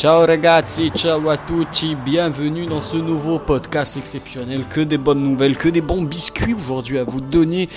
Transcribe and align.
Ciao 0.00 0.24
ragazzi, 0.24 0.90
ciao 0.94 1.28
à 1.28 1.36
tutti, 1.36 1.94
bienvenue 1.94 2.64
dans 2.64 2.80
ce 2.80 2.96
nouveau 2.96 3.38
podcast 3.38 3.98
exceptionnel. 3.98 4.62
Que 4.66 4.80
des 4.80 4.96
bonnes 4.96 5.22
nouvelles, 5.22 5.58
que 5.58 5.68
des 5.68 5.82
bons 5.82 6.00
biscuits 6.00 6.54
aujourd'hui 6.54 6.96
à 6.96 7.04
vous 7.04 7.20
donner 7.20 7.68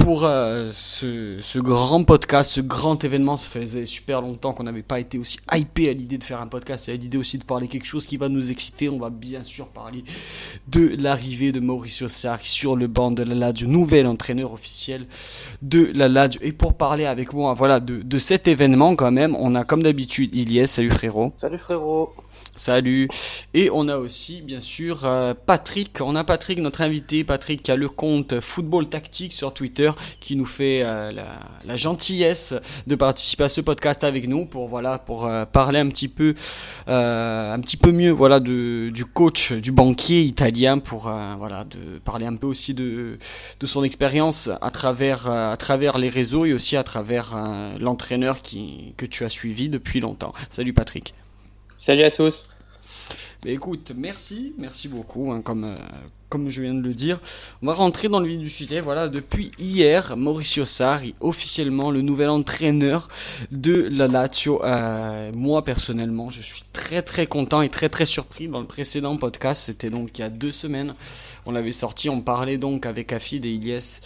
pour 0.00 0.24
euh, 0.24 0.70
ce, 0.72 1.58
grand 1.58 2.02
podcast, 2.04 2.50
ce 2.50 2.60
grand 2.60 3.04
événement. 3.04 3.36
Ça 3.36 3.48
faisait 3.48 3.86
super 3.86 4.20
longtemps 4.20 4.52
qu'on 4.52 4.64
n'avait 4.64 4.82
pas 4.82 4.98
été 4.98 5.18
aussi 5.18 5.38
hypé 5.52 5.88
à 5.88 5.92
l'idée 5.92 6.18
de 6.18 6.24
faire 6.24 6.40
un 6.40 6.46
podcast 6.46 6.88
et 6.88 6.92
à 6.92 6.96
l'idée 6.96 7.18
aussi 7.18 7.38
de 7.38 7.44
parler 7.44 7.68
quelque 7.68 7.86
chose 7.86 8.06
qui 8.06 8.16
va 8.16 8.28
nous 8.28 8.50
exciter. 8.50 8.88
On 8.88 8.98
va 8.98 9.10
bien 9.10 9.44
sûr 9.44 9.68
parler 9.68 10.02
de 10.68 10.96
l'arrivée 10.98 11.52
de 11.52 11.60
Mauricio 11.60 12.08
Sarri 12.08 12.46
sur 12.46 12.76
le 12.76 12.86
banc 12.86 13.10
de 13.10 13.22
la 13.22 13.34
Lazio, 13.34 13.68
nouvel 13.68 14.06
entraîneur 14.06 14.52
officiel 14.52 15.06
de 15.62 15.90
la 15.94 16.08
Lazio. 16.08 16.40
Et 16.42 16.52
pour 16.52 16.74
parler 16.74 17.04
avec 17.04 17.32
moi, 17.32 17.52
voilà, 17.52 17.78
de, 17.78 18.02
de 18.02 18.18
cet 18.18 18.48
événement 18.48 18.96
quand 18.96 19.12
même, 19.12 19.36
on 19.38 19.54
a 19.54 19.64
comme 19.64 19.82
d'habitude 19.82 20.34
Iliès. 20.34 20.70
Salut 20.70 20.90
frérot. 20.90 21.32
Salut 21.36 21.58
frérot. 21.58 22.12
Salut. 22.60 23.08
Et 23.54 23.70
on 23.72 23.88
a 23.88 23.96
aussi, 23.96 24.42
bien 24.42 24.60
sûr, 24.60 25.06
euh, 25.06 25.32
Patrick. 25.32 26.02
On 26.02 26.14
a 26.14 26.24
Patrick, 26.24 26.58
notre 26.58 26.82
invité. 26.82 27.24
Patrick 27.24 27.62
qui 27.62 27.70
a 27.70 27.74
le 27.74 27.88
compte 27.88 28.38
Football 28.38 28.86
Tactique 28.86 29.32
sur 29.32 29.54
Twitter, 29.54 29.90
qui 30.20 30.36
nous 30.36 30.44
fait 30.44 30.82
euh, 30.82 31.10
la, 31.10 31.76
gentillesse 31.76 32.54
de 32.86 32.94
participer 32.96 33.44
à 33.44 33.48
ce 33.48 33.62
podcast 33.62 34.04
avec 34.04 34.28
nous 34.28 34.44
pour 34.44 34.68
voilà 34.68 34.98
pour 34.98 35.24
euh, 35.24 35.46
parler 35.46 35.78
un 35.78 35.88
petit 35.88 36.08
peu, 36.08 36.34
un 36.86 37.58
petit 37.62 37.78
peu 37.78 37.92
mieux, 37.92 38.10
voilà, 38.10 38.40
de, 38.40 38.90
du 38.90 39.06
coach, 39.06 39.52
du 39.52 39.72
banquier 39.72 40.20
italien, 40.20 40.80
pour 40.80 41.04
voilà, 41.38 41.64
parler 42.04 42.26
un 42.26 42.36
peu 42.36 42.46
aussi 42.46 42.74
de, 42.74 43.16
son 43.64 43.84
expérience 43.84 44.50
à 44.60 44.70
travers, 44.70 45.30
à 45.30 45.56
travers 45.56 45.96
les 45.96 46.10
réseaux 46.10 46.44
et 46.44 46.52
aussi 46.52 46.76
à 46.76 46.84
travers 46.84 47.34
l'entraîneur 47.80 48.42
qui 48.42 48.92
que 48.98 49.06
tu 49.06 49.24
as 49.24 49.30
suivi 49.30 49.70
depuis 49.70 50.00
longtemps. 50.00 50.34
Salut 50.50 50.74
Patrick. 50.74 51.14
Salut 51.78 52.02
à 52.02 52.10
tous. 52.10 52.49
Écoute, 53.46 53.92
merci, 53.96 54.54
merci 54.58 54.88
beaucoup, 54.88 55.32
hein, 55.32 55.40
comme, 55.42 55.64
euh, 55.64 55.74
comme 56.28 56.50
je 56.50 56.60
viens 56.60 56.74
de 56.74 56.82
le 56.82 56.92
dire. 56.92 57.18
On 57.62 57.66
va 57.66 57.72
rentrer 57.72 58.08
dans 58.08 58.20
le 58.20 58.28
vif 58.28 58.38
du 58.38 58.50
sujet. 58.50 58.82
Voilà, 58.82 59.08
depuis 59.08 59.50
hier, 59.58 60.16
Mauricio 60.16 60.66
Sarri, 60.66 61.14
officiellement 61.20 61.90
le 61.90 62.02
nouvel 62.02 62.28
entraîneur 62.28 63.08
de 63.50 63.88
la 63.90 64.08
Lazio. 64.08 64.62
Euh, 64.64 65.32
moi, 65.34 65.64
personnellement, 65.64 66.28
je 66.28 66.42
suis 66.42 66.64
très 66.74 67.00
très 67.00 67.26
content 67.26 67.62
et 67.62 67.70
très 67.70 67.88
très 67.88 68.04
surpris. 68.04 68.46
Dans 68.46 68.60
le 68.60 68.66
précédent 68.66 69.16
podcast, 69.16 69.62
c'était 69.64 69.90
donc 69.90 70.18
il 70.18 70.20
y 70.20 70.24
a 70.24 70.30
deux 70.30 70.52
semaines, 70.52 70.94
on 71.46 71.52
l'avait 71.52 71.70
sorti, 71.70 72.10
on 72.10 72.20
parlait 72.20 72.58
donc 72.58 72.84
avec 72.84 73.12
Afid 73.12 73.44
et 73.46 73.50
Ilyes 73.50 74.00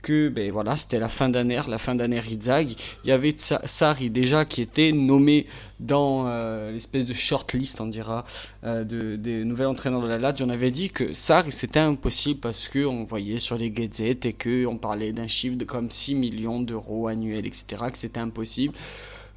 que 0.00 0.28
ben 0.28 0.50
voilà, 0.50 0.76
c'était 0.76 0.98
la 0.98 1.08
fin 1.08 1.28
d'année, 1.28 1.58
la 1.68 1.78
fin 1.78 1.94
d'année 1.94 2.20
Rizag. 2.20 2.74
Il 3.04 3.08
y 3.08 3.12
avait 3.12 3.34
Sarri 3.36 4.10
déjà 4.10 4.44
qui 4.44 4.62
était 4.62 4.92
nommé 4.92 5.46
dans 5.78 6.24
euh, 6.26 6.72
l'espèce 6.72 7.06
de 7.06 7.12
shortlist, 7.12 7.80
on 7.80 7.86
dira, 7.86 8.24
euh, 8.64 8.84
de, 8.84 9.16
des 9.16 9.44
nouvelles 9.44 9.68
entraîneurs 9.68 10.02
de 10.02 10.08
la 10.08 10.18
Lazio. 10.18 10.46
On 10.46 10.50
avait 10.50 10.70
dit 10.70 10.90
que 10.90 11.12
Sarri 11.12 11.52
c'était 11.52 11.80
impossible 11.80 12.40
parce 12.40 12.68
que 12.68 12.84
on 12.84 13.04
voyait 13.04 13.38
sur 13.38 13.56
les 13.56 13.70
gazettes 13.70 14.26
et 14.26 14.32
que 14.32 14.66
on 14.66 14.76
parlait 14.76 15.12
d'un 15.12 15.26
chiffre 15.26 15.56
de 15.56 15.64
comme 15.64 15.90
6 15.90 16.14
millions 16.14 16.60
d'euros 16.60 17.08
annuels, 17.08 17.46
etc. 17.46 17.84
Que 17.92 17.98
c'était 17.98 18.20
impossible. 18.20 18.74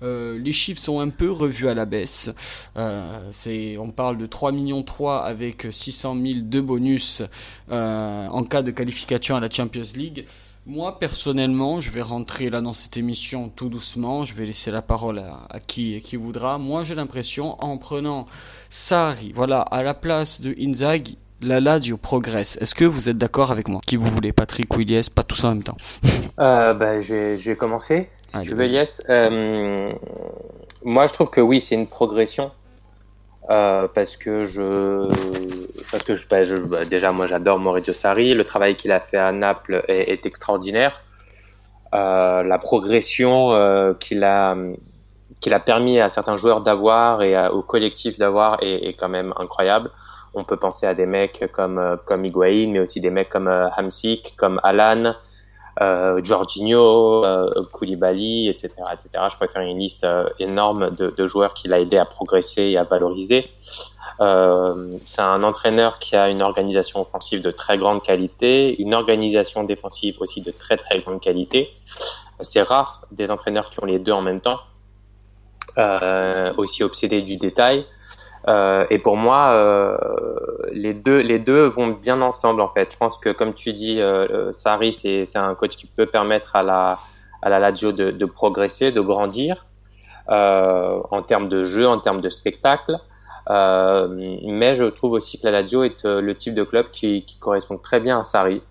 Euh, 0.02 0.38
les 0.38 0.52
chiffres 0.52 0.81
sont 0.81 1.00
un 1.00 1.09
peu 1.09 1.31
revus 1.31 1.70
à 1.70 1.73
la 1.73 1.86
baisse. 1.86 2.33
On 2.75 3.92
parle 3.95 4.17
de 4.17 4.26
3 4.26 4.52
millions 4.52 4.83
3 4.83 5.23
avec 5.23 5.67
600 5.70 6.17
000 6.21 6.39
de 6.43 6.59
bonus 6.59 7.23
en 7.70 8.43
cas 8.43 8.61
de 8.61 8.71
qualification 8.71 9.36
à 9.36 9.39
la 9.39 9.49
Champions 9.49 9.83
League. 9.95 10.26
Moi, 10.66 10.98
personnellement, 10.98 11.82
je 11.82 11.92
vais 11.92 12.02
rentrer 12.02 12.50
là 12.50 12.62
dans 12.62 12.72
cette 12.72 12.96
émission 12.96 13.50
tout 13.50 13.68
doucement. 13.68 14.24
Je 14.24 14.34
vais 14.34 14.46
laisser 14.46 14.72
la 14.72 14.82
parole 14.82 15.20
à, 15.20 15.60
qui, 15.60 16.00
qui 16.00 16.16
voudra. 16.16 16.58
Moi, 16.58 16.84
j'ai 16.84 16.96
l'impression, 16.96 17.62
en 17.62 17.78
prenant 17.78 18.28
Sarri, 18.70 19.34
voilà, 19.36 19.60
à 19.60 19.84
la 19.84 19.94
place 19.94 20.40
de 20.40 20.56
Inzaghi, 20.58 21.18
la 21.42 21.60
Lazio 21.60 21.98
progresse. 21.98 22.58
Est-ce 22.62 22.76
que 22.76 22.86
vous 22.86 23.10
êtes 23.10 23.18
d'accord 23.18 23.52
avec 23.52 23.68
moi? 23.68 23.82
Qui 23.86 23.98
vous 23.98 24.06
voulez 24.06 24.32
Patrick 24.32 24.74
ou 24.74 24.80
Iliès? 24.80 25.10
Pas 25.10 25.24
tous 25.24 25.44
en 25.44 25.50
même 25.50 25.64
temps. 25.64 25.76
euh, 26.40 26.74
bah, 26.74 27.02
je, 27.02 27.36
vais, 27.36 27.56
commencer. 27.56 28.08
je 28.34 28.54
veux 28.54 28.66
Iliès. 28.66 29.02
Euh, 29.10 29.92
moi, 30.86 31.08
je 31.08 31.12
trouve 31.12 31.30
que 31.30 31.42
oui, 31.42 31.60
c'est 31.60 31.76
une 31.76 31.88
progression. 31.88 32.52
Euh, 33.49 33.87
parce 33.93 34.15
que 34.15 34.45
je 34.45 35.05
parce 35.92 36.04
que 36.04 36.14
bah, 36.30 36.45
je 36.45 36.55
bah, 36.55 36.86
déjà 36.86 37.11
moi 37.11 37.27
j'adore 37.27 37.59
Maurizio 37.59 37.93
Sarri. 37.93 38.33
Le 38.33 38.45
travail 38.45 38.76
qu'il 38.76 38.92
a 38.92 38.99
fait 38.99 39.17
à 39.17 39.31
Naples 39.31 39.83
est, 39.87 40.11
est 40.11 40.26
extraordinaire. 40.26 41.02
Euh, 41.93 42.42
la 42.43 42.58
progression 42.58 43.53
euh, 43.53 43.93
qu'il 43.93 44.23
a 44.23 44.55
qu'il 45.42 45.53
a 45.53 45.59
permis 45.59 45.99
à 45.99 46.09
certains 46.09 46.37
joueurs 46.37 46.61
d'avoir 46.61 47.21
et 47.21 47.37
au 47.49 47.61
collectif 47.61 48.17
d'avoir 48.17 48.64
est, 48.64 48.87
est, 48.87 48.93
quand 48.93 49.09
même 49.09 49.33
incroyable. 49.37 49.92
On 50.33 50.43
peut 50.43 50.58
penser 50.58 50.87
à 50.87 50.95
des 50.95 51.05
mecs 51.05 51.45
comme 51.52 51.98
comme 52.05 52.26
Higuain 52.26 52.70
mais 52.71 52.80
aussi 52.80 53.02
des 53.02 53.09
mecs 53.11 53.30
comme 53.30 53.48
euh, 53.48 53.67
Hamsik 53.77 54.36
comme 54.37 54.59
Alan 54.64 55.14
euh, 55.82 56.23
Jorginho, 56.23 57.26
euh, 57.26 57.64
Koulibaly, 57.72 58.48
etc., 58.48 58.70
etc. 58.94 59.26
Je 59.32 59.36
pourrais 59.36 59.48
faire 59.48 59.61
une 59.61 59.80
liste 59.80 60.04
euh, 60.04 60.30
énorme 60.39 60.92
de, 60.92 61.14
de, 61.16 61.28
joueurs 61.28 61.54
qu'il 61.54 61.73
a 61.73 61.80
aidé 61.80 61.98
à 61.98 62.06
progresser 62.06 62.64
et 62.64 62.78
à 62.78 62.84
valoriser. 62.84 63.44
Euh, 64.22 64.98
c'est 65.04 65.22
un 65.22 65.44
entraîneur 65.44 66.00
qui 66.00 66.16
a 66.16 66.30
une 66.30 66.42
organisation 66.42 67.02
offensive 67.02 67.42
de 67.42 67.52
très 67.52 67.78
grande 67.78 68.04
qualité, 68.04 68.80
une 68.80 68.94
organisation 68.94 69.64
défensive 69.64 70.17
aussi 70.20 70.42
de 70.42 70.52
très 70.52 70.78
très 70.78 71.00
grande 71.00 71.20
qualité. 71.20 71.70
C'est 72.42 72.62
rare 72.62 73.06
des 73.12 73.32
entraîneurs 73.32 73.70
qui 73.70 73.82
ont 73.82 73.86
les 73.86 74.00
deux 74.00 74.12
en 74.12 74.22
même 74.22 74.42
temps, 74.42 74.60
euh, 75.78 76.54
aussi 76.58 76.83
obsédés 76.83 77.22
du 77.22 77.38
détail. 77.38 77.86
Euh, 78.48 78.86
et 78.89 78.99
pour 78.99 79.15
moi, 79.15 79.52
euh, 79.54 79.98
les 80.71 80.93
deux, 80.93 81.20
les 81.20 81.39
deux 81.39 81.65
vont 81.65 81.89
bien 81.89 82.21
ensemble 82.21 82.61
en 82.61 82.70
fait. 82.70 82.92
Je 82.92 82.98
pense 82.98 83.17
que 83.17 83.30
comme 83.30 83.54
tu 83.54 83.73
dis, 83.73 84.02
euh, 84.02 84.27
euh 84.30 84.54
Sarri, 84.54 84.92
c'est 84.93 85.36
un 85.36 85.55
coach 85.55 85.76
qui 85.76 85.86
peut 85.86 86.05
permettre 86.05 86.55
à 86.55 86.64
la 86.64 86.98
à 87.42 87.49
la 87.49 87.59
Lazio 87.59 87.92
de, 87.92 88.11
de 88.11 88.26
progresser, 88.26 88.92
de 88.92 89.02
grandir 89.02 89.65
euh, 90.30 91.02
en 91.11 91.21
termes 91.21 91.49
de 91.49 91.64
jeu, 91.65 91.87
en 91.87 91.99
termes 91.99 92.21
de 92.21 92.30
spectacle. 92.30 92.98
Euh, 93.49 94.08
mais 94.48 94.77
je 94.77 94.86
trouve 94.86 95.14
aussi 95.14 95.39
que 95.39 95.45
la 95.45 95.52
Lazio 95.52 95.83
est 95.83 96.05
le 96.05 96.36
type 96.36 96.55
de 96.55 96.64
club 96.64 96.87
qui, 96.92 97.26
qui 97.26 97.37
correspond 97.39 97.77
très 97.77 97.99
bien 97.99 98.20
à 98.20 98.23
Sarri. 98.23 98.61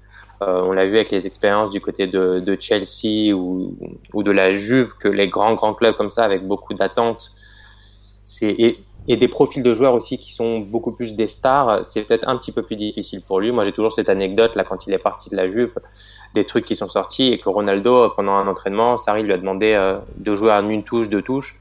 on 0.40 0.72
l'a 0.72 0.86
vu 0.86 0.96
avec 0.96 1.10
les 1.10 1.26
expériences 1.26 1.70
du 1.70 1.80
côté 1.80 2.06
de, 2.06 2.40
de 2.40 2.56
Chelsea 2.58 3.34
ou, 3.34 3.76
ou, 4.12 4.22
de 4.22 4.30
la 4.32 4.54
Juve, 4.54 4.94
que 4.98 5.08
les 5.08 5.28
grands 5.28 5.54
grands 5.54 5.74
clubs 5.74 5.94
comme 5.94 6.10
ça, 6.10 6.24
avec 6.24 6.46
beaucoup 6.46 6.74
d'attentes, 6.74 7.30
c'est 8.24 8.78
et 9.08 9.16
des 9.16 9.28
profils 9.28 9.62
de 9.62 9.74
joueurs 9.74 9.94
aussi 9.94 10.18
qui 10.18 10.32
sont 10.32 10.60
beaucoup 10.60 10.92
plus 10.92 11.14
des 11.16 11.28
stars, 11.28 11.84
c'est 11.86 12.02
peut-être 12.02 12.28
un 12.28 12.36
petit 12.36 12.52
peu 12.52 12.62
plus 12.62 12.76
difficile 12.76 13.20
pour 13.20 13.40
lui. 13.40 13.50
Moi, 13.50 13.64
j'ai 13.64 13.72
toujours 13.72 13.92
cette 13.92 14.08
anecdote 14.08 14.54
là 14.54 14.64
quand 14.64 14.86
il 14.86 14.92
est 14.92 14.98
parti 14.98 15.28
de 15.30 15.36
la 15.36 15.50
Juve, 15.50 15.74
des 16.34 16.44
trucs 16.44 16.64
qui 16.64 16.76
sont 16.76 16.88
sortis 16.88 17.32
et 17.32 17.38
que 17.38 17.48
Ronaldo, 17.48 18.10
pendant 18.10 18.32
un 18.32 18.46
entraînement, 18.46 18.98
Sarri 18.98 19.22
lui 19.24 19.32
a 19.32 19.38
demandé 19.38 19.72
euh, 19.72 19.98
de 20.16 20.34
jouer 20.34 20.52
à 20.52 20.60
une 20.60 20.84
touche, 20.84 21.08
deux 21.08 21.22
touches, 21.22 21.56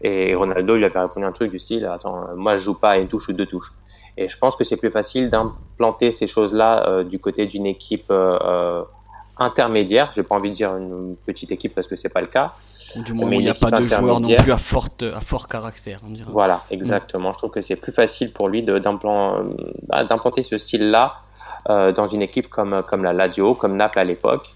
et 0.00 0.34
Ronaldo 0.34 0.76
lui 0.76 0.84
avait 0.84 1.00
répondu 1.00 1.26
un 1.26 1.32
truc 1.32 1.50
du 1.50 1.58
style 1.58 1.84
"Attends, 1.84 2.34
moi 2.36 2.56
je 2.56 2.62
joue 2.62 2.74
pas 2.74 2.90
à 2.90 2.98
une 2.98 3.08
touche 3.08 3.28
ou 3.28 3.32
deux 3.32 3.46
touches." 3.46 3.72
Et 4.16 4.28
je 4.28 4.36
pense 4.36 4.56
que 4.56 4.64
c'est 4.64 4.76
plus 4.76 4.90
facile 4.90 5.30
d'implanter 5.30 6.10
ces 6.10 6.26
choses-là 6.26 6.88
euh, 6.88 7.04
du 7.04 7.20
côté 7.20 7.46
d'une 7.46 7.66
équipe 7.66 8.06
euh, 8.10 8.82
intermédiaire. 9.38 10.12
J'ai 10.14 10.22
pas 10.22 10.36
envie 10.36 10.50
de 10.50 10.54
dire 10.54 10.76
une 10.76 11.16
petite 11.26 11.52
équipe 11.52 11.74
parce 11.74 11.86
que 11.86 11.96
c'est 11.96 12.08
pas 12.08 12.20
le 12.20 12.28
cas 12.28 12.54
du 12.96 13.12
moins 13.12 13.30
il 13.32 13.40
n'y 13.40 13.48
a 13.48 13.54
pas 13.54 13.70
de 13.70 13.84
joueur 13.84 14.20
non 14.20 14.34
plus 14.36 14.52
à, 14.52 14.56
forte, 14.56 15.02
à 15.02 15.20
fort 15.20 15.48
caractère. 15.48 16.00
On 16.06 16.10
dirait. 16.10 16.30
Voilà, 16.30 16.62
exactement. 16.70 17.32
Je 17.32 17.38
trouve 17.38 17.50
que 17.50 17.60
c'est 17.60 17.76
plus 17.76 17.92
facile 17.92 18.32
pour 18.32 18.48
lui 18.48 18.62
bah, 18.62 18.80
d'implanter 18.80 20.42
ce 20.42 20.58
style-là 20.58 21.16
euh, 21.68 21.92
dans 21.92 22.06
une 22.06 22.22
équipe 22.22 22.48
comme, 22.48 22.82
comme 22.88 23.04
la 23.04 23.12
Lazio, 23.12 23.54
comme 23.54 23.76
Naples 23.76 23.98
à 23.98 24.04
l'époque. 24.04 24.46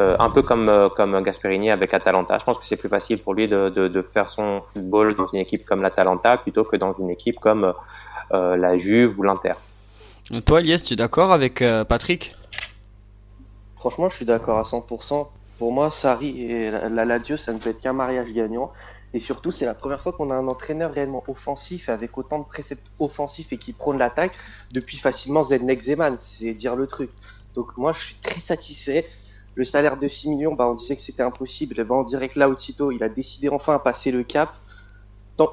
Euh, 0.00 0.16
un 0.18 0.28
peu 0.28 0.42
comme, 0.42 0.68
euh, 0.68 0.88
comme 0.88 1.22
Gasperini 1.22 1.70
avec 1.70 1.94
Atalanta. 1.94 2.36
Je 2.38 2.44
pense 2.44 2.58
que 2.58 2.66
c'est 2.66 2.76
plus 2.76 2.88
facile 2.88 3.18
pour 3.18 3.32
lui 3.32 3.46
de, 3.46 3.68
de, 3.68 3.86
de, 3.86 4.02
faire 4.02 4.28
son 4.28 4.62
football 4.72 5.14
dans 5.14 5.28
une 5.28 5.38
équipe 5.38 5.64
comme 5.64 5.82
l'Atalanta 5.82 6.36
plutôt 6.36 6.64
que 6.64 6.74
dans 6.74 6.96
une 6.98 7.10
équipe 7.10 7.38
comme 7.38 7.72
la 8.32 8.76
Juve 8.78 9.16
ou 9.18 9.22
l'Inter. 9.22 9.52
Toi, 10.44 10.60
Elias, 10.60 10.82
tu 10.84 10.94
es 10.94 10.96
d'accord 10.96 11.30
avec 11.30 11.62
Patrick? 11.88 12.34
Franchement, 13.84 14.08
je 14.08 14.16
suis 14.16 14.24
d'accord 14.24 14.58
à 14.58 14.64
100%. 14.64 15.28
Pour 15.58 15.70
moi, 15.70 15.90
Sarri 15.90 16.40
et 16.40 16.70
la 16.70 17.04
Lazio, 17.04 17.36
ça 17.36 17.52
ne 17.52 17.58
peut 17.58 17.68
être 17.68 17.82
qu'un 17.82 17.92
mariage 17.92 18.32
gagnant. 18.32 18.72
Et 19.12 19.20
surtout, 19.20 19.52
c'est 19.52 19.66
la 19.66 19.74
première 19.74 20.00
fois 20.00 20.14
qu'on 20.14 20.30
a 20.30 20.34
un 20.34 20.48
entraîneur 20.48 20.90
réellement 20.90 21.22
offensif, 21.28 21.90
avec 21.90 22.16
autant 22.16 22.38
de 22.38 22.46
préceptes 22.46 22.86
offensifs 22.98 23.52
et 23.52 23.58
qui 23.58 23.74
prône 23.74 23.98
l'attaque 23.98 24.32
depuis 24.72 24.96
facilement 24.96 25.42
Zednek 25.42 25.82
Zeman. 25.82 26.16
C'est 26.16 26.54
dire 26.54 26.76
le 26.76 26.86
truc. 26.86 27.10
Donc 27.54 27.76
moi, 27.76 27.92
je 27.92 28.00
suis 28.00 28.14
très 28.22 28.40
satisfait. 28.40 29.06
Le 29.54 29.64
salaire 29.64 29.98
de 29.98 30.08
6 30.08 30.30
millions, 30.30 30.54
bah, 30.54 30.66
on 30.66 30.72
disait 30.76 30.96
que 30.96 31.02
c'était 31.02 31.22
impossible. 31.22 31.84
Bah, 31.84 31.94
on 31.94 32.04
dirait 32.04 32.30
que 32.30 32.38
là, 32.38 32.48
Otito, 32.48 32.90
il 32.90 33.02
a 33.02 33.10
décidé 33.10 33.50
enfin 33.50 33.74
à 33.74 33.78
passer 33.80 34.12
le 34.12 34.24
cap. 34.24 34.48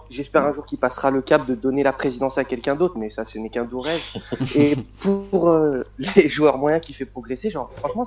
J'espère 0.09 0.45
un 0.45 0.53
jour 0.53 0.65
qu'il 0.65 0.77
passera 0.77 1.09
le 1.09 1.21
cap 1.21 1.47
de 1.47 1.55
donner 1.55 1.81
la 1.81 1.93
présidence 1.93 2.37
à 2.37 2.43
quelqu'un 2.43 2.75
d'autre, 2.75 2.97
mais 2.97 3.09
ça, 3.09 3.25
ce 3.25 3.39
n'est 3.39 3.49
qu'un 3.49 3.65
doux 3.65 3.79
rêve. 3.79 4.01
Et 4.55 4.75
pour 4.99 5.49
euh, 5.49 5.83
les 6.15 6.29
joueurs 6.29 6.57
moyens 6.57 6.85
qui 6.85 6.93
fait 6.93 7.05
progresser, 7.05 7.49
genre, 7.49 7.71
franchement, 7.77 8.05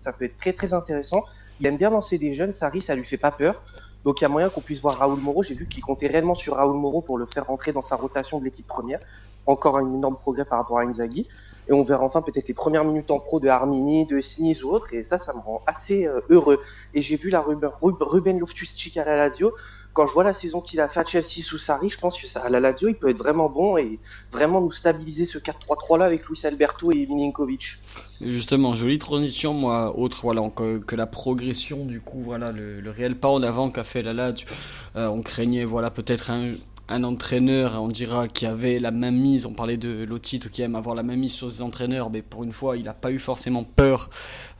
ça 0.00 0.12
peut 0.12 0.24
être 0.24 0.36
très 0.36 0.52
très 0.52 0.72
intéressant. 0.72 1.24
Il 1.60 1.66
aime 1.66 1.76
bien 1.76 1.90
lancer 1.90 2.18
des 2.18 2.34
jeunes, 2.34 2.52
Sarri, 2.52 2.80
ça 2.80 2.96
lui 2.96 3.04
fait 3.04 3.16
pas 3.16 3.30
peur. 3.30 3.62
Donc 4.04 4.20
il 4.20 4.24
y 4.24 4.26
a 4.26 4.28
moyen 4.28 4.50
qu'on 4.50 4.60
puisse 4.60 4.80
voir 4.80 4.98
Raoul 4.98 5.20
Moreau. 5.20 5.42
J'ai 5.42 5.54
vu 5.54 5.66
qu'il 5.66 5.82
comptait 5.82 6.08
réellement 6.08 6.34
sur 6.34 6.56
Raoul 6.56 6.76
Moreau 6.76 7.00
pour 7.00 7.18
le 7.18 7.26
faire 7.26 7.46
rentrer 7.46 7.72
dans 7.72 7.80
sa 7.80 7.96
rotation 7.96 8.38
de 8.38 8.44
l'équipe 8.44 8.66
première. 8.66 8.98
Encore 9.46 9.78
un 9.78 9.94
énorme 9.94 10.16
progrès 10.16 10.44
par 10.44 10.58
rapport 10.58 10.78
à 10.78 10.82
Inzaghi. 10.82 11.28
Et 11.68 11.72
on 11.72 11.82
verra 11.82 12.04
enfin 12.04 12.20
peut-être 12.20 12.48
les 12.48 12.54
premières 12.54 12.84
minutes 12.84 13.10
en 13.10 13.18
pro 13.18 13.40
de 13.40 13.48
Armini, 13.48 14.04
de 14.04 14.20
Sinis 14.20 14.62
ou 14.62 14.70
autre. 14.70 14.92
Et 14.92 15.04
ça, 15.04 15.18
ça 15.18 15.32
me 15.32 15.38
rend 15.38 15.62
assez 15.66 16.06
euh, 16.06 16.20
heureux. 16.28 16.60
Et 16.92 17.00
j'ai 17.00 17.16
vu 17.16 17.30
la 17.30 17.40
Ruben 17.40 18.38
Loftus-Cheek 18.38 18.98
à 18.98 19.04
la 19.04 19.16
Lazio 19.16 19.54
quand 19.94 20.08
je 20.08 20.12
vois 20.12 20.24
la 20.24 20.34
saison 20.34 20.60
qu'il 20.60 20.80
a 20.80 20.88
fait 20.88 21.00
à 21.00 21.04
Chelsea 21.04 21.42
sous 21.42 21.58
Sarri, 21.58 21.88
je 21.88 21.98
pense 21.98 22.20
que 22.20 22.26
à 22.38 22.50
la 22.50 22.58
Lazio, 22.58 22.88
il 22.88 22.96
peut 22.96 23.08
être 23.08 23.18
vraiment 23.18 23.48
bon 23.48 23.78
et 23.78 24.00
vraiment 24.32 24.60
nous 24.60 24.72
stabiliser 24.72 25.24
ce 25.24 25.38
4-3-3 25.38 26.00
là 26.00 26.04
avec 26.06 26.26
Luis 26.26 26.40
Alberto 26.42 26.90
et 26.90 27.06
Milinkovic. 27.06 27.78
Justement, 28.20 28.74
jolie 28.74 28.98
transition, 28.98 29.54
moi, 29.54 29.96
autre 29.96 30.18
voilà 30.22 30.42
que, 30.50 30.96
la 30.96 31.06
progression 31.06 31.84
du 31.84 32.00
coup, 32.00 32.20
voilà 32.22 32.50
le, 32.50 32.82
réel 32.90 33.14
pas 33.16 33.28
en 33.28 33.42
avant 33.42 33.70
qu'a 33.70 33.84
fait 33.84 34.02
la 34.02 34.12
Lazio. 34.12 34.48
Euh, 34.96 35.06
on 35.06 35.22
craignait 35.22 35.64
voilà 35.64 35.90
peut-être 35.90 36.30
un 36.30 36.42
un 36.88 37.02
entraîneur, 37.02 37.82
on 37.82 37.88
dira, 37.88 38.28
qui 38.28 38.44
avait 38.44 38.78
la 38.78 38.90
même 38.90 39.16
mise, 39.16 39.46
on 39.46 39.54
parlait 39.54 39.78
de 39.78 40.04
Lotito 40.04 40.50
qui 40.50 40.60
aime 40.60 40.74
avoir 40.74 40.94
la 40.94 41.02
même 41.02 41.20
mise 41.20 41.32
sur 41.32 41.50
ses 41.50 41.62
entraîneurs, 41.62 42.10
mais 42.10 42.20
pour 42.20 42.44
une 42.44 42.52
fois, 42.52 42.76
il 42.76 42.84
n'a 42.84 42.92
pas 42.92 43.10
eu 43.10 43.18
forcément 43.18 43.64
peur 43.64 44.10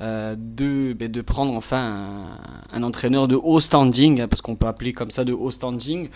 euh, 0.00 0.34
de, 0.38 0.94
ben, 0.94 1.12
de 1.12 1.20
prendre 1.20 1.54
enfin 1.54 2.26
un, 2.72 2.82
entraîneur 2.82 3.28
de 3.28 3.36
haut 3.36 3.60
standing, 3.60 4.22
hein, 4.22 4.28
parce 4.28 4.40
qu'on 4.40 4.56
peut 4.56 4.66
appeler 4.66 4.94
comme 4.94 5.10
ça 5.10 5.24
de 5.24 5.34
haut 5.34 5.50
standing. 5.50 6.08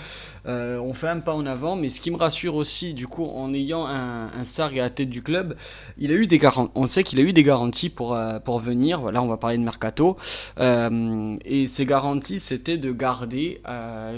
Euh, 0.46 0.78
on 0.78 0.94
fait 0.94 1.08
un 1.08 1.20
pas 1.20 1.34
en 1.34 1.44
avant, 1.44 1.76
mais 1.76 1.90
ce 1.90 2.00
qui 2.00 2.10
me 2.10 2.16
rassure 2.16 2.54
aussi, 2.54 2.94
du 2.94 3.06
coup, 3.06 3.26
en 3.26 3.52
ayant 3.52 3.86
un, 3.86 4.28
Sarg 4.44 4.78
à 4.78 4.82
la 4.82 4.90
tête 4.90 5.10
du 5.10 5.22
club, 5.22 5.56
il 5.98 6.10
a 6.10 6.14
eu 6.14 6.26
des 6.26 6.38
garanties, 6.38 6.72
on 6.74 6.86
sait 6.86 7.04
qu'il 7.04 7.20
a 7.20 7.22
eu 7.22 7.34
des 7.34 7.42
garanties 7.42 7.90
pour, 7.90 8.14
euh, 8.14 8.38
pour 8.38 8.60
venir, 8.60 9.00
voilà, 9.00 9.22
on 9.22 9.28
va 9.28 9.36
parler 9.36 9.58
de 9.58 9.62
Mercato, 9.62 10.16
et 10.58 11.66
ces 11.66 11.86
garanties, 11.86 12.38
c'était 12.38 12.78
de 12.78 12.92
garder 12.92 13.60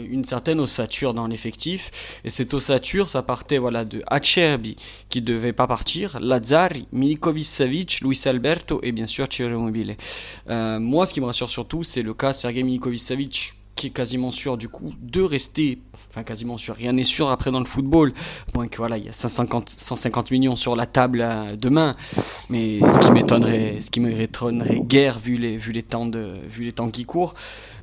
une 0.08 0.24
certaine 0.24 0.60
ossature 0.60 1.14
dans 1.14 1.26
l'effectif, 1.26 1.79
et 2.24 2.30
cette 2.30 2.54
ossature, 2.54 3.08
ça 3.08 3.22
partait 3.22 3.58
voilà, 3.58 3.84
de 3.84 4.02
Acerbi, 4.06 4.76
qui 5.08 5.22
devait 5.22 5.52
pas 5.52 5.66
partir, 5.66 6.18
Lazzari, 6.20 6.86
Milikovic-Savic, 6.92 8.00
Luis 8.02 8.20
Alberto 8.26 8.80
et 8.82 8.92
bien 8.92 9.06
sûr 9.06 9.26
Ciro 9.30 9.50
Immobile. 9.50 9.96
Euh, 10.48 10.78
moi, 10.78 11.06
ce 11.06 11.14
qui 11.14 11.20
me 11.20 11.26
rassure 11.26 11.50
surtout, 11.50 11.82
c'est 11.82 12.02
le 12.02 12.14
cas 12.14 12.32
Sergei 12.32 12.62
Milikovic-Savic 12.62 13.54
qui 13.80 13.86
est 13.86 13.90
quasiment 13.90 14.30
sûr 14.30 14.58
du 14.58 14.68
coup 14.68 14.92
de 15.00 15.22
rester, 15.22 15.78
enfin 16.10 16.22
quasiment 16.22 16.58
sûr, 16.58 16.74
rien 16.74 16.92
n'est 16.92 17.02
sûr 17.02 17.30
après 17.30 17.50
dans 17.50 17.60
le 17.60 17.64
football, 17.64 18.12
moins 18.54 18.68
que 18.68 18.76
voilà, 18.76 18.98
il 18.98 19.06
y 19.06 19.08
a 19.08 19.12
150, 19.12 19.70
150 19.74 20.30
millions 20.32 20.54
sur 20.54 20.76
la 20.76 20.84
table 20.84 21.22
euh, 21.22 21.56
demain, 21.56 21.94
mais 22.50 22.80
ce 22.80 22.98
qui 22.98 23.10
m'étonnerait, 23.10 23.80
ce 23.80 23.90
qui 23.90 24.00
m'étonnerait 24.00 24.80
guère 24.80 25.18
vu 25.18 25.36
les, 25.36 25.56
les 25.56 25.82
temps 25.82 26.04
de, 26.04 26.34
vu 26.46 26.64
les 26.64 26.72
temps 26.72 26.90
qui 26.90 27.06
courent, 27.06 27.34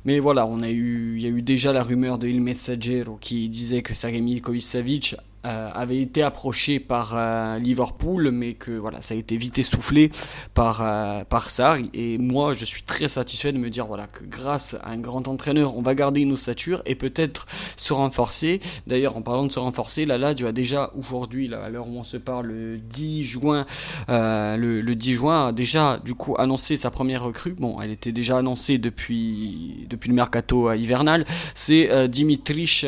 mais 0.04 0.20
voilà, 0.20 0.46
on 0.46 0.62
a 0.62 0.70
eu, 0.70 1.14
il 1.16 1.22
y 1.22 1.26
a 1.26 1.30
eu 1.30 1.42
déjà 1.42 1.72
la 1.72 1.82
rumeur 1.82 2.18
de 2.18 2.28
Il 2.28 2.42
Messaggero 2.42 3.18
qui 3.20 3.48
disait 3.48 3.82
que 3.82 3.92
Sergei 3.92 4.20
Milikovic-Savic 4.20 5.16
euh, 5.46 5.70
avait 5.72 6.00
été 6.00 6.24
approché 6.24 6.80
par 6.80 7.12
euh, 7.14 7.60
Liverpool, 7.60 8.32
mais 8.32 8.54
que 8.54 8.72
voilà, 8.72 9.00
ça 9.02 9.14
a 9.14 9.16
été 9.16 9.36
vite 9.36 9.56
essoufflé 9.56 10.10
par, 10.52 10.82
euh, 10.82 11.22
par 11.22 11.50
ça. 11.50 11.76
Et 11.94 12.18
moi, 12.18 12.54
je 12.54 12.64
suis 12.64 12.82
très 12.82 13.08
satisfait 13.08 13.52
de 13.52 13.58
me 13.58 13.70
dire 13.70 13.86
voilà, 13.86 14.08
que 14.08 14.24
grâce 14.24 14.74
à 14.82 14.90
un 14.90 14.96
grand 14.96 15.28
entraîneur, 15.28 15.76
on 15.76 15.82
va 15.82 15.94
garder 15.94 16.24
nos 16.24 16.34
ossature 16.34 16.82
et 16.86 16.96
peut-être 16.96 17.46
se 17.76 17.92
renforcer. 17.92 18.58
D'ailleurs, 18.88 19.16
en 19.16 19.22
parlant 19.22 19.46
de 19.46 19.52
se 19.52 19.60
renforcer, 19.60 20.06
la 20.06 20.18
Lazio 20.18 20.48
a 20.48 20.52
déjà 20.52 20.90
aujourd'hui, 20.98 21.54
à 21.54 21.68
l'heure 21.68 21.86
où 21.86 21.96
on 21.96 22.04
se 22.04 22.16
parle, 22.16 22.46
le 22.46 22.78
10 22.78 23.22
juin, 23.22 23.64
le, 24.08 24.80
le, 24.80 24.94
10 24.96 25.14
juin, 25.14 25.46
a 25.46 25.52
déjà 25.52 26.00
du 26.04 26.14
coup 26.14 26.34
annoncé 26.36 26.76
sa 26.76 26.90
première 26.90 27.22
recrue. 27.22 27.52
Bon, 27.52 27.80
elle 27.80 27.92
était 27.92 28.12
déjà 28.12 28.38
annoncée 28.38 28.78
depuis, 28.78 29.86
depuis 29.88 30.08
le 30.08 30.16
mercato 30.16 30.72
hivernal. 30.72 31.24
C'est 31.54 32.08
Dimitrish 32.08 32.84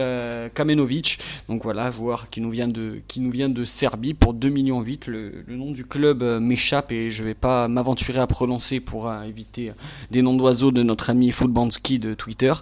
Kamenovic. 0.54 1.18
Donc 1.48 1.62
voilà, 1.62 1.90
joueur 1.90 2.28
qui 2.28 2.39
nous 2.40 2.50
vient 2.50 2.68
de, 2.68 3.00
qui 3.06 3.20
nous 3.20 3.30
vient 3.30 3.48
de 3.48 3.64
Serbie 3.64 4.14
pour 4.14 4.34
2 4.34 4.48
millions 4.48 4.80
8. 4.80 5.06
Le, 5.06 5.44
nom 5.48 5.70
du 5.70 5.84
club 5.84 6.22
euh, 6.22 6.40
m'échappe 6.40 6.90
et 6.92 7.10
je 7.10 7.22
vais 7.22 7.34
pas 7.34 7.68
m'aventurer 7.68 8.18
à 8.18 8.26
prononcer 8.26 8.80
pour 8.80 9.08
euh, 9.08 9.22
éviter 9.22 9.72
des 10.10 10.22
noms 10.22 10.34
d'oiseaux 10.34 10.72
de 10.72 10.82
notre 10.82 11.10
ami 11.10 11.30
Footbanski 11.30 11.98
de 11.98 12.14
Twitter. 12.14 12.52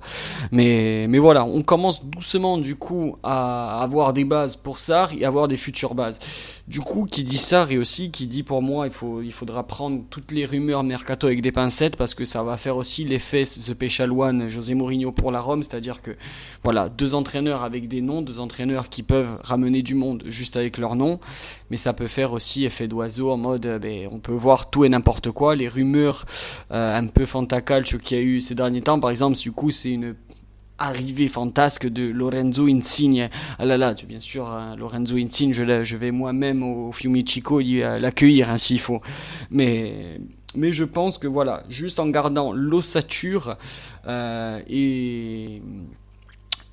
Mais, 0.53 1.07
mais 1.09 1.19
voilà, 1.19 1.45
on 1.45 1.63
commence 1.63 2.05
doucement 2.05 2.59
du 2.59 2.77
coup 2.77 3.17
à 3.23 3.81
avoir 3.83 4.13
des 4.13 4.25
bases 4.25 4.57
pour 4.57 4.79
ça 4.79 5.09
et 5.19 5.25
avoir 5.25 5.49
des 5.49 5.57
futures 5.57 5.95
bases. 5.95 6.19
Du 6.69 6.81
coup, 6.81 7.07
qui 7.11 7.25
dit 7.25 7.39
ça 7.39 7.67
et 7.71 7.79
aussi 7.79 8.11
qui 8.11 8.27
dit 8.27 8.43
pour 8.43 8.61
moi, 8.61 8.87
il, 8.87 8.93
faut, 8.93 9.23
il 9.23 9.33
faudra 9.33 9.67
prendre 9.67 10.03
toutes 10.11 10.33
les 10.33 10.45
rumeurs 10.45 10.85
mercato 10.85 11.27
avec 11.27 11.41
des 11.41 11.51
pincettes 11.51 11.97
parce 11.97 12.15
que 12.15 12.27
ça 12.27 12.43
va 12.43 12.59
faire 12.59 12.77
aussi 12.77 13.05
l'effet 13.05 13.45
The 13.45 13.73
Péchalouane 13.73 14.49
José 14.49 14.75
Mourinho 14.75 15.11
pour 15.11 15.33
la 15.33 15.41
Rome, 15.41 15.63
c'est-à-dire 15.63 16.03
que 16.03 16.11
voilà, 16.63 16.91
deux 16.91 17.15
entraîneurs 17.15 17.65
avec 17.65 17.89
des 17.89 18.03
noms, 18.03 18.21
deux 18.21 18.39
entraîneurs 18.39 18.91
qui 18.91 19.03
peuvent 19.03 19.39
ramener 19.41 19.81
du 19.81 19.95
monde 19.95 20.25
juste 20.27 20.59
avec 20.59 20.77
leur 20.77 20.95
nom, 20.95 21.21
mais 21.71 21.79
ça 21.79 21.95
peut 21.95 22.07
faire 22.07 22.35
aussi 22.35 22.67
effet 22.67 22.87
d'oiseau 22.87 23.31
en 23.31 23.39
mode 23.39 23.65
euh, 23.65 23.79
ben, 23.79 24.07
on 24.13 24.19
peut 24.19 24.35
voir 24.35 24.69
tout 24.69 24.85
et 24.85 24.91
n'importe 24.91 25.31
quoi, 25.31 25.57
les 25.57 25.69
rumeurs 25.69 26.27
euh, 26.71 26.99
un 26.99 27.07
peu 27.07 27.25
fantacalcio 27.25 27.99
qu'il 27.99 28.19
y 28.19 28.21
a 28.21 28.23
eu 28.23 28.41
ces 28.43 28.55
derniers 28.55 28.83
temps, 28.83 29.01
par 29.01 29.09
exemple, 29.09 29.39
du 29.39 29.53
coup, 29.53 29.71
c'est 29.71 29.93
une 29.93 30.15
arrivée 30.79 31.29
fantasque 31.29 31.87
de 31.87 32.11
Lorenzo 32.11 32.67
Insigne. 32.67 33.29
Ah 33.59 33.65
là 33.65 33.77
là, 33.77 33.95
bien 34.07 34.21
sûr, 34.21 34.47
hein, 34.49 34.77
Lorenzo 34.77 35.17
Insigne, 35.17 35.53
je, 35.53 35.97
vais 35.97 36.11
moi-même 36.11 36.63
au 36.63 36.93
Fiumicino 36.93 37.61
l'accueillir 37.99 38.51
ainsi 38.51 38.75
il 38.75 38.81
faut. 38.81 39.01
Mais, 39.51 40.21
mais 40.55 40.73
je 40.73 40.85
pense 40.85 41.19
que 41.19 41.27
voilà, 41.27 41.63
juste 41.69 41.99
en 41.99 42.09
gardant 42.09 42.53
l'ossature 42.53 43.57
euh, 44.07 44.61
et 44.69 45.63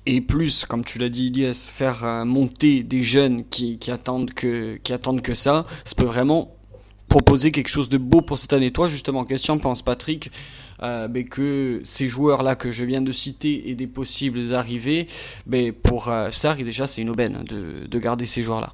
et 0.08 0.20
plus, 0.20 0.64
comme 0.64 0.84
tu 0.84 1.00
l'as 1.00 1.08
dit, 1.08 1.26
Ilias, 1.26 1.72
faire 1.74 2.04
euh, 2.04 2.24
monter 2.24 2.84
des 2.84 3.02
jeunes 3.02 3.44
qui, 3.44 3.78
qui, 3.78 3.90
attendent 3.90 4.32
que, 4.32 4.76
qui 4.76 4.92
attendent 4.92 5.20
que 5.20 5.34
ça, 5.34 5.66
ça 5.84 5.94
peut 5.96 6.04
vraiment 6.04 6.56
proposer 7.08 7.50
quelque 7.50 7.68
chose 7.68 7.88
de 7.88 7.98
beau 7.98 8.22
pour 8.22 8.38
cette 8.38 8.52
année. 8.52 8.70
Toi, 8.70 8.88
justement, 8.88 9.24
question, 9.24 9.58
pense 9.58 9.82
Patrick, 9.82 10.30
euh, 10.82 11.08
que 11.30 11.80
ces 11.84 12.08
joueurs-là 12.08 12.54
que 12.54 12.70
je 12.70 12.84
viens 12.84 13.02
de 13.02 13.12
citer 13.12 13.70
et 13.70 13.74
des 13.74 13.86
possibles 13.86 14.54
arrivées, 14.54 15.06
ben, 15.46 15.72
pour 15.72 16.08
euh, 16.08 16.30
Sarri, 16.30 16.64
déjà, 16.64 16.86
c'est 16.86 17.02
une 17.02 17.10
aubaine 17.10 17.44
de, 17.44 17.86
de 17.86 17.98
garder 17.98 18.26
ces 18.26 18.42
joueurs-là. 18.42 18.72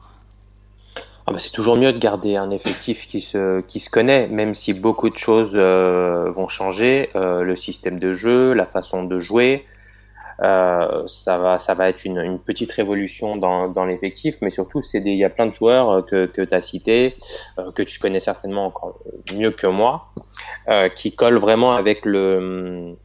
Ah 1.25 1.33
bah 1.33 1.39
c'est 1.39 1.53
toujours 1.53 1.79
mieux 1.79 1.93
de 1.93 1.99
garder 1.99 2.37
un 2.37 2.51
effectif 2.51 3.07
qui 3.07 3.21
se, 3.21 3.61
qui 3.61 3.79
se 3.79 3.89
connaît, 3.89 4.27
même 4.27 4.55
si 4.57 4.75
beaucoup 4.75 5.09
de 5.09 5.17
choses 5.17 5.53
euh, 5.55 6.33
vont 6.35 6.49
changer. 6.49 7.11
Euh, 7.15 7.43
le 7.43 7.55
système 7.55 8.01
de 8.01 8.13
jeu, 8.13 8.55
la 8.55 8.67
façon 8.67 9.05
de 9.05 9.21
jouer, 9.21 9.65
euh, 10.43 11.07
ça 11.07 11.39
va, 11.39 11.59
ça 11.59 11.75
va 11.75 11.89
être 11.89 12.05
une, 12.05 12.39
petite 12.39 12.73
révolution 12.73 13.37
dans, 13.37 13.85
l'effectif, 13.85 14.37
mais 14.41 14.51
surtout, 14.51 14.81
il 14.95 15.15
y 15.15 15.25
a 15.25 15.31
plein 15.31 15.47
de 15.47 15.53
joueurs 15.53 15.91
euh, 15.91 16.03
que, 16.03 16.27
tu 16.27 16.55
as 16.55 16.61
cités, 16.61 17.17
euh, 17.59 17.71
que 17.73 17.83
tu 17.83 17.99
connais 17.99 18.21
certainement 18.21 18.67
encore 18.67 18.99
mieux 19.33 19.53
que 19.53 19.67
moi, 19.67 20.13
qui 20.95 21.15
collent 21.15 21.39
vraiment 21.39 21.75
avec 21.75 22.05
le, 22.05 22.97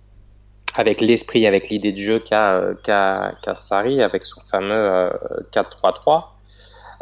avec 0.76 1.02
l'esprit, 1.02 1.46
avec 1.46 1.70
l'idée 1.70 1.92
de 1.92 1.98
jeu 1.98 2.20
qu'a 2.20 2.62
qu'a 2.84 3.34
qu'a 3.44 3.56
Sarri, 3.56 4.02
avec 4.02 4.24
son 4.24 4.42
fameux 4.42 5.12
4-3-3. 5.52 6.38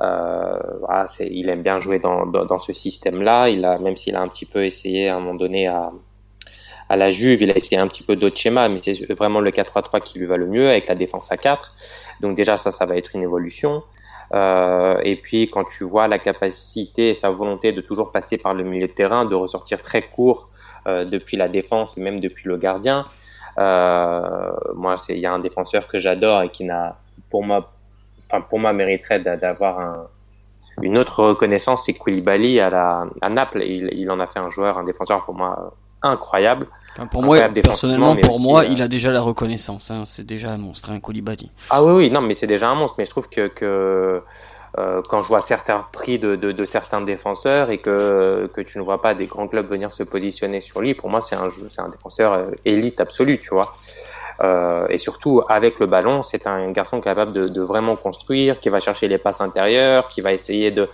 Euh, 0.02 0.60
voilà, 0.82 1.06
il 1.20 1.50
aime 1.50 1.64
bien 1.64 1.80
jouer 1.80 2.00
dans, 2.00 2.60
ce 2.60 2.74
système-là. 2.74 3.50
Même 3.80 3.96
s'il 3.96 4.16
a 4.16 4.22
un 4.22 4.28
petit 4.28 4.46
peu 4.46 4.66
essayé 4.66 5.10
à 5.10 5.16
un 5.16 5.20
moment 5.20 5.36
donné 5.36 5.68
à, 5.68 5.92
à 6.90 6.96
la 6.96 7.12
Juve, 7.12 7.42
il 7.42 7.52
a 7.52 7.56
essayé 7.56 7.78
un 7.78 7.88
petit 7.88 8.04
peu 8.04 8.16
d'autres 8.16 8.38
schémas, 8.38 8.70
mais 8.70 8.80
c'est 8.84 9.12
vraiment 9.14 9.40
le 9.40 9.52
4-3-3 9.52 10.02
qui 10.02 10.20
lui 10.20 10.26
va 10.26 10.38
le 10.38 10.46
mieux 10.46 10.70
avec 10.70 10.88
la 10.88 10.96
défense 10.96 11.32
à 11.32 11.38
4. 11.38 11.74
Donc 12.22 12.36
déjà 12.36 12.58
ça, 12.58 12.72
ça 12.72 12.86
va 12.86 12.96
être 12.98 13.16
une 13.16 13.24
évolution. 13.24 13.84
Euh, 14.34 15.00
et 15.04 15.16
puis 15.16 15.50
quand 15.50 15.64
tu 15.78 15.84
vois 15.84 16.08
la 16.08 16.20
capacité 16.20 17.10
et 17.10 17.16
sa 17.16 17.30
volonté 17.30 17.72
de 17.72 17.82
toujours 17.82 18.12
passer 18.12 18.38
par 18.38 18.54
le 18.54 18.64
milieu 18.64 18.88
de 18.88 18.92
terrain, 18.92 19.26
de 19.26 19.36
ressortir 19.36 19.82
très 19.82 20.04
court 20.04 20.50
euh, 20.88 21.06
depuis 21.06 21.38
la 21.38 21.48
défense, 21.48 21.98
même 21.98 22.20
depuis 22.20 22.48
le 22.48 22.58
gardien. 22.58 23.04
Euh, 23.58 24.52
moi, 24.76 24.96
il 25.10 25.20
y 25.20 25.26
a 25.26 25.34
un 25.34 25.40
défenseur 25.40 25.88
que 25.88 26.00
j'adore 26.00 26.44
et 26.44 26.50
qui 26.50 26.66
n'a, 26.66 26.98
pour 27.32 27.44
moi, 27.44 27.72
enfin 28.28 28.42
pour 28.42 28.60
moi 28.60 28.74
mériterait 28.74 29.20
d'avoir 29.20 29.80
un, 29.80 30.08
une 30.82 30.98
autre 30.98 31.24
reconnaissance, 31.24 31.86
c'est 31.86 31.94
Koulibaly 31.94 32.60
à, 32.60 32.70
la, 32.70 33.06
à 33.22 33.30
Naples. 33.30 33.64
Il, 33.64 33.90
il 33.94 34.12
en 34.12 34.20
a 34.20 34.28
fait 34.28 34.40
un 34.40 34.52
joueur, 34.52 34.78
un 34.78 34.84
défenseur 34.84 35.24
pour 35.24 35.34
moi 35.34 35.74
incroyable. 36.06 36.68
pour 37.12 37.24
moi, 37.24 37.40
personnellement, 37.50 38.16
pour 38.16 38.40
moi, 38.40 38.62
euh, 38.62 38.68
il 38.70 38.82
a 38.82 38.88
déjà 38.88 39.12
la 39.12 39.22
reconnaissance. 39.22 39.92
Hein. 39.92 40.04
C'est 40.06 40.26
déjà 40.26 40.52
un 40.52 40.58
monstre, 40.58 40.92
un 40.92 40.96
hein, 40.96 41.36
Ah 41.70 41.84
oui, 41.84 41.92
oui, 41.94 42.12
non, 42.12 42.22
mais 42.22 42.34
c'est 42.34 42.48
déjà 42.48 42.70
un 42.70 42.76
monstre. 42.76 42.96
Mais 42.98 43.06
je 43.06 43.12
trouve 43.12 43.28
que, 43.30 43.48
que 43.48 44.22
euh, 44.78 45.02
quand 45.08 45.22
je 45.24 45.30
vois 45.30 45.42
certains 45.42 45.86
prix 45.94 46.20
de, 46.20 46.36
de, 46.36 46.52
de, 46.52 46.66
certains 46.66 47.00
défenseurs 47.00 47.70
et 47.70 47.78
que, 47.78 48.50
que 48.54 48.60
tu 48.60 48.78
ne 48.78 48.84
vois 48.84 49.02
pas 49.02 49.14
des 49.14 49.26
grands 49.26 49.48
clubs 49.48 49.68
venir 49.68 49.94
se 49.94 50.04
positionner 50.04 50.60
sur 50.60 50.82
lui, 50.82 50.94
pour 50.94 51.10
moi, 51.10 51.22
c'est 51.22 51.36
un, 51.36 51.50
c'est 51.70 51.82
un 51.82 51.88
défenseur 51.88 52.34
euh, 52.34 52.52
élite 52.66 53.00
absolu, 53.00 53.40
tu 53.40 53.50
vois. 53.52 53.76
Euh, 54.42 54.86
et 54.90 54.98
surtout, 54.98 55.42
avec 55.48 55.80
le 55.80 55.86
ballon, 55.86 56.24
c'est 56.24 56.46
un 56.46 56.72
garçon 56.72 57.00
capable 57.00 57.32
de, 57.32 57.48
de, 57.48 57.62
vraiment 57.62 57.96
construire, 57.96 58.60
qui 58.60 58.68
va 58.68 58.82
chercher 58.82 59.08
les 59.08 59.18
passes 59.18 59.40
intérieures, 59.40 60.10
qui 60.10 60.20
va 60.20 60.34
essayer 60.34 60.72
de, 60.72 60.90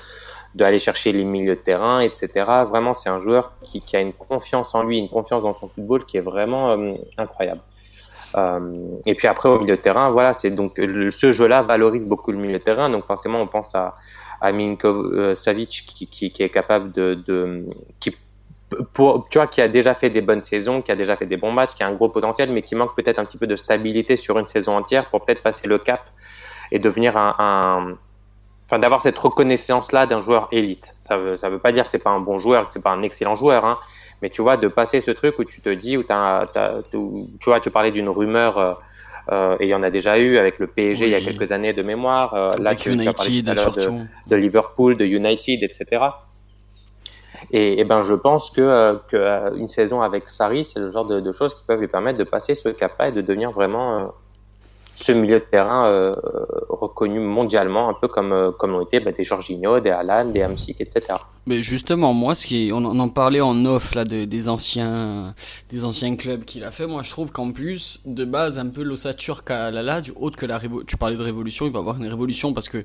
d'aller 0.55 0.79
chercher 0.79 1.11
les 1.13 1.23
milieux 1.23 1.55
de 1.55 1.61
terrain, 1.61 2.01
etc. 2.01 2.29
Vraiment, 2.67 2.93
c'est 2.93 3.09
un 3.09 3.19
joueur 3.19 3.53
qui, 3.63 3.83
a 3.95 4.01
une 4.01 4.13
confiance 4.13 4.75
en 4.75 4.83
lui, 4.83 4.97
une 4.97 5.09
confiance 5.09 5.43
dans 5.43 5.53
son 5.53 5.67
football 5.67 6.05
qui 6.05 6.17
est 6.17 6.21
vraiment 6.21 6.71
euh, 6.71 6.93
incroyable. 7.17 7.61
et 9.05 9.15
puis 9.15 9.27
après 9.27 9.49
au 9.49 9.59
milieu 9.59 9.75
de 9.75 9.81
terrain, 9.81 10.09
voilà, 10.09 10.33
c'est 10.33 10.51
donc 10.51 10.71
ce 10.75 11.31
jeu-là 11.31 11.61
valorise 11.63 12.07
beaucoup 12.07 12.31
le 12.31 12.37
milieu 12.37 12.59
de 12.59 12.63
terrain, 12.63 12.89
donc 12.89 13.05
forcément 13.05 13.41
on 13.41 13.47
pense 13.47 13.73
à, 13.75 13.95
à 14.39 14.51
Minko 14.51 15.35
Savic 15.35 15.85
qui, 15.87 16.07
qui, 16.07 16.43
est 16.43 16.49
capable 16.49 16.91
de, 16.91 17.15
de 17.27 17.65
qui 17.99 18.15
pour, 18.93 19.27
tu 19.29 19.37
vois, 19.37 19.47
qui 19.47 19.61
a 19.61 19.67
déjà 19.67 19.93
fait 19.93 20.09
des 20.09 20.21
bonnes 20.21 20.43
saisons, 20.43 20.81
qui 20.81 20.91
a 20.91 20.95
déjà 20.95 21.15
fait 21.15 21.25
des 21.25 21.37
bons 21.37 21.51
matchs, 21.51 21.75
qui 21.75 21.83
a 21.83 21.87
un 21.87 21.93
gros 21.93 22.09
potentiel, 22.09 22.51
mais 22.51 22.61
qui 22.61 22.75
manque 22.75 22.95
peut-être 22.95 23.19
un 23.19 23.25
petit 23.25 23.37
peu 23.37 23.47
de 23.47 23.55
stabilité 23.55 24.15
sur 24.15 24.37
une 24.39 24.45
saison 24.45 24.77
entière 24.77 25.09
pour 25.09 25.23
peut-être 25.25 25.43
passer 25.43 25.67
le 25.67 25.77
cap 25.77 26.01
et 26.71 26.79
devenir 26.79 27.17
un 27.17 27.97
enfin, 28.71 28.79
d'avoir 28.79 29.01
cette 29.01 29.17
reconnaissance-là 29.17 30.05
d'un 30.05 30.21
joueur 30.21 30.47
élite. 30.53 30.95
Ça 31.05 31.17
veut, 31.17 31.35
ça 31.35 31.49
veut 31.49 31.59
pas 31.59 31.73
dire 31.73 31.83
que 31.83 31.91
c'est 31.91 32.01
pas 32.01 32.11
un 32.11 32.21
bon 32.21 32.39
joueur, 32.39 32.67
que 32.67 32.73
c'est 32.73 32.81
pas 32.81 32.91
un 32.91 33.03
excellent 33.03 33.35
joueur, 33.35 33.65
hein, 33.65 33.77
mais 34.21 34.29
tu 34.29 34.41
vois, 34.41 34.55
de 34.55 34.69
passer 34.69 35.01
ce 35.01 35.11
truc 35.11 35.37
où 35.39 35.43
tu 35.43 35.59
te 35.59 35.67
dis, 35.67 35.97
où, 35.97 36.03
as, 36.09 36.45
tu 36.91 36.97
vois, 37.45 37.59
tu 37.59 37.69
parlais 37.69 37.91
d'une 37.91 38.07
rumeur, 38.07 38.57
euh, 38.57 38.73
euh, 39.31 39.57
et 39.59 39.65
il 39.65 39.69
y 39.69 39.75
en 39.75 39.83
a 39.83 39.89
déjà 39.89 40.17
eu 40.17 40.37
avec 40.37 40.57
le 40.57 40.67
PSG 40.67 41.05
il 41.05 41.11
y 41.11 41.15
a 41.15 41.19
quelques 41.19 41.51
années 41.51 41.73
de 41.73 41.83
mémoire, 41.83 42.33
euh, 42.33 42.47
là, 42.59 42.73
tu, 42.73 42.93
United, 42.93 43.13
tu 43.13 43.49
as 43.49 43.55
parlé 43.55 43.85
de, 43.85 44.29
de 44.29 44.35
Liverpool, 44.37 44.95
de 44.95 45.05
United, 45.05 45.63
etc. 45.63 46.05
Et, 47.51 47.83
ben, 47.83 48.03
je 48.03 48.13
pense 48.13 48.49
que, 48.51 48.61
euh, 48.61 48.95
que 49.09 49.17
euh, 49.17 49.53
une 49.55 49.67
saison 49.67 50.01
avec 50.01 50.29
Sarri, 50.29 50.63
c'est 50.63 50.79
le 50.79 50.91
genre 50.91 51.05
de, 51.05 51.19
de, 51.19 51.33
choses 51.33 51.53
qui 51.53 51.63
peuvent 51.67 51.81
lui 51.81 51.89
permettre 51.89 52.17
de 52.17 52.23
passer 52.23 52.55
ce 52.55 52.69
cap-là 52.69 53.09
et 53.09 53.11
de 53.11 53.19
devenir 53.19 53.51
vraiment 53.51 54.07
ce 55.01 55.11
milieu 55.11 55.39
de 55.39 55.45
terrain 55.45 55.87
euh, 55.87 56.15
reconnu 56.69 57.19
mondialement, 57.19 57.89
un 57.89 57.93
peu 57.93 58.07
comme, 58.07 58.31
euh, 58.31 58.51
comme 58.51 58.71
l'ont 58.71 58.81
été 58.81 58.99
bah, 58.99 59.11
des 59.11 59.23
Jorginho, 59.23 59.79
des 59.79 59.89
Alan, 59.89 60.25
des 60.25 60.43
Hamsik, 60.43 60.81
etc. 60.81 61.15
Mais 61.47 61.63
justement, 61.63 62.13
moi, 62.13 62.35
ce 62.35 62.45
qui 62.45 62.67
est, 62.67 62.71
on, 62.71 62.85
en 62.85 63.09
parlait 63.09 63.41
en 63.41 63.65
off 63.65 63.95
là 63.95 64.05
de, 64.05 64.25
des 64.25 64.47
anciens, 64.47 65.33
des 65.69 65.85
anciens 65.85 66.15
clubs 66.15 66.45
qu'il 66.45 66.63
a 66.63 66.71
fait. 66.71 66.85
Moi, 66.85 67.01
je 67.01 67.09
trouve 67.09 67.31
qu'en 67.31 67.51
plus, 67.51 68.01
de 68.05 68.25
base, 68.25 68.59
un 68.59 68.67
peu 68.67 68.83
l'ossature 68.83 69.43
qu'a 69.43 69.71
la 69.71 70.01
du 70.01 70.11
autre 70.15 70.37
que 70.37 70.45
la 70.45 70.57
révolution. 70.57 70.85
Tu 70.85 70.97
parlais 70.97 71.17
de 71.17 71.23
révolution, 71.23 71.65
il 71.65 71.71
va 71.71 71.79
y 71.79 71.81
avoir 71.81 71.97
une 71.97 72.07
révolution 72.07 72.53
parce 72.53 72.69
que 72.69 72.83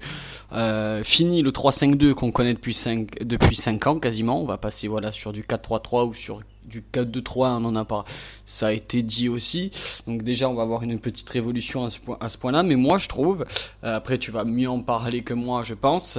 euh, 0.52 1.04
fini 1.04 1.42
le 1.42 1.50
3-5-2 1.50 2.14
qu'on 2.14 2.32
connaît 2.32 2.54
depuis 2.54 2.75
5 2.75 3.23
depuis 3.25 3.54
5 3.56 3.87
ans 3.87 3.99
quasiment. 3.99 4.40
On 4.40 4.46
va 4.46 4.56
passer 4.56 4.88
voilà 4.88 5.12
sur 5.12 5.32
du 5.32 5.42
4-3-3 5.42 6.08
ou 6.08 6.14
sur 6.14 6.40
du 6.66 6.82
4-2-3, 6.82 7.61
on 7.61 7.64
en 7.64 7.76
a 7.76 7.85
pas. 7.85 8.04
Ça 8.44 8.68
a 8.68 8.73
été 8.73 9.02
dit 9.02 9.28
aussi. 9.28 9.70
Donc 10.06 10.23
déjà, 10.23 10.49
on 10.49 10.54
va 10.54 10.62
avoir 10.62 10.82
une 10.82 10.99
petite 10.99 11.28
révolution 11.28 11.85
à 11.85 11.90
ce, 11.90 12.00
point, 12.00 12.16
à 12.20 12.28
ce 12.28 12.38
point-là. 12.38 12.62
Mais 12.62 12.76
moi, 12.76 12.99
je 12.99 13.08
trouve, 13.08 13.44
euh, 13.85 13.96
après, 13.96 14.18
tu 14.18 14.30
vas 14.30 14.44
mieux 14.44 14.68
en 14.68 14.80
parler 14.80 15.23
que 15.23 15.35
moi, 15.35 15.62
je 15.62 15.75
pense. 15.75 16.18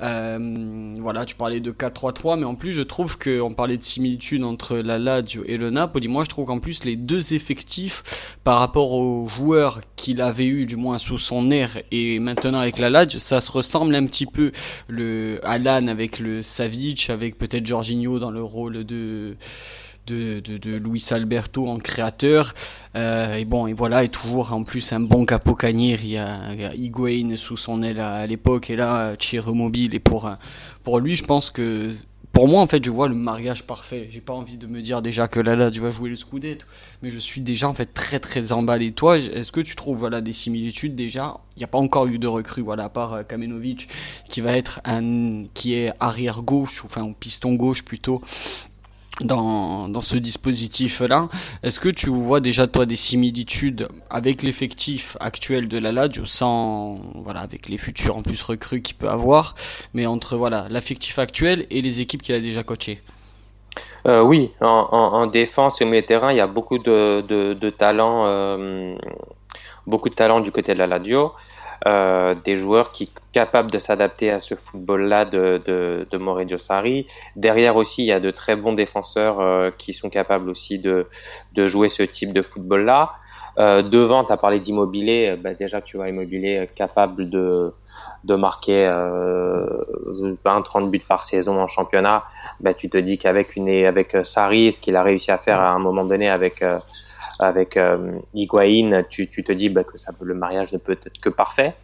Euh, 0.00 0.94
voilà, 0.98 1.24
tu 1.24 1.34
parlais 1.34 1.60
de 1.60 1.72
4-3-3, 1.72 2.38
mais 2.38 2.44
en 2.44 2.54
plus, 2.54 2.72
je 2.72 2.82
trouve 2.82 3.18
qu'on 3.18 3.52
parlait 3.54 3.76
de 3.76 3.82
similitude 3.82 4.44
entre 4.44 4.76
la 4.76 4.98
Lazio 4.98 5.44
et 5.46 5.56
le 5.56 5.70
Napoli. 5.70 6.08
Moi, 6.08 6.24
je 6.24 6.30
trouve 6.30 6.46
qu'en 6.46 6.58
plus, 6.58 6.84
les 6.84 6.96
deux 6.96 7.34
effectifs, 7.34 8.36
par 8.44 8.58
rapport 8.58 8.92
aux 8.92 9.28
joueurs 9.28 9.80
qu'il 9.96 10.20
avait 10.20 10.46
eu, 10.46 10.66
du 10.66 10.76
moins 10.76 10.98
sous 10.98 11.18
son 11.18 11.50
air, 11.50 11.78
et 11.90 12.18
maintenant 12.18 12.58
avec 12.58 12.78
la 12.78 12.90
Lazio, 12.90 13.18
ça 13.18 13.40
se 13.40 13.50
ressemble 13.50 13.94
un 13.94 14.06
petit 14.06 14.26
peu. 14.26 14.50
Le 14.88 15.40
Alan 15.44 15.86
avec 15.86 16.18
le 16.18 16.42
Savic, 16.42 17.10
avec 17.10 17.38
peut-être 17.38 17.66
Jorginho 17.66 18.18
dans 18.18 18.30
le 18.30 18.42
rôle 18.42 18.84
de 18.84 19.36
de, 20.06 20.40
de, 20.40 20.76
Luis 20.76 21.04
Alberto 21.10 21.68
en 21.68 21.78
créateur. 21.78 22.54
Euh, 22.96 23.36
et 23.36 23.44
bon, 23.44 23.66
et 23.66 23.72
voilà, 23.72 24.04
et 24.04 24.08
toujours 24.08 24.52
en 24.52 24.64
plus 24.64 24.92
un 24.92 25.00
bon 25.00 25.24
capo 25.24 25.56
il 25.62 26.06
y 26.06 26.18
a, 26.18 26.74
Higuain 26.74 27.36
sous 27.36 27.56
son 27.56 27.82
aile 27.82 28.00
à, 28.00 28.26
l'époque, 28.26 28.70
et 28.70 28.76
là, 28.76 29.16
Thierry 29.16 29.52
Mobile. 29.52 29.94
Et 29.94 30.00
pour, 30.00 30.30
pour 30.84 30.98
lui, 30.98 31.16
je 31.16 31.24
pense 31.24 31.50
que 31.50 31.92
pour 32.32 32.48
moi, 32.48 32.62
en 32.62 32.66
fait, 32.66 32.82
je 32.82 32.90
vois 32.90 33.08
le 33.08 33.14
mariage 33.14 33.66
parfait. 33.66 34.08
J'ai 34.10 34.22
pas 34.22 34.32
envie 34.32 34.56
de 34.56 34.66
me 34.66 34.80
dire 34.80 35.02
déjà 35.02 35.28
que 35.28 35.38
là, 35.38 35.54
là, 35.54 35.70
tu 35.70 35.80
vas 35.80 35.90
jouer 35.90 36.08
le 36.08 36.16
Scudetto, 36.16 36.64
mais 37.02 37.10
je 37.10 37.18
suis 37.18 37.42
déjà 37.42 37.68
en 37.68 37.74
fait 37.74 37.92
très, 37.92 38.20
très 38.20 38.52
emballé. 38.52 38.92
Toi, 38.92 39.18
est-ce 39.18 39.52
que 39.52 39.60
tu 39.60 39.76
trouves 39.76 39.98
voilà 39.98 40.22
des 40.22 40.32
similitudes 40.32 40.94
déjà? 40.94 41.36
Il 41.56 41.60
n'y 41.60 41.64
a 41.64 41.68
pas 41.68 41.78
encore 41.78 42.06
eu 42.06 42.18
de 42.18 42.26
recrue, 42.26 42.62
voilà, 42.62 42.84
à 42.84 42.88
part 42.88 43.12
euh, 43.12 43.22
Kamenovic, 43.22 43.88
qui 44.30 44.40
va 44.40 44.56
être 44.56 44.80
un, 44.86 45.44
qui 45.52 45.74
est 45.74 45.92
arrière 46.00 46.40
gauche, 46.40 46.82
enfin 46.86 47.12
piston 47.20 47.52
gauche 47.54 47.84
plutôt, 47.84 48.22
dans, 49.22 50.00
ce 50.00 50.16
dispositif-là. 50.16 51.28
Est-ce 51.62 51.80
que 51.80 51.88
tu 51.88 52.10
vois 52.10 52.40
déjà 52.40 52.66
toi 52.66 52.86
des 52.86 52.96
similitudes 52.96 53.88
avec 54.10 54.42
l'effectif 54.42 55.16
actuel 55.20 55.68
de 55.68 55.78
la 55.78 55.92
Lazio, 55.92 56.24
sans 56.24 56.98
voilà 57.14 57.40
avec 57.40 57.68
les 57.68 57.78
futurs 57.78 58.16
en 58.16 58.22
plus 58.22 58.42
recrues 58.42 58.82
qu'il 58.82 58.96
peut 58.96 59.08
avoir, 59.08 59.54
mais 59.94 60.06
entre 60.06 60.36
voilà 60.36 60.66
l'affectif 60.70 61.18
actuel 61.18 61.66
et 61.70 61.82
les 61.82 62.00
équipes 62.00 62.22
qu'il 62.22 62.34
a 62.34 62.40
déjà 62.40 62.62
coachées? 62.62 63.00
Euh, 64.06 64.22
Oui, 64.22 64.50
en, 64.60 64.66
en, 64.66 65.26
défense 65.26 65.80
et 65.80 65.84
au 65.84 65.86
milieu 65.86 66.02
de 66.02 66.06
terrain, 66.06 66.32
il 66.32 66.36
y 66.36 66.40
a 66.40 66.46
beaucoup 66.46 66.78
de, 66.78 67.22
de, 67.28 67.54
de 67.54 67.70
talent, 67.70 68.24
euh, 68.26 68.96
beaucoup 69.86 70.08
de 70.08 70.14
talent 70.14 70.40
du 70.40 70.50
côté 70.50 70.74
de 70.74 70.78
la 70.78 70.86
Lazio. 70.86 71.32
Euh, 71.88 72.36
des 72.44 72.58
joueurs 72.58 72.92
qui 72.92 73.10
capables 73.32 73.70
de 73.70 73.80
s'adapter 73.80 74.30
à 74.30 74.38
ce 74.38 74.54
football-là 74.54 75.24
de, 75.24 75.60
de, 75.66 76.06
de. 76.10 77.04
Derrière 77.34 77.74
aussi, 77.74 78.02
il 78.02 78.06
y 78.06 78.12
a 78.12 78.20
de 78.20 78.30
très 78.30 78.54
bons 78.54 78.74
défenseurs 78.74 79.40
euh, 79.40 79.72
qui 79.76 79.92
sont 79.92 80.08
capables 80.08 80.48
aussi 80.48 80.78
de, 80.78 81.08
de 81.54 81.66
jouer 81.66 81.88
ce 81.88 82.04
type 82.04 82.32
de 82.32 82.42
football-là. 82.42 83.14
Euh, 83.58 83.82
devant, 83.82 84.24
tu 84.24 84.32
as 84.32 84.36
parlé 84.36 84.60
d'immobilier. 84.60 85.34
Bah 85.42 85.54
déjà, 85.54 85.80
tu 85.80 85.96
vois, 85.96 86.08
immobilier 86.08 86.68
capable 86.74 87.28
de, 87.28 87.74
de 88.22 88.34
marquer 88.36 88.86
20-30 88.86 90.88
buts 90.88 91.00
par 91.00 91.24
saison 91.24 91.58
en 91.58 91.66
championnat. 91.66 92.22
Bah, 92.60 92.74
tu 92.74 92.90
te 92.90 92.98
dis 92.98 93.18
qu'avec 93.18 93.56
une 93.56 93.68
avec 93.86 94.16
Sarri, 94.22 94.72
ce 94.72 94.80
qu'il 94.80 94.94
a 94.94 95.02
réussi 95.02 95.32
à 95.32 95.38
faire 95.38 95.58
à 95.58 95.70
un 95.70 95.80
moment 95.80 96.04
donné 96.04 96.30
avec 96.30 96.62
avec 97.42 97.76
euh, 97.76 98.18
Higuain, 98.34 99.02
tu, 99.08 99.28
tu, 99.28 99.44
te 99.44 99.52
dis 99.52 99.68
bah, 99.68 99.84
que 99.84 99.98
ça, 99.98 100.12
le 100.20 100.34
mariage 100.34 100.72
ne 100.72 100.78
peut 100.78 100.92
être 100.92 101.20
que 101.20 101.28
parfait. 101.28 101.74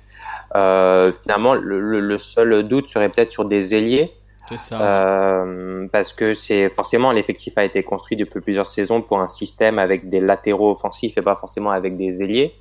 Euh, 0.55 1.13
finalement, 1.23 1.55
le, 1.55 2.01
le, 2.01 2.19
seul 2.19 2.67
doute 2.67 2.89
serait 2.91 3.09
peut-être 3.09 3.33
sur 3.33 3.45
des 3.45 3.75
ailiers. 3.75 4.13
Ça. 4.57 4.81
Euh, 4.81 5.87
parce 5.93 6.15
que 6.15 6.33
c'est 6.33 6.71
forcément 6.71 7.13
l'effectif 7.13 7.59
a 7.59 7.65
été 7.65 7.83
construit 7.83 8.17
depuis 8.17 8.41
plusieurs 8.41 8.65
saisons 8.65 9.03
pour 9.03 9.21
un 9.21 9.29
système 9.29 9.79
avec 9.79 10.09
des 10.09 10.23
latéraux 10.23 10.71
offensifs 10.71 11.19
et 11.19 11.21
pas 11.21 11.37
forcément 11.37 11.71
avec 11.71 11.99
des 11.99 12.23
ailiers. 12.23 12.55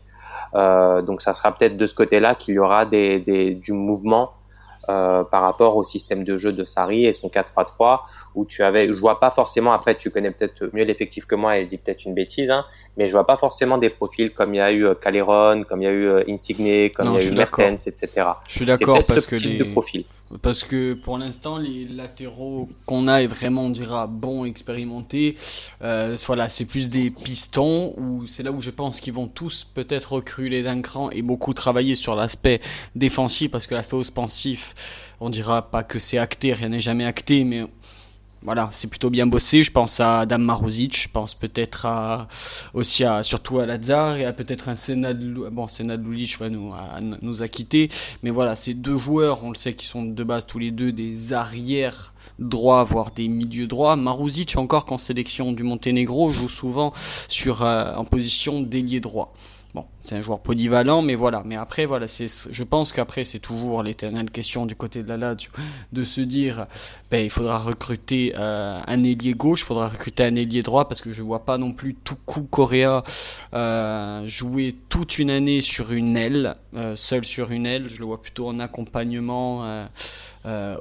Euh, 0.56 1.02
donc 1.02 1.22
ça 1.22 1.34
sera 1.34 1.54
peut-être 1.54 1.78
de 1.78 1.86
ce 1.86 1.96
côté-là 1.96 2.36
qu'il 2.36 2.56
y 2.56 2.60
aura 2.60 2.86
des, 2.86 3.20
des, 3.20 3.54
du 3.54 3.72
mouvement 3.72 4.34
par 4.86 5.42
rapport 5.42 5.76
au 5.76 5.84
système 5.84 6.24
de 6.24 6.38
jeu 6.38 6.54
de 6.54 6.64
Sarri 6.64 7.06
et 7.06 7.12
son 7.12 7.28
4-3-3 7.28 8.04
où 8.38 8.46
tu 8.46 8.62
avais, 8.62 8.88
je 8.88 8.94
vois 8.94 9.20
pas 9.20 9.32
forcément, 9.32 9.74
après 9.74 9.98
tu 9.98 10.12
connais 10.12 10.30
peut-être 10.30 10.70
mieux 10.74 10.84
l'effectif 10.84 11.26
que 11.26 11.34
moi 11.34 11.58
et 11.58 11.66
je 11.66 11.70
dis 11.70 11.78
peut-être 11.78 12.06
une 12.06 12.14
bêtise, 12.14 12.52
hein, 12.52 12.64
mais 12.96 13.08
je 13.08 13.12
vois 13.12 13.26
pas 13.26 13.36
forcément 13.36 13.80
des 13.80 13.90
profils 13.90 14.32
comme 14.32 14.54
il 14.54 14.58
y 14.58 14.62
a 14.62 14.72
eu 14.72 14.86
euh, 14.86 14.94
Caleron, 14.94 15.64
comme 15.64 15.82
il 15.82 15.86
y 15.86 15.88
a 15.88 15.92
eu 15.92 16.08
euh, 16.08 16.24
Insigne, 16.30 16.92
comme 16.92 17.14
il 17.16 17.22
y 17.22 17.26
a 17.26 17.30
eu 17.30 17.34
Mertens, 17.34 17.88
etc. 17.88 18.28
Je 18.48 18.54
suis 18.54 18.66
d'accord 18.66 19.04
parce 19.04 19.26
que 19.26 19.36
les... 19.36 19.64
Parce 20.42 20.64
que 20.66 20.94
pour 20.94 21.18
l'instant, 21.18 21.58
les 21.58 21.86
latéraux 21.86 22.68
qu'on 22.86 23.08
a 23.08 23.22
est 23.22 23.28
vraiment, 23.28 23.64
on 23.64 23.70
dira, 23.70 24.08
bon, 24.08 24.44
expérimentés. 24.44 25.38
Euh, 25.82 26.18
voilà, 26.26 26.50
c'est 26.50 26.66
plus 26.66 26.90
des 26.90 27.12
pistons, 27.12 27.94
ou 27.98 28.28
c'est 28.28 28.44
là 28.44 28.52
où 28.52 28.60
je 28.60 28.70
pense 28.70 29.00
qu'ils 29.00 29.14
vont 29.14 29.28
tous 29.28 29.64
peut-être 29.64 30.14
reculer 30.14 30.64
d'un 30.64 30.82
cran 30.82 31.10
et 31.12 31.22
beaucoup 31.22 31.54
travailler 31.54 31.96
sur 31.96 32.16
l'aspect 32.16 32.60
défensif, 32.94 33.52
parce 33.52 33.68
que 33.68 33.76
la 33.76 33.84
fausse 33.84 34.12
pensif, 34.12 35.14
on 35.22 35.30
dira 35.30 35.62
pas 35.62 35.84
que 35.84 35.98
c'est 35.98 36.18
acté, 36.18 36.52
rien 36.52 36.70
n'est 36.70 36.82
jamais 36.82 37.06
acté, 37.06 37.46
mais 37.46 37.64
voilà, 38.44 38.70
c'est 38.72 38.88
plutôt 38.88 39.10
bien 39.10 39.26
bossé. 39.26 39.64
Je 39.64 39.72
pense 39.72 40.00
à 40.00 40.20
Adam 40.20 40.38
Maruzic, 40.38 41.04
je 41.04 41.10
pense 41.10 41.34
peut-être 41.34 41.86
à, 41.86 42.28
aussi 42.74 43.04
à, 43.04 43.24
surtout 43.24 43.60
à 43.60 43.66
Lazar 43.66 44.18
et 44.18 44.26
à 44.26 44.34
peut-être 44.34 44.70
un 44.70 44.76
Senad, 44.76 45.22
bon, 45.52 45.68
Senad 45.68 46.06
Lulic 46.06 46.38
va 46.40 46.50
nous, 46.50 46.74
nous 47.22 47.44
a. 47.44 47.48
Mais 48.24 48.30
voilà, 48.30 48.56
ces 48.56 48.74
deux 48.74 48.98
joueurs, 48.98 49.44
on 49.44 49.50
le 49.50 49.56
sait, 49.56 49.74
qui 49.74 49.86
sont 49.86 50.04
de 50.04 50.24
base 50.24 50.46
tous 50.46 50.60
les 50.60 50.72
deux 50.72 50.92
des 50.92 51.34
arrières 51.34 52.14
droits, 52.40 52.84
voire 52.84 53.12
des 53.12 53.28
milieux 53.28 53.68
droits. 53.68 53.96
Maruzic, 53.96 54.58
encore 54.58 54.86
qu'en 54.86 54.98
sélection 54.98 55.52
du 55.52 55.64
Monténégro, 55.64 56.32
joue 56.32 56.50
souvent 56.50 56.94
sur, 57.28 57.64
euh, 57.64 57.94
en 57.96 58.06
position 58.06 58.62
d'ailier 58.62 59.00
droit. 59.00 59.34
C'est 60.02 60.16
un 60.16 60.22
joueur 60.22 60.40
polyvalent, 60.40 61.02
mais 61.02 61.16
voilà. 61.16 61.44
Mais 61.46 61.58
après, 61.58 61.86
voilà, 61.86 62.06
je 62.08 62.64
pense 62.64 62.94
qu'après, 62.94 63.24
c'est 63.24 63.40
toujours 63.40 63.84
l'éternelle 63.84 64.32
question 64.32 64.66
du 64.66 64.76
côté 64.76 65.04
de 65.04 65.10
la 65.10 65.18
Lazio 65.18 65.52
de 65.92 66.04
se 66.04 66.22
dire, 66.22 66.66
ben, 67.12 67.24
il 67.24 67.30
faudra 67.30 67.58
recruter 67.58 68.34
euh, 68.38 68.80
un 68.88 69.04
ailier 69.04 69.34
gauche, 69.34 69.62
il 69.62 69.66
faudra 69.66 69.90
recruter 69.90 70.24
un 70.24 70.36
ailier 70.36 70.64
droit, 70.64 70.88
parce 70.88 71.02
que 71.02 71.12
je 71.12 71.22
vois 71.22 71.44
pas 71.44 71.58
non 71.58 71.74
plus 71.74 71.94
tout 71.94 72.16
coup 72.26 72.44
Correa 72.44 73.04
euh, 73.54 74.26
jouer 74.28 74.76
toute 74.88 75.20
une 75.20 75.30
année 75.30 75.60
sur 75.60 75.92
une 75.92 76.16
aile, 76.16 76.56
euh, 76.78 76.96
seul 76.96 77.26
sur 77.26 77.52
une 77.52 77.66
aile. 77.66 77.90
Je 77.90 78.00
le 78.00 78.06
vois 78.06 78.22
plutôt 78.22 78.48
en 78.48 78.60
accompagnement 78.60 79.66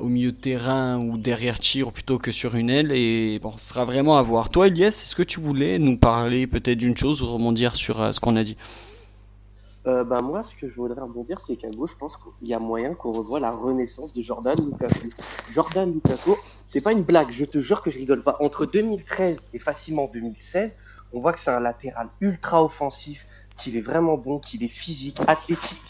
au 0.01 0.07
milieu 0.07 0.31
de 0.31 0.37
terrain 0.37 1.01
ou 1.01 1.19
derrière 1.19 1.59
tir 1.59 1.91
plutôt 1.91 2.19
que 2.19 2.31
sur 2.31 2.55
une 2.55 2.71
aile. 2.71 2.93
Et 2.93 3.41
bon, 3.41 3.53
ce 3.57 3.71
sera 3.71 3.85
vraiment 3.85 4.19
à 4.19 4.23
voir. 4.23 4.51
Toi, 4.51 4.69
Elias, 4.69 4.89
est-ce 4.89 5.17
que 5.17 5.25
tu 5.25 5.41
voulais 5.41 5.81
nous 5.81 5.99
parler 5.99 6.47
peut-être 6.47 6.79
d'une 6.79 6.97
chose 6.97 7.23
ou 7.23 7.27
rebondir 7.27 7.75
sur 7.75 8.15
ce 8.15 8.21
qu'on 8.21 8.37
a 8.37 8.45
dit? 8.45 8.57
Euh, 9.87 10.03
bah, 10.03 10.21
moi, 10.21 10.43
ce 10.43 10.55
que 10.55 10.69
je 10.69 10.75
voudrais 10.75 11.01
rebondir, 11.01 11.41
c'est 11.41 11.57
qu'à 11.57 11.71
gauche, 11.71 11.93
je 11.93 11.97
pense 11.97 12.17
qu'il 12.17 12.49
y 12.49 12.55
a 12.55 12.59
moyen 12.59 12.95
qu'on 12.95 13.13
revoie 13.13 13.39
la 13.39 13.53
renaissance 13.53 14.13
de 14.13 14.21
Jordan 14.21 14.57
Lukaku. 14.59 15.11
Jordan 15.53 15.93
Lukaku, 15.93 16.37
c'est 16.65 16.81
pas 16.81 16.91
une 16.91 17.03
blague, 17.03 17.31
je 17.31 17.45
te 17.45 17.59
jure 17.61 17.83
que 17.83 17.91
je 17.91 17.99
rigole 17.99 18.23
pas. 18.23 18.37
Entre 18.41 18.67
2013 18.67 19.51
et 19.53 19.59
facilement 19.59 20.11
2016, 20.13 20.77
On 21.13 21.21
voit 21.21 21.33
que 21.33 21.39
c'est 21.39 21.53
un 21.53 21.61
latéral 21.61 22.09
ultra 22.21 22.65
offensif, 22.65 23.27
qu'il 23.57 23.77
est 23.77 23.81
vraiment 23.81 24.17
bon, 24.17 24.41
qu'il 24.41 24.65
est 24.65 24.69
physique, 24.69 25.21
athlétique, 25.29 25.81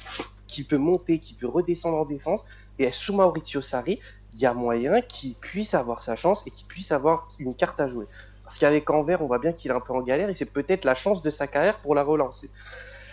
qui 0.47 0.63
peut 0.63 0.77
monter, 0.77 1.19
qui 1.19 1.33
peut 1.33 1.49
redescendre 1.49 1.97
en 1.97 2.05
défense. 2.05 2.45
Et 2.79 2.93
sous 2.93 3.15
Maurizio 3.15 3.63
Sarri, 3.63 3.99
il 4.35 4.41
y 4.41 4.45
a 4.45 4.53
moyen 4.53 5.01
qu'il 5.01 5.35
puisse 5.35 5.73
avoir 5.73 6.03
sa 6.03 6.17
chance 6.17 6.47
et 6.47 6.51
qu'il 6.51 6.67
puisse 6.67 6.93
avoir 6.93 7.31
une 7.39 7.55
carte 7.55 7.81
à 7.81 7.89
jouer. 7.89 8.07
Parce 8.45 8.59
qu'avec 8.59 8.89
Anvers, 8.91 9.23
on 9.23 9.27
voit 9.27 9.39
bien 9.39 9.53
qu'il 9.53 9.71
est 9.71 9.75
un 9.75 9.81
peu 9.81 9.95
en 9.95 10.03
galère 10.03 10.29
et 10.29 10.35
c'est 10.35 10.53
peut-être 10.53 10.85
la 10.85 10.95
chance 10.95 11.23
de 11.23 11.31
sa 11.31 11.47
carrière 11.47 11.79
pour 11.79 11.95
la 11.95 12.03
relancer. 12.03 12.51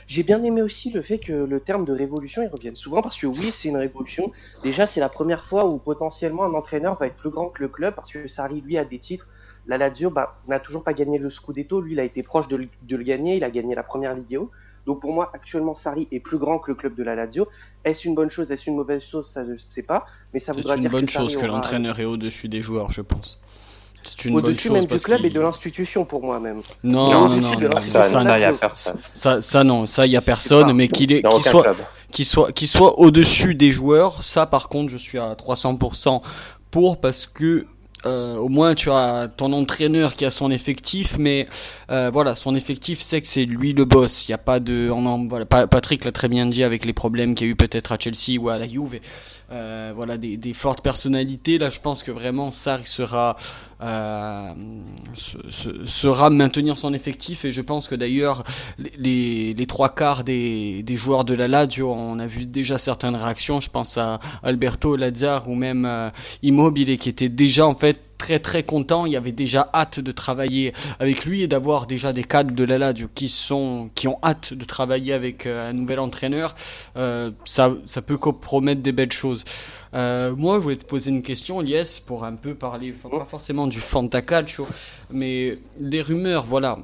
J'ai 0.07 0.23
bien 0.23 0.43
aimé 0.43 0.61
aussi 0.61 0.91
le 0.91 1.01
fait 1.01 1.19
que 1.19 1.33
le 1.33 1.59
terme 1.59 1.85
de 1.85 1.93
révolution 1.93 2.41
il 2.41 2.49
revienne 2.49 2.75
souvent 2.75 3.01
parce 3.01 3.17
que 3.17 3.27
oui, 3.27 3.51
c'est 3.51 3.69
une 3.69 3.77
révolution. 3.77 4.31
Déjà, 4.63 4.85
c'est 4.85 4.99
la 4.99 5.09
première 5.09 5.43
fois 5.43 5.65
où 5.65 5.77
potentiellement 5.77 6.43
un 6.43 6.53
entraîneur 6.53 6.97
va 6.97 7.07
être 7.07 7.15
plus 7.15 7.29
grand 7.29 7.49
que 7.49 7.63
le 7.63 7.69
club 7.69 7.95
parce 7.95 8.11
que 8.11 8.27
Sarri 8.27 8.61
lui 8.61 8.77
a 8.77 8.85
des 8.85 8.99
titres. 8.99 9.27
La 9.65 9.77
Lazio 9.77 10.09
bah, 10.09 10.37
n'a 10.47 10.59
toujours 10.59 10.83
pas 10.83 10.93
gagné 10.93 11.17
le 11.17 11.29
Scudetto. 11.29 11.79
Lui, 11.79 11.93
il 11.93 11.99
a 11.99 12.03
été 12.03 12.21
proche 12.21 12.47
de, 12.47 12.57
le 12.57 13.03
gagner. 13.03 13.37
Il 13.37 13.43
a 13.43 13.49
gagné 13.49 13.75
la 13.75 13.83
première 13.83 14.13
Ligue 14.13 14.39
Donc 14.85 14.99
pour 14.99 15.13
moi, 15.13 15.31
actuellement, 15.33 15.73
Sarri 15.73 16.07
est 16.11 16.19
plus 16.19 16.37
grand 16.37 16.59
que 16.59 16.71
le 16.71 16.75
club 16.75 16.95
de 16.95 17.03
la 17.03 17.15
Lazio. 17.15 17.47
Est-ce 17.85 18.07
une 18.07 18.15
bonne 18.15 18.29
chose? 18.29 18.51
Est-ce 18.51 18.69
une 18.69 18.75
mauvaise 18.75 19.03
chose? 19.03 19.29
Ça, 19.29 19.45
je 19.45 19.51
ne 19.51 19.57
sais 19.69 19.83
pas. 19.83 20.05
Mais 20.33 20.39
ça 20.39 20.51
voudra 20.51 20.75
dire 20.75 20.83
C'est 20.83 20.87
une 20.87 20.91
bonne 20.91 21.09
chose 21.09 21.37
que 21.37 21.45
l'entraîneur 21.45 21.99
est 21.99 22.05
au-dessus 22.05 22.49
des 22.49 22.61
joueurs, 22.61 22.91
je 22.91 23.01
pense. 23.01 23.39
C'est 24.03 24.25
une 24.25 24.35
Au-dessus 24.35 24.69
même 24.69 24.85
du 24.85 24.95
club 24.95 25.25
et 25.25 25.29
de 25.29 25.39
l'institution 25.39 26.05
pour 26.05 26.21
moi 26.21 26.39
même. 26.39 26.61
Non, 26.83 27.29
non, 27.29 27.29
non, 27.29 27.59
non, 27.59 27.79
ça, 27.79 28.03
ça, 28.03 28.39
y 28.39 28.43
a 28.43 28.51
personne. 28.51 28.97
Ça, 29.13 29.41
ça, 29.41 29.63
non, 29.63 29.85
ça 29.85 30.05
y 30.05 30.17
a 30.17 30.21
personne, 30.21 30.73
mais 30.73 30.87
qu'il 30.87 31.13
est, 31.13 31.23
qu'il 31.23 31.41
soit, 31.41 31.65
qu'il 32.11 32.25
soit, 32.25 32.51
qu'il 32.51 32.67
soit 32.67 32.99
au-dessus 32.99 33.55
des 33.55 33.71
joueurs, 33.71 34.21
ça 34.23 34.45
par 34.45 34.69
contre, 34.69 34.91
je 34.91 34.97
suis 34.97 35.17
à 35.17 35.33
300% 35.33 36.21
pour 36.69 36.99
parce 36.99 37.27
que 37.27 37.65
euh, 38.05 38.35
au 38.35 38.49
moins 38.49 38.75
tu 38.75 38.91
as 38.91 39.29
ton 39.29 39.53
entraîneur 39.53 40.15
qui 40.15 40.25
a 40.25 40.31
son 40.31 40.51
effectif, 40.51 41.15
mais 41.17 41.47
euh, 41.89 42.09
voilà, 42.11 42.35
son 42.35 42.53
effectif 42.53 42.99
sait 42.99 43.21
que 43.21 43.27
c'est 43.27 43.45
lui 43.45 43.73
le 43.73 43.85
boss. 43.85 44.27
Il 44.27 44.31
y 44.31 44.33
a 44.33 44.37
pas 44.37 44.59
de, 44.59 44.89
on 44.91 45.27
voilà, 45.27 45.45
Patrick 45.45 46.03
l'a 46.03 46.11
très 46.11 46.27
bien 46.27 46.45
dit 46.45 46.63
avec 46.63 46.85
les 46.85 46.91
problèmes 46.91 47.33
qu'il 47.33 47.47
y 47.47 47.49
a 47.49 47.53
eu 47.53 47.55
peut-être 47.55 47.93
à 47.93 47.97
Chelsea 47.97 48.37
ou 48.39 48.49
à 48.49 48.57
la 48.57 48.67
Juve. 48.67 48.99
Euh, 49.51 49.93
voilà, 49.95 50.17
des, 50.17 50.35
des, 50.35 50.53
fortes 50.53 50.81
personnalités. 50.81 51.57
Là, 51.57 51.69
je 51.69 51.79
pense 51.79 52.03
que 52.03 52.11
vraiment 52.11 52.51
Sarri 52.51 52.87
sera 52.87 53.35
euh, 53.83 54.53
sera 55.13 56.29
maintenir 56.29 56.77
son 56.77 56.93
effectif 56.93 57.43
et 57.43 57.51
je 57.51 57.61
pense 57.61 57.87
que 57.87 57.95
d'ailleurs 57.95 58.43
les, 58.97 59.65
trois 59.67 59.89
quarts 59.89 60.23
des, 60.23 60.83
joueurs 60.89 61.25
de 61.25 61.33
la 61.33 61.47
Lazio, 61.47 61.91
on 61.91 62.19
a 62.19 62.27
vu 62.27 62.45
déjà 62.45 62.77
certaines 62.77 63.15
réactions. 63.15 63.59
Je 63.59 63.69
pense 63.69 63.97
à 63.97 64.19
Alberto 64.41 64.95
Lazar 64.95 65.49
ou 65.49 65.55
même 65.55 65.85
euh, 65.85 66.09
Immobile 66.43 66.97
qui 66.97 67.09
était 67.09 67.29
déjà 67.29 67.67
en 67.67 67.75
fait 67.75 67.99
très 68.17 68.39
très 68.39 68.63
content. 68.63 69.05
Il 69.05 69.11
y 69.13 69.17
avait 69.17 69.31
déjà 69.31 69.69
hâte 69.73 69.99
de 69.99 70.11
travailler 70.11 70.73
avec 70.99 71.25
lui 71.25 71.41
et 71.41 71.47
d'avoir 71.47 71.87
déjà 71.87 72.13
des 72.13 72.23
cadres 72.23 72.53
de 72.53 72.63
la 72.63 72.93
qui 73.15 73.29
sont 73.29 73.89
qui 73.95 74.07
ont 74.07 74.19
hâte 74.23 74.53
de 74.53 74.65
travailler 74.65 75.13
avec 75.13 75.45
euh, 75.45 75.69
un 75.69 75.73
nouvel 75.73 75.99
entraîneur. 75.99 76.55
Euh, 76.97 77.31
ça, 77.45 77.73
ça 77.85 78.01
peut 78.01 78.17
compromettre 78.17 78.81
des 78.81 78.91
belles 78.91 79.11
choses. 79.11 79.43
Euh, 79.93 80.35
moi, 80.35 80.55
je 80.57 80.63
voulais 80.63 80.75
te 80.75 80.85
poser 80.85 81.11
une 81.11 81.23
question, 81.23 81.61
Lies, 81.61 82.01
pour 82.05 82.23
un 82.23 82.33
peu 82.33 82.55
parler, 82.55 82.91
pas 82.91 83.25
forcément 83.25 83.67
du 83.67 83.79
Fantacalcio, 83.79 84.67
mais 85.11 85.59
des 85.79 86.01
rumeurs, 86.01 86.45
voilà, 86.45 86.79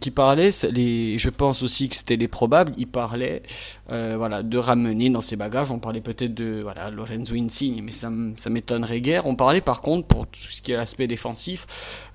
qui 0.00 0.10
parlaient. 0.10 0.50
Les, 0.70 1.16
je 1.18 1.30
pense 1.30 1.62
aussi 1.62 1.88
que 1.88 1.96
c'était 1.96 2.16
les 2.16 2.28
probables. 2.28 2.72
Ils 2.76 2.86
parlaient, 2.86 3.42
voilà, 3.88 4.42
de 4.42 4.58
ramener 4.58 5.08
dans 5.08 5.22
ses 5.22 5.36
bagages. 5.36 5.70
On 5.70 5.78
parlait 5.78 6.02
peut-être 6.02 6.34
de 6.34 6.60
voilà 6.62 6.90
Lorenzo 6.90 7.34
Insigne, 7.34 7.82
mais 7.82 7.92
ça, 7.92 8.10
ça 8.36 8.50
m'étonnerait 8.50 9.00
guère. 9.00 9.26
On 9.26 9.36
parlait 9.36 9.62
par 9.62 9.80
contre 9.80 10.06
pour 10.06 10.26
ce 10.54 10.62
qui 10.62 10.72
est 10.72 10.76
l'aspect 10.76 11.06
défensif. 11.06 11.66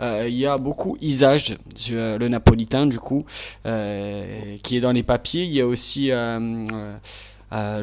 Euh, 0.01 0.25
il 0.27 0.35
y 0.35 0.45
a 0.45 0.57
beaucoup 0.57 0.97
Isage, 1.01 1.57
le 1.89 2.27
napolitain 2.27 2.85
du 2.85 2.99
coup, 2.99 3.23
euh, 3.65 4.55
qui 4.63 4.77
est 4.77 4.79
dans 4.79 4.91
les 4.91 5.03
papiers. 5.03 5.43
Il 5.43 5.51
y 5.51 5.61
a 5.61 5.67
aussi 5.67 6.11
euh, 6.11 6.97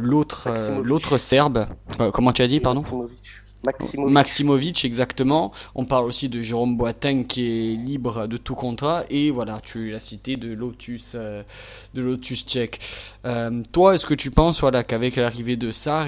l'autre 0.01 0.49
l'autre 0.83 1.19
serbe. 1.19 1.67
comment 2.13 2.33
tu 2.33 2.43
as 2.43 2.47
dit, 2.47 2.61
pardon 2.61 2.83
Maximovic. 3.65 4.13
Maximovic. 4.13 4.85
exactement. 4.85 5.51
On 5.75 5.87
parle 5.87 6.05
aussi 6.05 6.29
de 6.29 6.41
Jérôme 6.41 6.77
Boateng 6.77 7.25
qui 7.27 7.43
est 7.47 7.77
libre 7.77 8.29
de 8.29 8.37
tout 8.37 8.55
contrat 8.55 9.05
et 9.11 9.31
voilà, 9.33 9.61
tu 9.61 9.91
l'as 9.91 9.99
cité 9.99 10.37
de 10.37 10.53
Lotus, 10.53 11.17
de 11.17 12.01
Lotus 12.01 12.47
tchèque. 12.47 12.79
toi, 13.73 13.95
est-ce 13.95 14.07
que 14.07 14.15
tu 14.15 14.31
penses 14.31 14.61
voilà 14.61 14.85
qu'avec 14.85 15.17
l'arrivée 15.17 15.57
de 15.57 15.73
Sar 15.73 16.07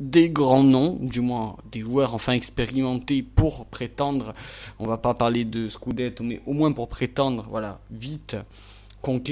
des 0.00 0.30
grands 0.30 0.64
noms, 0.64 0.98
du 1.00 1.20
moins 1.20 1.56
des 1.70 1.80
joueurs 1.80 2.14
enfin 2.14 2.32
expérimentés 2.32 3.22
pour 3.22 3.66
prétendre, 3.66 4.32
on 4.78 4.86
va 4.86 4.98
pas 4.98 5.14
parler 5.14 5.44
de 5.44 5.68
Scudetto, 5.68 6.24
mais 6.24 6.40
au 6.46 6.52
moins 6.52 6.72
pour 6.72 6.88
prétendre, 6.88 7.46
voilà, 7.50 7.78
vite 7.90 8.36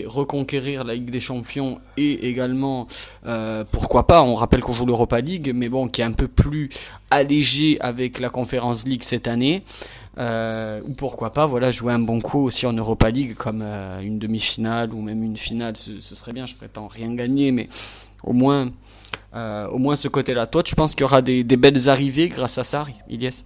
reconquérir 0.07 0.85
la 0.85 0.95
Ligue 0.95 1.11
des 1.11 1.21
Champions 1.21 1.81
et 1.97 2.29
également, 2.29 2.87
euh, 3.27 3.65
pourquoi 3.71 4.07
pas, 4.07 4.23
on 4.23 4.35
rappelle 4.35 4.61
qu'on 4.61 4.73
joue 4.73 4.87
l'Europa 4.87 5.21
League, 5.21 5.53
mais 5.55 5.69
bon, 5.69 5.89
qui 5.89 6.01
est 6.01 6.05
un 6.05 6.13
peu 6.13 6.29
plus 6.29 6.69
allégé 7.11 7.79
avec 7.81 8.21
la 8.21 8.29
Conference 8.29 8.87
League 8.87 9.03
cette 9.03 9.29
année. 9.29 9.63
Euh, 10.19 10.83
ou 10.87 10.93
pourquoi 10.95 11.31
pas, 11.31 11.47
voilà, 11.47 11.71
jouer 11.71 11.93
un 11.93 11.99
bon 11.99 12.21
coup 12.21 12.41
aussi 12.45 12.67
en 12.67 12.75
Europa 12.75 13.11
League 13.11 13.35
comme 13.35 13.63
euh, 13.63 14.01
une 14.01 14.19
demi-finale 14.19 14.93
ou 14.93 15.01
même 15.01 15.23
une 15.23 15.39
finale, 15.39 15.77
ce, 15.77 15.99
serait 16.01 16.33
bien. 16.33 16.47
Je 16.47 16.55
prétends 16.55 16.87
rien 16.87 17.15
gagner, 17.15 17.51
mais 17.51 17.69
au 18.25 18.33
moins 18.33 18.69
euh, 19.35 19.67
au 19.69 19.79
moins 19.79 19.97
ce 19.97 20.09
côté-là. 20.09 20.47
Toi, 20.47 20.63
tu 20.63 20.75
penses 20.75 20.95
qu'il 20.95 21.03
y 21.03 21.05
aura 21.05 21.23
des, 21.23 21.45
belles 21.45 21.89
arrivées 21.89 22.29
grâce 22.29 22.59
à 22.59 22.65
Sarri, 22.65 22.95
Ilias? 23.09 23.45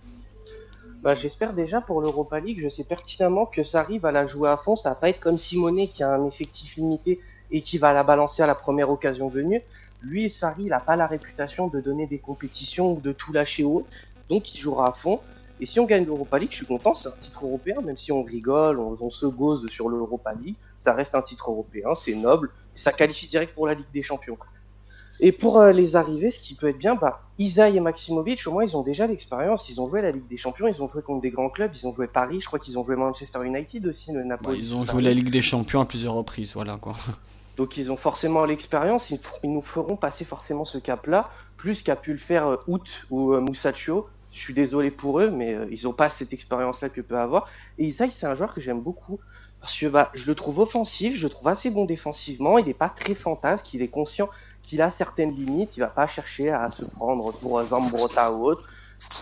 Bah, 1.02 1.14
J'espère 1.14 1.52
déjà 1.52 1.80
pour 1.80 2.00
l'Europa 2.00 2.40
League. 2.40 2.58
Je 2.60 2.68
sais 2.68 2.82
pertinemment 2.82 3.46
que 3.46 3.62
Sarri 3.62 3.98
va 3.98 4.10
la 4.10 4.26
jouer 4.26 4.48
à 4.48 4.56
fond. 4.56 4.74
Ça 4.74 4.88
va 4.90 4.94
pas 4.96 5.08
être 5.08 5.20
comme 5.20 5.38
Simone 5.38 5.86
qui 5.86 6.02
a 6.02 6.12
un 6.12 6.26
effectif 6.26 6.76
limité 6.76 7.20
et 7.52 7.60
qui 7.60 7.78
va 7.78 7.92
la 7.92 8.02
balancer 8.02 8.42
à 8.42 8.46
la 8.46 8.56
première 8.56 8.90
occasion 8.90 9.28
venue. 9.28 9.62
Lui, 10.02 10.28
Sarri, 10.28 10.64
il 10.64 10.70
n'a 10.70 10.80
pas 10.80 10.96
la 10.96 11.06
réputation 11.06 11.68
de 11.68 11.80
donner 11.80 12.08
des 12.08 12.18
compétitions 12.18 12.94
ou 12.94 13.00
de 13.00 13.12
tout 13.12 13.32
lâcher 13.32 13.62
haut. 13.62 13.86
Donc, 14.28 14.52
il 14.52 14.58
jouera 14.58 14.88
à 14.88 14.92
fond. 14.92 15.20
Et 15.60 15.66
si 15.66 15.80
on 15.80 15.86
gagne 15.86 16.04
l'Europa 16.04 16.38
League, 16.38 16.50
je 16.50 16.56
suis 16.56 16.66
content, 16.66 16.94
c'est 16.94 17.08
un 17.08 17.12
titre 17.18 17.44
européen, 17.44 17.80
même 17.80 17.96
si 17.96 18.12
on 18.12 18.22
rigole, 18.22 18.78
on, 18.78 19.10
se 19.10 19.26
gose 19.26 19.66
sur 19.70 19.88
l'Europa 19.88 20.32
League, 20.34 20.56
ça 20.78 20.92
reste 20.92 21.14
un 21.14 21.22
titre 21.22 21.50
européen, 21.50 21.94
c'est 21.94 22.14
noble, 22.14 22.50
et 22.74 22.78
ça 22.78 22.92
qualifie 22.92 23.26
direct 23.26 23.54
pour 23.54 23.66
la 23.66 23.74
Ligue 23.74 23.90
des 23.94 24.02
Champions. 24.02 24.36
Et 25.18 25.32
pour 25.32 25.58
euh, 25.58 25.72
les 25.72 25.96
arrivées, 25.96 26.30
ce 26.30 26.38
qui 26.38 26.54
peut 26.54 26.68
être 26.68 26.78
bien, 26.78 26.94
bah, 26.94 27.22
Isaï 27.38 27.78
et 27.78 27.80
Maximovic, 27.80 28.46
au 28.46 28.52
moins, 28.52 28.64
ils 28.64 28.76
ont 28.76 28.82
déjà 28.82 29.06
l'expérience. 29.06 29.70
Ils 29.70 29.80
ont 29.80 29.88
joué 29.88 30.02
la 30.02 30.10
Ligue 30.10 30.28
des 30.28 30.36
Champions, 30.36 30.68
ils 30.68 30.82
ont 30.82 30.88
joué 30.88 31.00
contre 31.00 31.22
des 31.22 31.30
grands 31.30 31.48
clubs, 31.48 31.70
ils 31.74 31.86
ont 31.86 31.94
joué 31.94 32.06
Paris, 32.06 32.40
je 32.40 32.46
crois 32.46 32.58
qu'ils 32.58 32.78
ont 32.78 32.84
joué 32.84 32.96
Manchester 32.96 33.38
United 33.42 33.86
aussi, 33.86 34.12
le 34.12 34.24
Napoli. 34.24 34.58
ils 34.58 34.74
ont 34.74 34.82
joué 34.82 35.02
la 35.02 35.14
Ligue 35.14 35.30
des 35.30 35.40
Champions 35.40 35.80
à 35.80 35.86
plusieurs 35.86 36.14
reprises, 36.14 36.54
voilà 36.54 36.76
quoi. 36.76 36.94
Donc 37.56 37.78
ils 37.78 37.90
ont 37.90 37.96
forcément 37.96 38.44
l'expérience, 38.44 39.10
ils, 39.10 39.18
nous 39.44 39.62
feront 39.62 39.96
passer 39.96 40.26
forcément 40.26 40.66
ce 40.66 40.76
cap-là, 40.76 41.30
plus 41.56 41.82
qu'a 41.82 41.96
pu 41.96 42.12
le 42.12 42.18
faire 42.18 42.46
euh, 42.46 42.56
Out 42.66 43.06
ou 43.10 43.32
euh, 43.32 43.40
Moussaccio. 43.40 44.06
Je 44.36 44.42
suis 44.42 44.52
désolé 44.52 44.90
pour 44.90 45.20
eux, 45.20 45.30
mais 45.30 45.56
ils 45.70 45.84
n'ont 45.84 45.94
pas 45.94 46.10
cette 46.10 46.34
expérience-là 46.34 46.90
que 46.90 47.00
peut 47.00 47.16
avoir. 47.16 47.48
Et 47.78 47.86
Isaï, 47.86 48.10
c'est 48.10 48.26
un 48.26 48.34
joueur 48.34 48.52
que 48.52 48.60
j'aime 48.60 48.80
beaucoup. 48.80 49.18
Parce 49.60 49.78
que 49.78 49.86
bah, 49.86 50.10
je 50.12 50.26
le 50.26 50.34
trouve 50.34 50.58
offensif, 50.58 51.16
je 51.16 51.22
le 51.22 51.30
trouve 51.30 51.48
assez 51.48 51.70
bon 51.70 51.86
défensivement, 51.86 52.58
il 52.58 52.66
n'est 52.66 52.74
pas 52.74 52.90
très 52.90 53.14
fantasque, 53.14 53.72
il 53.72 53.80
est 53.80 53.88
conscient 53.88 54.28
qu'il 54.62 54.82
a 54.82 54.90
certaines 54.90 55.30
limites, 55.30 55.78
il 55.78 55.80
va 55.80 55.86
pas 55.86 56.06
chercher 56.06 56.50
à 56.50 56.70
se 56.70 56.84
prendre 56.84 57.32
pour 57.32 57.62
Zambrota 57.62 58.30
ou 58.30 58.44
autre. 58.44 58.68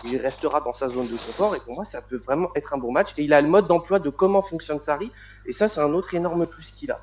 Il 0.03 0.17
restera 0.17 0.59
dans 0.59 0.73
sa 0.73 0.89
zone 0.89 1.07
de 1.07 1.15
confort 1.15 1.55
et 1.55 1.59
pour 1.61 1.75
moi 1.75 1.85
ça 1.85 2.01
peut 2.01 2.17
vraiment 2.17 2.49
être 2.55 2.73
un 2.73 2.77
bon 2.77 2.91
match. 2.91 3.13
Et 3.17 3.23
il 3.23 3.33
a 3.33 3.41
le 3.41 3.47
mode 3.47 3.67
d'emploi 3.67 3.99
de 3.99 4.09
comment 4.09 4.41
fonctionne 4.41 4.81
Sari 4.81 5.11
et 5.45 5.53
ça 5.53 5.69
c'est 5.69 5.79
un 5.79 5.93
autre 5.93 6.13
énorme 6.13 6.45
plus 6.45 6.71
qu'il 6.71 6.91
a. 6.91 6.99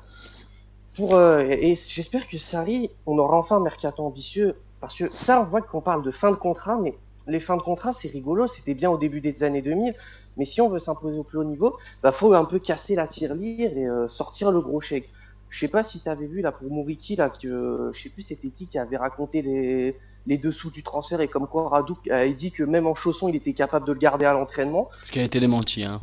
Pour, 0.95 1.15
euh, 1.15 1.39
et 1.39 1.75
j'espère 1.75 2.27
que 2.27 2.37
Sari, 2.37 2.91
on 3.07 3.17
aura 3.17 3.37
enfin 3.37 3.55
un 3.55 3.61
mercato 3.61 4.03
ambitieux 4.05 4.55
parce 4.79 4.95
que 4.95 5.11
ça 5.15 5.41
on 5.41 5.45
voit 5.45 5.61
qu'on 5.61 5.81
parle 5.81 6.03
de 6.03 6.11
fin 6.11 6.29
de 6.29 6.35
contrat, 6.35 6.77
mais 6.77 6.95
les 7.27 7.39
fins 7.39 7.57
de 7.57 7.61
contrat 7.61 7.93
c'est 7.93 8.09
rigolo, 8.09 8.47
c'était 8.47 8.73
bien 8.73 8.89
au 8.89 8.97
début 8.97 9.21
des 9.21 9.43
années 9.43 9.61
2000, 9.61 9.95
mais 10.37 10.45
si 10.45 10.61
on 10.61 10.69
veut 10.69 10.79
s'imposer 10.79 11.17
au 11.19 11.23
plus 11.23 11.37
haut 11.37 11.43
niveau, 11.43 11.77
bah 12.01 12.11
faut 12.11 12.33
un 12.33 12.45
peu 12.45 12.59
casser 12.59 12.95
la 12.95 13.07
tirelire 13.07 13.77
et 13.77 13.87
euh, 13.87 14.07
sortir 14.07 14.51
le 14.51 14.59
gros 14.61 14.81
chèque. 14.81 15.09
Je 15.49 15.59
sais 15.59 15.67
pas 15.67 15.83
si 15.83 16.01
tu 16.01 16.09
avais 16.09 16.25
vu 16.25 16.41
là 16.41 16.51
pour 16.51 16.71
Mouriki 16.71 17.15
là 17.15 17.29
que 17.29 17.91
je 17.93 18.01
sais 18.01 18.09
plus 18.09 18.23
c'était 18.23 18.49
qui 18.49 18.65
qui 18.65 18.79
avait 18.79 18.97
raconté 18.97 19.41
les, 19.43 19.95
les 20.25 20.37
dessous 20.37 20.71
du 20.71 20.83
transfert 20.83 21.21
et 21.21 21.27
comme 21.27 21.47
quoi 21.47 21.69
Radou 21.69 21.97
a 22.09 22.27
dit 22.27 22.51
que 22.51 22.63
même 22.63 22.87
en 22.87 22.95
chaussons 22.95 23.27
il 23.27 23.35
était 23.35 23.53
capable 23.53 23.85
de 23.85 23.93
le 23.93 23.99
garder 23.99 24.25
à 24.25 24.33
l'entraînement. 24.33 24.89
Ce 25.01 25.11
qui 25.11 25.19
a 25.19 25.23
été 25.23 25.39
démenti 25.39 25.83
hein. 25.83 26.01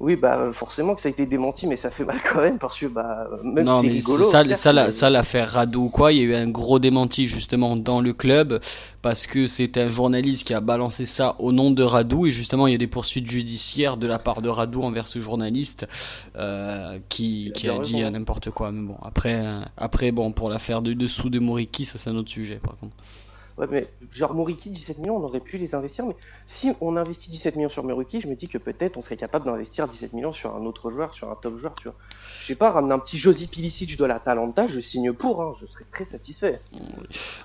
Oui, 0.00 0.16
bah 0.16 0.50
forcément 0.52 0.94
que 0.96 1.00
ça 1.00 1.08
a 1.08 1.12
été 1.12 1.24
démenti, 1.24 1.68
mais 1.68 1.76
ça 1.76 1.88
fait 1.90 2.04
mal 2.04 2.18
quand 2.30 2.40
même 2.42 2.58
parce 2.58 2.76
que 2.76 2.86
bah 2.86 3.28
même 3.44 3.64
non, 3.64 3.82
mais 3.82 4.00
ça, 4.00 4.44
ça, 4.56 4.90
ça, 4.90 5.10
l'affaire 5.10 5.48
Rado 5.48 5.82
ou 5.82 5.88
quoi, 5.88 6.12
il 6.12 6.18
y 6.18 6.20
a 6.20 6.24
eu 6.24 6.34
un 6.34 6.48
gros 6.48 6.80
démenti 6.80 7.28
justement 7.28 7.76
dans 7.76 8.00
le 8.00 8.12
club 8.12 8.60
parce 9.02 9.26
que 9.26 9.46
c'est 9.46 9.78
un 9.78 9.86
journaliste 9.86 10.46
qui 10.46 10.52
a 10.52 10.60
balancé 10.60 11.06
ça 11.06 11.36
au 11.38 11.52
nom 11.52 11.70
de 11.70 11.82
Radou 11.82 12.26
et 12.26 12.32
justement 12.32 12.66
il 12.66 12.72
y 12.72 12.74
a 12.74 12.78
des 12.78 12.88
poursuites 12.88 13.30
judiciaires 13.30 13.96
de 13.96 14.08
la 14.08 14.18
part 14.18 14.42
de 14.42 14.48
Radou 14.48 14.82
envers 14.82 15.06
ce 15.06 15.20
journaliste 15.20 15.86
euh, 16.36 16.98
qui, 17.08 17.52
qui 17.54 17.68
a 17.68 17.78
dit 17.78 18.02
n'importe 18.02 18.50
quoi. 18.50 18.72
Mais 18.72 18.82
bon, 18.82 18.96
après, 19.02 19.44
après 19.76 20.10
bon 20.10 20.32
pour 20.32 20.50
l'affaire 20.50 20.82
de 20.82 20.92
dessous 20.92 21.30
de 21.30 21.38
Moriki, 21.38 21.84
ça 21.84 21.98
c'est 21.98 22.10
un 22.10 22.16
autre 22.16 22.30
sujet 22.30 22.56
par 22.56 22.76
contre. 22.76 22.96
Genre 24.12 24.34
Moriki, 24.34 24.70
17 24.70 24.98
millions, 24.98 25.16
on 25.16 25.22
aurait 25.22 25.40
pu 25.40 25.58
les 25.58 25.74
investir. 25.74 26.06
Mais 26.06 26.16
si 26.46 26.72
on 26.80 26.96
investit 26.96 27.30
17 27.30 27.56
millions 27.56 27.68
sur 27.68 27.84
Moriki, 27.84 28.20
je 28.20 28.28
me 28.28 28.34
dis 28.34 28.48
que 28.48 28.58
peut-être 28.58 28.96
on 28.96 29.02
serait 29.02 29.16
capable 29.16 29.44
d'investir 29.44 29.86
17 29.86 30.12
millions 30.12 30.32
sur 30.32 30.56
un 30.56 30.64
autre 30.66 30.90
joueur, 30.90 31.14
sur 31.14 31.30
un 31.30 31.36
top 31.36 31.58
joueur, 31.58 31.74
tu 31.76 31.84
vois. 31.84 31.96
Je 32.40 32.46
sais 32.46 32.56
pas, 32.56 32.70
ramener 32.70 32.92
un 32.92 32.98
petit 32.98 33.16
Josie 33.16 33.46
Pilicic 33.46 33.96
de 33.96 34.04
la 34.04 34.18
Talenta, 34.18 34.66
je 34.66 34.80
signe 34.80 35.12
pour, 35.12 35.40
hein, 35.40 35.54
je 35.60 35.66
serais 35.66 35.84
très 35.90 36.04
satisfait. 36.04 36.60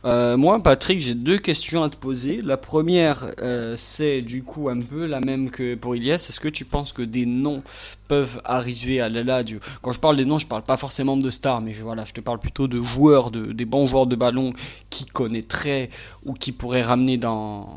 Euh, 0.05 0.35
moi, 0.35 0.61
Patrick, 0.61 0.99
j'ai 0.99 1.13
deux 1.13 1.37
questions 1.37 1.83
à 1.83 1.89
te 1.89 1.95
poser. 1.95 2.41
La 2.41 2.57
première, 2.57 3.31
euh, 3.41 3.75
c'est 3.77 4.21
du 4.21 4.43
coup 4.43 4.69
un 4.69 4.81
peu 4.81 5.05
la 5.05 5.19
même 5.21 5.51
que 5.51 5.75
pour 5.75 5.95
Ilias. 5.95 6.25
Est-ce 6.29 6.39
que 6.39 6.47
tu 6.47 6.65
penses 6.65 6.91
que 6.91 7.01
des 7.01 7.25
noms 7.25 7.63
peuvent 8.07 8.41
arriver 8.43 8.99
à 8.99 9.07
la 9.07 9.43
Quand 9.81 9.91
je 9.91 9.99
parle 9.99 10.17
des 10.17 10.25
noms, 10.25 10.39
je 10.39 10.47
parle 10.47 10.63
pas 10.63 10.77
forcément 10.77 11.15
de 11.15 11.29
stars, 11.29 11.61
mais 11.61 11.73
je, 11.73 11.83
voilà, 11.83 12.05
je 12.05 12.13
te 12.13 12.21
parle 12.21 12.39
plutôt 12.39 12.67
de 12.67 12.81
joueurs, 12.81 13.29
de, 13.29 13.51
des 13.53 13.65
bons 13.65 13.87
joueurs 13.87 14.07
de 14.07 14.15
ballon 14.15 14.51
qui 14.89 15.05
connaîtraient 15.05 15.89
ou 16.25 16.33
qui 16.33 16.51
pourraient 16.51 16.81
ramener 16.81 17.17
dans, 17.17 17.67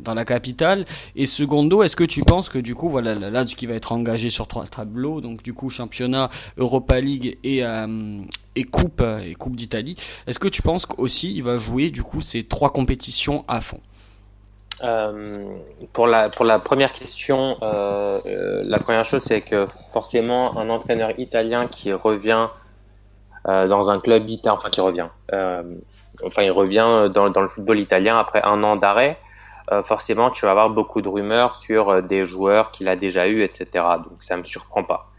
dans 0.00 0.14
la 0.14 0.24
capitale. 0.24 0.84
Et 1.14 1.26
secondo, 1.26 1.82
est-ce 1.82 1.96
que 1.96 2.04
tu 2.04 2.22
penses 2.22 2.48
que 2.48 2.58
du 2.58 2.74
coup, 2.74 2.88
voilà, 2.88 3.14
la 3.14 3.44
qui 3.44 3.66
va 3.66 3.74
être 3.74 3.92
engagé 3.92 4.30
sur 4.30 4.46
trois 4.46 4.66
tableaux, 4.66 5.20
donc 5.20 5.42
du 5.42 5.52
coup 5.52 5.68
championnat, 5.68 6.28
Europa 6.56 7.00
League 7.00 7.38
et, 7.44 7.64
euh, 7.64 8.20
et 8.54 8.64
coupe 8.64 9.02
et 9.24 9.34
coupe 9.34 9.56
d'Italie, 9.56 9.96
est-ce 10.26 10.38
que 10.38 10.48
tu 10.48 10.62
penses 10.62 10.86
qu'aussi 10.86 11.34
il 11.34 11.42
va 11.42 11.56
jouer 11.56 11.90
du 11.90 12.02
coup 12.02 12.20
ces 12.20 12.44
trois 12.44 12.70
compétitions 12.70 13.44
à 13.48 13.60
fond? 13.60 13.80
Euh, 14.84 15.46
pour, 15.92 16.06
la, 16.06 16.28
pour 16.28 16.44
la 16.44 16.58
première 16.58 16.92
question, 16.92 17.56
euh, 17.62 18.62
la 18.64 18.78
première 18.78 19.06
chose, 19.06 19.22
c'est 19.26 19.40
que 19.40 19.66
forcément, 19.92 20.58
un 20.58 20.68
entraîneur 20.68 21.18
italien 21.18 21.66
qui 21.66 21.92
revient 21.92 22.48
dans 23.46 23.90
un 23.90 24.00
club 24.00 24.28
italien, 24.28 24.56
enfin 24.58 24.70
qui 24.70 24.80
revient, 24.80 25.06
enfin 26.24 26.42
il 26.42 26.50
revient 26.50 27.10
dans, 27.12 27.30
dans, 27.30 27.40
le 27.40 27.48
football 27.48 27.78
italien 27.78 28.18
après 28.18 28.42
un 28.42 28.62
an 28.62 28.76
d'arrêt, 28.76 29.18
euh, 29.72 29.82
forcément 29.82 30.30
tu 30.30 30.44
vas 30.44 30.52
avoir 30.52 30.70
beaucoup 30.70 31.02
de 31.02 31.08
rumeurs 31.08 31.56
sur 31.56 31.90
euh, 31.90 32.00
des 32.00 32.26
joueurs 32.26 32.70
qu'il 32.70 32.88
a 32.88 32.96
déjà 32.96 33.28
eu, 33.28 33.42
etc. 33.42 33.66
Donc 34.08 34.22
ça 34.22 34.36
me 34.36 34.44
surprend 34.44 34.84
pas. 34.84 35.10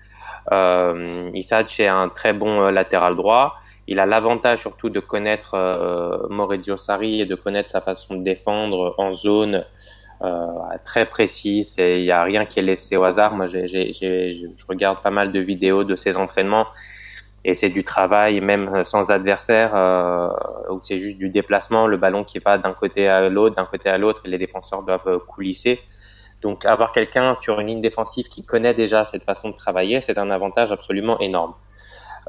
Euh, 0.52 1.30
Isaac 1.34 1.80
est 1.80 1.88
un 1.88 2.10
très 2.10 2.34
bon 2.34 2.62
euh, 2.62 2.72
latéral 2.72 3.16
droit. 3.16 3.56
Il 3.88 4.00
a 4.00 4.06
l'avantage 4.06 4.60
surtout 4.60 4.90
de 4.90 5.00
connaître 5.00 5.54
euh, 5.54 6.28
Maurizio 6.30 6.78
Sarri 6.78 7.22
et 7.22 7.26
de 7.26 7.36
connaître 7.36 7.70
sa 7.70 7.82
façon 7.82 8.16
de 8.16 8.24
défendre 8.24 8.96
en 8.98 9.14
zone 9.14 9.66
euh, 10.22 10.46
très 10.84 11.06
précise. 11.06 11.76
Il 11.78 12.04
n'y 12.04 12.12
a 12.12 12.24
rien 12.24 12.46
qui 12.46 12.60
est 12.60 12.64
laissé 12.64 12.98
au 12.98 13.04
hasard. 13.04 13.34
Moi, 13.34 13.48
je 13.48 14.68
regarde 14.68 15.02
pas 15.02 15.12
mal 15.12 15.32
de 15.32 15.40
vidéos 15.40 15.84
de 15.84 15.96
ses 15.96 16.18
entraînements 16.18 16.68
et 17.46 17.56
c'est 17.56 17.70
du 17.70 17.84
travail 17.84 18.42
même 18.42 18.84
sans 18.84 19.10
adversaire 19.10 19.72
euh, 19.74 20.30
où 20.70 20.80
c'est 20.84 21.00
juste 21.00 21.18
du 21.18 21.30
déplacement, 21.30 21.88
le 21.88 21.98
ballon 21.98 22.24
qui 22.24 22.40
va 22.40 22.58
d'un 22.58 22.74
côté 22.74 23.08
à 23.08 23.30
l'autre, 23.30 23.56
d'un 23.56 23.66
côté 23.66 23.90
à 23.90 23.98
l'autre 23.98 24.22
et 24.26 24.30
les 24.30 24.38
défenseurs 24.38 24.84
doivent 24.84 25.20
coulisser. 25.28 25.80
Donc 26.42 26.66
avoir 26.66 26.92
quelqu'un 26.92 27.36
sur 27.42 27.60
une 27.60 27.68
ligne 27.68 27.82
défensive 27.82 28.28
qui 28.28 28.46
connaît 28.46 28.74
déjà 28.74 29.04
cette 29.04 29.24
façon 29.24 29.50
de 29.50 29.56
travailler, 29.56 30.02
c'est 30.02 30.18
un 30.18 30.30
avantage 30.30 30.72
absolument 30.72 31.20
énorme. 31.20 31.54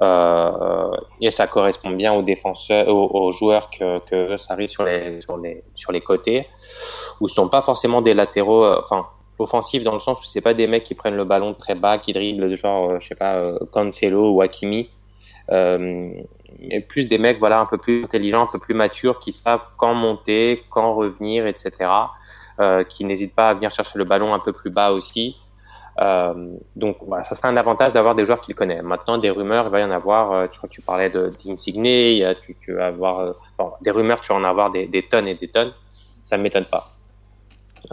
Euh, 0.01 0.91
et 1.21 1.31
ça 1.31 1.49
correspond 1.49 1.91
bien 1.91 2.13
aux 2.15 2.23
défenseurs, 2.23 2.89
aux, 2.89 3.33
joueurs 3.33 3.69
que, 3.71 3.99
que 4.09 4.37
Sarri 4.37 4.69
sur 4.69 4.85
les, 4.85 5.21
sur 5.21 5.37
les 5.37 5.65
sur 5.75 5.91
les 5.91 6.01
côtés, 6.01 6.47
où 7.21 7.29
ce 7.29 7.35
sont 7.35 7.49
pas 7.49 7.63
forcément 7.63 8.01
des 8.01 8.15
latéraux, 8.15 8.65
euh, 8.65 8.81
enfin 8.81 9.09
offensifs 9.39 9.83
dans 9.83 9.95
le 9.95 10.01
sens 10.01 10.21
où 10.21 10.25
c'est 10.25 10.41
pas 10.41 10.55
des 10.55 10.67
mecs 10.67 10.85
qui 10.85 10.95
prennent 10.95 11.17
le 11.17 11.25
ballon 11.25 11.55
très 11.55 11.75
bas, 11.75 11.99
qui 11.99 12.13
dribblent 12.13 12.57
genre 12.57 12.91
euh, 12.91 12.99
je 13.01 13.09
sais 13.09 13.15
pas 13.15 13.37
euh, 13.37 13.59
Cancelo 13.73 14.33
ou 14.33 14.43
Hakimi, 14.43 14.91
euh, 15.51 16.11
plus 16.89 17.07
des 17.07 17.19
mecs 17.19 17.39
voilà 17.39 17.61
un 17.61 17.67
peu 17.67 17.79
plus 17.79 18.05
intelligents, 18.05 18.43
un 18.43 18.53
peu 18.53 18.59
plus 18.59 18.75
matures, 18.75 19.21
qui 19.21 19.33
savent 19.33 19.65
quand 19.77 19.95
monter, 19.95 20.65
quand 20.71 20.95
revenir, 20.95 21.47
etc. 21.47 21.73
Euh, 22.61 22.85
qui 22.85 23.05
n'hésitent 23.05 23.35
pas 23.35 23.51
à 23.51 23.55
venir 23.55 23.71
chercher 23.71 23.99
le 23.99 24.05
ballon 24.05 24.35
un 24.35 24.41
peu 24.41 24.53
plus 24.53 24.71
bas 24.71 24.91
aussi. 24.91 25.37
Euh, 26.01 26.57
donc 26.77 26.99
voilà, 27.07 27.25
ça 27.25 27.35
serait 27.35 27.49
un 27.49 27.57
avantage 27.57 27.93
d'avoir 27.93 28.15
des 28.15 28.25
joueurs 28.25 28.41
qu'il 28.41 28.55
connaît. 28.55 28.83
Maintenant, 28.83 29.19
des 29.19 29.31
rumeurs, 29.31 29.67
il 29.67 29.71
va 29.71 29.81
y 29.81 29.85
en 29.85 29.91
avoir. 29.91 30.33
Euh, 30.33 30.47
tu 30.49 30.61
tu 30.69 30.81
parlais 30.81 31.11
d'Insigné, 31.11 32.35
tu, 32.45 32.57
tu 32.61 32.75
vas 32.75 32.87
avoir 32.87 33.21
euh, 33.21 33.33
bon, 33.59 33.73
des 33.81 33.91
rumeurs, 33.91 34.21
tu 34.21 34.29
vas 34.29 34.39
en 34.39 34.45
avoir 34.45 34.71
des, 34.71 34.87
des 34.87 35.03
tonnes 35.03 35.29
et 35.29 35.35
des 35.35 35.49
tonnes. 35.49 35.73
Ça 36.23 36.37
ne 36.37 36.43
m'étonne 36.43 36.67
pas. 36.67 36.89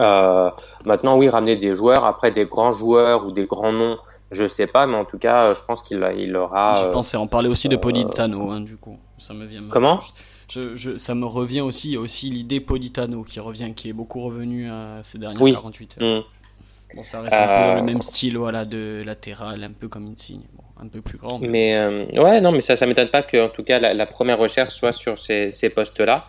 Euh, 0.00 0.50
maintenant, 0.84 1.16
oui, 1.16 1.28
ramener 1.28 1.56
des 1.56 1.74
joueurs, 1.74 2.04
après 2.04 2.30
des 2.30 2.46
grands 2.46 2.72
joueurs 2.72 3.26
ou 3.26 3.32
des 3.32 3.46
grands 3.46 3.72
noms 3.72 3.98
je 4.30 4.48
sais 4.48 4.66
pas, 4.66 4.86
mais 4.86 4.96
en 4.96 5.04
tout 5.04 5.18
cas, 5.18 5.54
je 5.54 5.60
pense 5.66 5.82
qu'il 5.82 6.04
il 6.16 6.36
aura. 6.36 6.74
Je 6.74 6.86
euh, 6.86 6.92
pensais 6.92 7.16
en 7.16 7.26
parler 7.26 7.48
aussi 7.48 7.68
de 7.68 7.76
euh, 7.76 7.78
Politano, 7.78 8.50
hein, 8.50 8.60
du 8.60 8.76
coup. 8.76 8.98
Ça 9.18 9.34
me 9.34 9.46
vient. 9.46 9.62
Comment 9.70 10.00
je, 10.48 10.76
je, 10.76 10.96
ça 10.96 11.14
me 11.14 11.26
revient 11.26 11.60
aussi. 11.60 11.88
Il 11.88 11.94
y 11.94 11.96
a 11.96 12.00
aussi 12.00 12.30
l'idée 12.30 12.60
Politano 12.60 13.22
qui 13.22 13.40
revient, 13.40 13.72
qui 13.74 13.88
est 13.88 13.92
beaucoup 13.92 14.20
revenu 14.20 14.70
euh, 14.70 15.02
ces 15.02 15.18
dernières 15.18 15.40
48 15.40 15.98
heures. 16.00 16.20
Mm. 16.20 16.24
Bon, 16.94 17.02
ça 17.02 17.20
reste 17.20 17.34
un 17.34 17.46
peu 17.46 17.66
dans 17.66 17.74
le 17.74 17.82
même 17.82 18.00
style, 18.00 18.38
voilà, 18.38 18.64
de 18.64 19.02
latéral, 19.04 19.62
un 19.62 19.72
peu 19.72 19.88
comme 19.88 20.06
Insigne. 20.06 20.42
Bon, 20.54 20.62
un 20.80 20.88
peu 20.88 21.00
plus 21.00 21.18
grand. 21.18 21.40
Mais, 21.40 21.76
ouais, 22.16 22.40
non, 22.40 22.52
mais 22.52 22.60
ça, 22.60 22.76
ça 22.76 22.86
m'étonne 22.86 23.08
pas 23.08 23.22
que, 23.22 23.44
en 23.44 23.48
tout 23.48 23.64
cas, 23.64 23.78
la, 23.78 24.06
première 24.06 24.38
recherche 24.38 24.74
soit 24.74 24.92
sur 24.92 25.18
ces, 25.18 25.50
ces 25.50 25.68
postes-là 25.68 26.26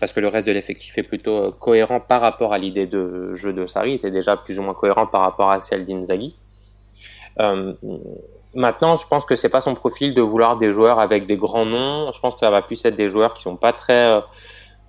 parce 0.00 0.12
que 0.12 0.20
le 0.20 0.28
reste 0.28 0.46
de 0.46 0.52
l'effectif 0.52 0.96
est 0.96 1.02
plutôt 1.02 1.52
cohérent 1.52 2.00
par 2.00 2.20
rapport 2.20 2.52
à 2.52 2.58
l'idée 2.58 2.86
de 2.86 3.34
jeu 3.34 3.52
de 3.52 3.66
Sarri, 3.66 3.94
était 3.94 4.10
déjà 4.10 4.36
plus 4.36 4.58
ou 4.58 4.62
moins 4.62 4.74
cohérent 4.74 5.06
par 5.06 5.22
rapport 5.22 5.50
à 5.50 5.60
celle 5.60 5.86
d'Inzaghi. 5.86 6.36
Euh, 7.40 7.72
maintenant, 8.54 8.96
je 8.96 9.06
pense 9.06 9.24
que 9.24 9.36
c'est 9.36 9.48
pas 9.48 9.60
son 9.60 9.74
profil 9.74 10.14
de 10.14 10.22
vouloir 10.22 10.58
des 10.58 10.72
joueurs 10.72 10.98
avec 10.98 11.26
des 11.26 11.36
grands 11.36 11.66
noms. 11.66 12.12
Je 12.12 12.20
pense 12.20 12.34
que 12.34 12.40
ça 12.40 12.50
va 12.50 12.62
plus 12.62 12.84
être 12.84 12.96
des 12.96 13.10
joueurs 13.10 13.34
qui 13.34 13.42
sont 13.42 13.56
pas 13.56 13.72
très 13.72 14.12
euh, 14.12 14.20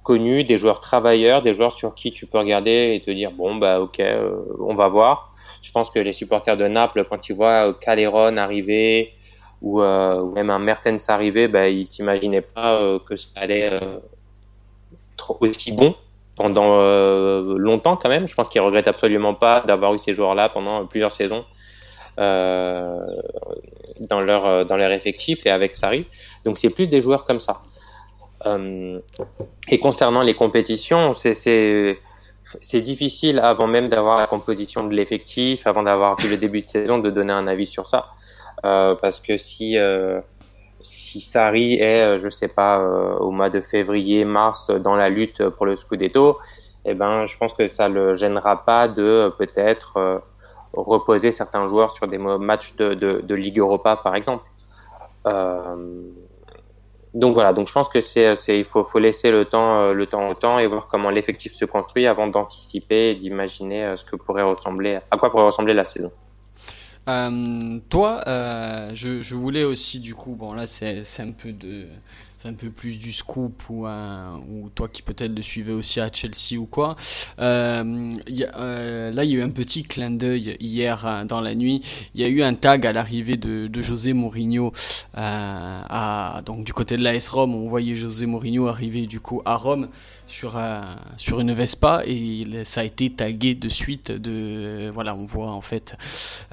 connus, 0.03 0.43
des 0.43 0.57
joueurs 0.57 0.79
travailleurs, 0.79 1.41
des 1.41 1.53
joueurs 1.53 1.73
sur 1.73 1.93
qui 1.93 2.11
tu 2.11 2.25
peux 2.25 2.39
regarder 2.39 2.95
et 2.95 3.03
te 3.05 3.11
dire 3.11 3.31
bon 3.31 3.55
bah 3.55 3.79
ok, 3.79 3.99
euh, 3.99 4.31
on 4.59 4.75
va 4.75 4.87
voir. 4.87 5.33
Je 5.61 5.71
pense 5.71 5.89
que 5.89 5.99
les 5.99 6.13
supporters 6.13 6.57
de 6.57 6.67
Naples, 6.67 7.05
quand 7.09 7.27
ils 7.29 7.35
voient 7.35 7.73
Caleron 7.73 8.37
arriver 8.37 9.13
ou, 9.61 9.81
ou 9.81 10.31
même 10.31 10.49
un 10.49 10.59
Mertens 10.59 11.09
arriver, 11.09 11.49
bah, 11.49 11.67
ils 11.67 11.85
s'imaginaient 11.85 12.41
pas 12.41 12.79
que 13.05 13.17
ça 13.17 13.31
allait 13.35 13.69
trop 15.17 15.37
aussi 15.41 15.73
bon 15.73 15.93
pendant 16.37 16.77
longtemps 17.41 17.97
quand 17.97 18.07
même. 18.07 18.25
Je 18.29 18.35
pense 18.35 18.47
qu'ils 18.47 18.61
regrettent 18.61 18.87
absolument 18.87 19.33
pas 19.33 19.59
d'avoir 19.67 19.93
eu 19.95 19.99
ces 19.99 20.13
joueurs-là 20.13 20.47
pendant 20.47 20.85
plusieurs 20.85 21.11
saisons. 21.11 21.43
Euh, 22.19 22.99
dans 24.09 24.19
leur 24.19 24.45
euh, 24.45 24.63
dans 24.65 24.75
leur 24.75 24.91
effectif 24.91 25.45
et 25.45 25.49
avec 25.49 25.77
Sarri. 25.77 26.05
Donc 26.43 26.57
c'est 26.57 26.69
plus 26.69 26.89
des 26.89 27.01
joueurs 27.01 27.23
comme 27.23 27.39
ça. 27.39 27.61
Euh, 28.45 28.99
et 29.69 29.79
concernant 29.79 30.21
les 30.21 30.33
compétitions, 30.33 31.13
c'est 31.13 31.97
difficile 32.73 33.39
avant 33.39 33.67
même 33.67 33.87
d'avoir 33.87 34.19
la 34.19 34.27
composition 34.27 34.83
de 34.83 34.93
l'effectif, 34.93 35.65
avant 35.65 35.83
d'avoir 35.83 36.17
vu 36.19 36.29
le 36.29 36.35
début 36.35 36.61
de 36.61 36.67
saison, 36.67 36.99
de 36.99 37.09
donner 37.09 37.31
un 37.31 37.47
avis 37.47 37.67
sur 37.67 37.85
ça, 37.85 38.07
parce 38.63 39.21
que 39.21 39.37
si 39.37 39.77
euh, 39.77 40.19
si 40.81 41.21
Sarri 41.21 41.75
est, 41.75 42.19
je 42.19 42.29
sais 42.29 42.49
pas, 42.49 42.81
au 43.19 43.31
mois 43.31 43.49
de 43.49 43.61
février, 43.61 44.25
mars, 44.25 44.71
dans 44.71 44.95
la 44.95 45.09
lutte 45.09 45.47
pour 45.49 45.65
le 45.65 45.77
Scudetto, 45.77 46.37
eh 46.83 46.93
ben, 46.93 47.25
je 47.27 47.37
pense 47.37 47.53
que 47.53 47.67
ça 47.69 47.87
le 47.87 48.15
gênera 48.15 48.65
pas 48.65 48.87
de 48.89 49.33
peut-être 49.37 50.21
reposer 50.73 51.31
certains 51.31 51.67
joueurs 51.67 51.91
sur 51.91 52.07
des 52.07 52.17
matchs 52.17 52.75
de, 52.75 52.93
de, 52.93 53.35
Ligue 53.35 53.59
Europa, 53.59 53.95
par 53.97 54.15
exemple. 54.15 54.43
Euh, 55.25 56.03
donc 57.13 57.33
voilà, 57.33 57.53
donc 57.53 57.67
je 57.67 57.73
pense 57.73 57.89
que 57.89 58.01
c'est, 58.01 58.35
il 58.49 58.65
faut, 58.65 58.83
faut 58.83 58.99
laisser 58.99 59.31
le 59.31 59.45
temps, 59.45 59.81
euh, 59.81 59.93
le 59.93 60.05
temps 60.05 60.29
au 60.29 60.35
temps 60.35 60.59
et 60.59 60.67
voir 60.67 60.85
comment 60.85 61.09
l'effectif 61.09 61.55
se 61.55 61.65
construit 61.65 62.05
avant 62.05 62.27
d'anticiper 62.27 63.09
et 63.09 63.15
d'imaginer 63.15 63.83
euh, 63.83 63.97
ce 63.97 64.05
que 64.05 64.15
pourrait 64.15 64.43
ressembler, 64.43 64.99
à 65.09 65.17
quoi 65.17 65.31
pourrait 65.31 65.45
ressembler 65.45 65.73
la 65.73 65.85
saison. 65.85 66.11
toi, 67.89 68.21
je, 68.93 69.21
je, 69.21 69.35
voulais 69.35 69.63
aussi 69.63 69.99
du 69.99 70.13
coup, 70.13 70.35
bon 70.35 70.53
là 70.53 70.67
c'est, 70.67 71.01
c'est 71.01 71.23
un 71.23 71.31
peu 71.31 71.51
de, 71.51 71.87
c'est 72.41 72.47
un 72.47 72.53
peu 72.53 72.69
plus 72.69 72.97
du 72.99 73.11
scoop 73.11 73.63
ou, 73.69 73.85
toi 74.73 74.87
qui 74.87 75.01
peut-être 75.01 75.35
le 75.35 75.41
suivais 75.41 75.73
aussi 75.73 75.99
à 75.99 76.09
Chelsea 76.09 76.57
ou 76.57 76.67
quoi. 76.67 76.95
Euh, 77.39 78.13
euh, 78.55 79.11
là, 79.11 79.25
il 79.25 79.31
y 79.31 79.35
a 79.35 79.39
eu 79.39 79.43
un 79.43 79.49
petit 79.49 79.83
clin 79.83 80.11
d'œil 80.11 80.55
hier 80.61 81.05
hein, 81.05 81.25
dans 81.25 81.41
la 81.41 81.53
nuit. 81.53 81.81
Il 82.15 82.21
y 82.21 82.23
a 82.23 82.29
eu 82.29 82.41
un 82.41 82.53
tag 82.53 82.85
à 82.87 82.93
l'arrivée 82.93 83.35
de, 83.35 83.81
José 83.81 84.13
Mourinho 84.13 84.71
euh, 85.17 86.41
donc 86.45 86.63
du 86.63 86.71
côté 86.71 86.95
de 86.95 87.03
l'AS 87.03 87.27
Rome. 87.27 87.55
On 87.55 87.67
voyait 87.67 87.95
José 87.95 88.25
Mourinho 88.25 88.67
arriver 88.67 89.05
du 89.05 89.19
coup 89.19 89.41
à 89.43 89.57
Rome 89.57 89.89
sur, 90.29 90.57
un, 90.57 90.81
sur 91.17 91.39
une 91.39 91.51
Vespa 91.51 92.03
et 92.05 92.45
ça 92.63 92.81
a 92.81 92.83
été 92.83 93.09
tagué 93.09 93.55
de 93.55 93.69
suite. 93.69 94.11
De, 94.11 94.89
voilà, 94.93 95.15
on 95.15 95.25
voit 95.25 95.49
en 95.49 95.61
fait 95.61 95.95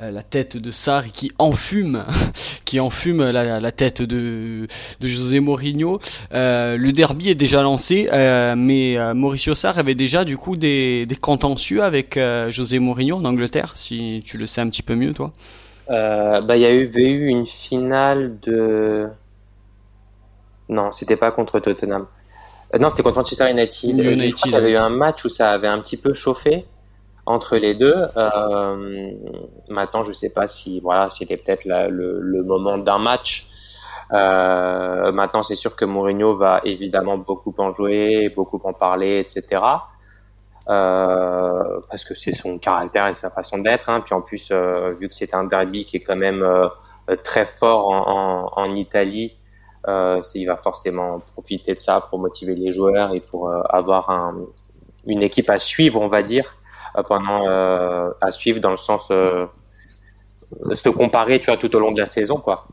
euh, 0.03 0.11
la 0.11 0.23
tête 0.23 0.57
de 0.57 0.71
Sarri 0.71 1.13
qui 1.13 1.33
enfume, 1.39 2.05
qui 2.65 2.81
enfume 2.81 3.31
la, 3.31 3.73
tête 3.73 4.03
de, 4.03 4.67
José 5.01 5.41
Mourinho. 5.41 6.01
Euh, 6.33 6.77
le 6.77 6.93
derby 6.93 7.31
est 7.31 7.35
déjà 7.35 7.63
lancé, 7.63 8.09
euh, 8.13 8.55
mais 8.57 8.97
Mauricio 9.15 9.55
Sarri 9.55 9.81
avait 9.81 9.95
déjà 9.95 10.25
du 10.25 10.37
coup 10.37 10.57
des, 10.57 11.07
contentieux 11.21 11.83
avec 11.83 12.19
José 12.49 12.79
Mourinho 12.79 13.17
en 13.17 13.25
Angleterre, 13.25 13.73
si 13.77 14.23
tu 14.25 14.39
le 14.39 14.47
sais 14.47 14.61
un 14.61 14.69
petit 14.69 14.83
peu 14.83 14.95
mieux 14.95 15.13
toi. 15.13 15.33
bah, 15.89 16.57
il 16.57 16.61
y 16.61 16.67
a 16.67 16.73
eu, 16.73 16.91
eu 16.95 17.29
une 17.29 17.47
finale 17.47 18.39
de. 18.41 19.09
Non, 20.69 20.91
c'était 20.91 21.17
pas 21.17 21.31
contre 21.31 21.61
Tottenham. 21.61 22.07
Non, 22.79 22.91
c'était 22.91 23.03
contre 23.03 23.17
Manchester 23.17 23.51
United. 23.51 23.99
United. 23.99 24.47
Il 24.47 24.53
y 24.53 24.57
avait 24.57 24.71
eu 24.73 24.77
un 24.77 24.89
match 24.89 25.25
où 25.25 25.29
ça 25.29 25.51
avait 25.51 25.69
un 25.69 25.81
petit 25.81 25.97
peu 25.97 26.15
chauffé 26.15 26.67
entre 27.25 27.57
les 27.57 27.75
deux. 27.75 27.95
Euh, 28.17 29.13
maintenant, 29.69 30.03
je 30.05 30.13
sais 30.13 30.33
pas 30.33 30.49
si 30.49 30.81
voilà, 30.81 31.11
c'était 31.11 31.37
peut-être 31.37 31.65
le, 31.65 32.21
le, 32.21 32.43
moment 32.43 32.79
d'un 32.79 32.99
match. 32.99 33.49
Euh, 34.13 35.11
maintenant, 35.13 35.43
c'est 35.43 35.57
sûr 35.57 35.75
que 35.75 35.85
Mourinho 35.85 36.37
va 36.37 36.61
évidemment 36.65 37.19
beaucoup 37.19 37.55
en 37.59 37.73
jouer, 37.73 38.33
beaucoup 38.35 38.61
en 38.65 38.73
parler, 38.73 39.19
etc. 39.19 39.63
Euh, 40.69 41.81
parce 41.89 42.03
que 42.05 42.15
c'est 42.15 42.33
son 42.33 42.59
caractère 42.59 43.07
et 43.09 43.15
sa 43.15 43.31
façon 43.31 43.59
d'être. 43.59 43.89
Hein. 43.89 44.01
Puis 44.01 44.15
en 44.15 44.21
plus, 44.21 44.49
euh, 44.51 44.93
vu 45.01 45.09
que 45.09 45.15
c'est 45.15 45.35
un 45.35 45.45
derby 45.45 45.85
qui 45.85 45.97
est 45.97 46.01
quand 46.01 46.17
même 46.17 46.43
euh, 46.43 46.69
très 47.23 47.47
fort 47.47 47.89
en, 47.89 48.53
en, 48.57 48.63
en 48.63 48.75
Italie, 48.75 49.37
euh, 49.37 49.46
il 49.87 50.47
va 50.47 50.57
forcément 50.57 51.21
profiter 51.35 51.75
de 51.75 51.81
ça 51.81 52.01
pour 52.01 52.19
motiver 52.19 52.55
les 52.55 52.73
joueurs 52.73 53.15
et 53.15 53.21
pour 53.21 53.51
avoir 53.73 54.11
un, 54.11 54.37
une 55.07 55.23
équipe 55.23 55.49
à 55.49 55.59
suivre, 55.59 56.01
on 56.01 56.09
va 56.09 56.23
dire, 56.23 56.57
pendant 57.09 57.47
à 57.49 58.31
suivre 58.31 58.61
dans 58.61 58.71
le 58.71 58.77
sens 58.77 59.09
se 59.09 60.89
comparer, 60.89 61.39
tout 61.39 61.77
au 61.77 61.79
long 61.79 61.93
de 61.93 62.01
la 62.01 62.07
saison, 62.07 62.39
quoi. 62.39 62.67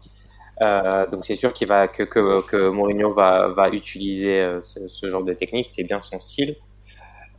Euh, 0.61 1.07
donc 1.07 1.25
c'est 1.25 1.35
sûr 1.35 1.51
qu'il 1.51 1.67
va 1.67 1.87
que, 1.87 2.03
que, 2.03 2.47
que 2.49 2.69
Mourinho 2.69 3.11
va, 3.13 3.47
va 3.49 3.69
utiliser 3.69 4.59
ce, 4.61 5.09
genre 5.09 5.23
de 5.23 5.33
technique, 5.33 5.69
c'est 5.69 5.83
bien 5.83 5.99
son 6.01 6.19
style. 6.19 6.55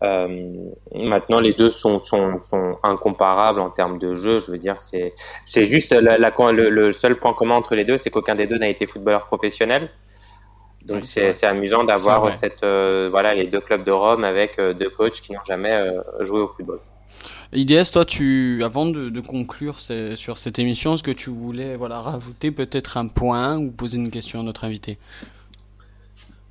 Euh, 0.02 0.52
maintenant, 0.92 1.40
les 1.40 1.54
deux 1.54 1.70
sont, 1.70 2.00
sont, 2.00 2.38
sont, 2.40 2.78
incomparables 2.82 3.60
en 3.60 3.70
termes 3.70 3.98
de 3.98 4.16
jeu. 4.16 4.40
Je 4.40 4.50
veux 4.50 4.58
dire, 4.58 4.80
c'est 4.80 5.14
c'est 5.46 5.66
juste 5.66 5.92
la, 5.92 6.18
la, 6.18 6.32
le, 6.52 6.68
le, 6.68 6.92
seul 6.92 7.16
point 7.16 7.32
commun 7.32 7.54
entre 7.54 7.74
les 7.74 7.84
deux, 7.84 7.96
c'est 7.96 8.10
qu'aucun 8.10 8.34
des 8.34 8.46
deux 8.46 8.58
n'a 8.58 8.68
été 8.68 8.86
footballeur 8.86 9.26
professionnel. 9.26 9.88
Donc 10.84 11.06
c'est 11.06 11.44
amusant 11.44 11.84
d'avoir 11.84 12.34
cette 12.36 12.62
euh, 12.62 13.08
voilà 13.10 13.34
les 13.34 13.46
deux 13.46 13.60
clubs 13.60 13.84
de 13.84 13.90
Rome 13.90 14.22
avec 14.24 14.58
euh, 14.58 14.74
deux 14.74 14.90
coachs 14.90 15.20
qui 15.20 15.32
n'ont 15.32 15.44
jamais 15.46 15.72
euh, 15.72 16.02
joué 16.20 16.40
au 16.40 16.48
football. 16.48 16.78
IDS, 17.52 17.92
toi, 17.92 18.04
tu, 18.04 18.60
avant 18.64 18.86
de, 18.86 19.08
de 19.08 19.20
conclure 19.20 19.80
sur 19.80 20.36
cette 20.36 20.58
émission, 20.58 20.94
est-ce 20.94 21.04
que 21.04 21.12
tu 21.12 21.30
voulais 21.30 21.76
voilà, 21.76 22.00
rajouter 22.00 22.50
peut-être 22.50 22.96
un 22.96 23.06
point 23.06 23.56
ou 23.56 23.70
poser 23.70 23.98
une 23.98 24.10
question 24.10 24.40
à 24.40 24.42
notre 24.42 24.64
invité? 24.64 24.98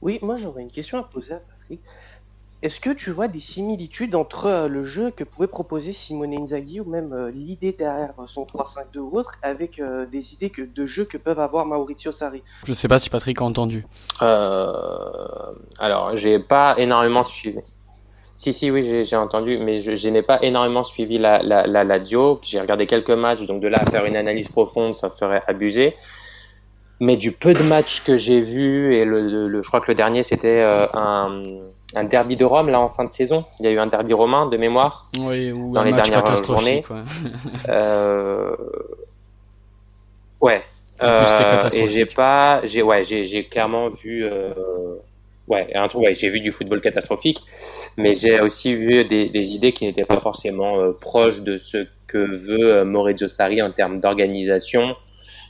Oui, 0.02 0.20
moi 0.22 0.38
j'aurais 0.38 0.62
une 0.62 0.72
question 0.72 1.00
à 1.00 1.04
poser 1.04 1.34
à 1.34 1.40
Patrick. 1.40 1.82
Est-ce 2.64 2.80
que 2.80 2.92
tu 2.92 3.12
vois 3.12 3.28
des 3.28 3.42
similitudes 3.42 4.16
entre 4.16 4.46
euh, 4.46 4.68
le 4.70 4.86
jeu 4.86 5.12
que 5.12 5.26
pouvait 5.26 5.48
proposer 5.48 5.92
Simone 5.92 6.34
Inzaghi 6.34 6.80
ou 6.80 6.86
même 6.90 7.12
euh, 7.12 7.30
l'idée 7.30 7.76
derrière 7.78 8.14
son 8.28 8.46
3-5-2 8.46 9.00
ou 9.00 9.18
autre 9.18 9.36
avec 9.42 9.80
euh, 9.80 10.06
des 10.06 10.34
idées 10.34 10.50
que, 10.50 10.62
de 10.62 10.86
jeu 10.86 11.04
que 11.04 11.18
peuvent 11.18 11.42
avoir 11.42 11.66
Maurizio 11.66 12.14
Sarri? 12.14 12.42
Je 12.64 12.72
sais 12.72 12.88
pas 12.88 13.00
si 13.00 13.10
Patrick 13.10 13.42
a 13.42 13.44
entendu. 13.44 13.86
Euh, 14.22 14.72
alors, 15.78 16.16
j'ai 16.16 16.40
pas 16.40 16.76
énormément 16.78 17.26
suivi. 17.26 17.60
Si, 18.38 18.54
si, 18.54 18.72
oui, 18.72 19.04
j'ai 19.04 19.16
entendu, 19.18 19.58
mais 19.58 19.82
je, 19.82 19.98
je 19.98 20.08
n'ai 20.08 20.22
pas 20.22 20.42
énormément 20.42 20.86
suivi 20.86 21.18
la, 21.18 21.44
la, 21.44 21.68
la, 21.68 21.84
la 21.84 22.02
J'ai 22.06 22.62
regardé 22.62 22.88
quelques 22.88 23.10
matchs, 23.10 23.42
donc 23.42 23.62
de 23.62 23.68
là 23.68 23.80
à 23.82 23.92
faire 23.92 24.06
une 24.06 24.16
analyse 24.16 24.48
profonde, 24.48 24.96
ça 24.96 25.10
serait 25.10 25.44
abusé. 25.48 25.96
Mais 27.00 27.18
du 27.18 27.32
peu 27.32 27.54
de 27.54 27.64
matchs 27.64 28.02
que 28.04 28.18
j'ai 28.18 28.40
vu, 28.40 28.96
et 28.96 29.04
le, 29.04 29.48
le, 29.48 29.62
je 29.62 29.68
crois 29.68 29.82
que 29.82 29.90
le 29.90 29.96
dernier 29.96 30.24
c'était 30.24 30.62
euh, 30.62 30.86
un, 30.94 31.44
un, 31.96 32.04
derby 32.04 32.38
de 32.38 32.46
Rome 32.46 32.70
là 32.70 32.80
en 32.80 32.88
fin 32.88 33.04
de 33.04 33.12
saison. 33.12 33.46
Il 33.60 33.66
y 33.66 33.68
a 33.68 33.72
eu 33.72 33.80
un 33.80 33.88
derby 33.88 34.14
romain 34.14 34.48
de 34.48 34.56
mémoire 34.58 35.10
oui, 35.20 35.52
ou 35.52 35.74
dans 35.74 35.82
un 35.82 35.86
les 35.86 35.92
match 35.92 36.12
dernières 36.12 36.44
journées. 36.46 36.84
Ouais. 36.90 37.02
euh, 37.70 38.56
ouais. 40.40 40.62
Euh, 41.02 41.24
et 41.74 41.88
j'ai 41.88 42.06
pas, 42.06 42.66
j'ai 42.66 42.82
ouais, 42.82 43.04
j'ai 43.04 43.46
clairement 43.46 43.90
vu, 43.90 44.24
euh, 44.24 44.54
ouais, 45.48 45.68
un 45.76 45.88
truc, 45.88 46.04
ouais, 46.04 46.16
j'ai 46.16 46.30
vu 46.30 46.40
du 46.40 46.52
football 46.52 46.82
catastrophique, 46.82 47.42
mais 47.98 48.14
j'ai 48.14 48.40
aussi 48.40 48.76
vu 48.76 49.04
des, 49.06 49.28
des 49.30 49.52
idées 49.52 49.74
qui 49.74 49.86
n'étaient 49.86 50.06
pas 50.06 50.20
forcément 50.20 50.80
euh, 50.80 50.92
proches 50.92 51.42
de 51.42 51.58
ce 51.58 51.88
que 52.08 52.20
veut 52.20 52.76
euh, 52.76 52.86
Maurizio 52.86 53.28
Sarri 53.28 53.62
en 53.62 53.72
termes 53.72 54.00
d'organisation 54.00 54.96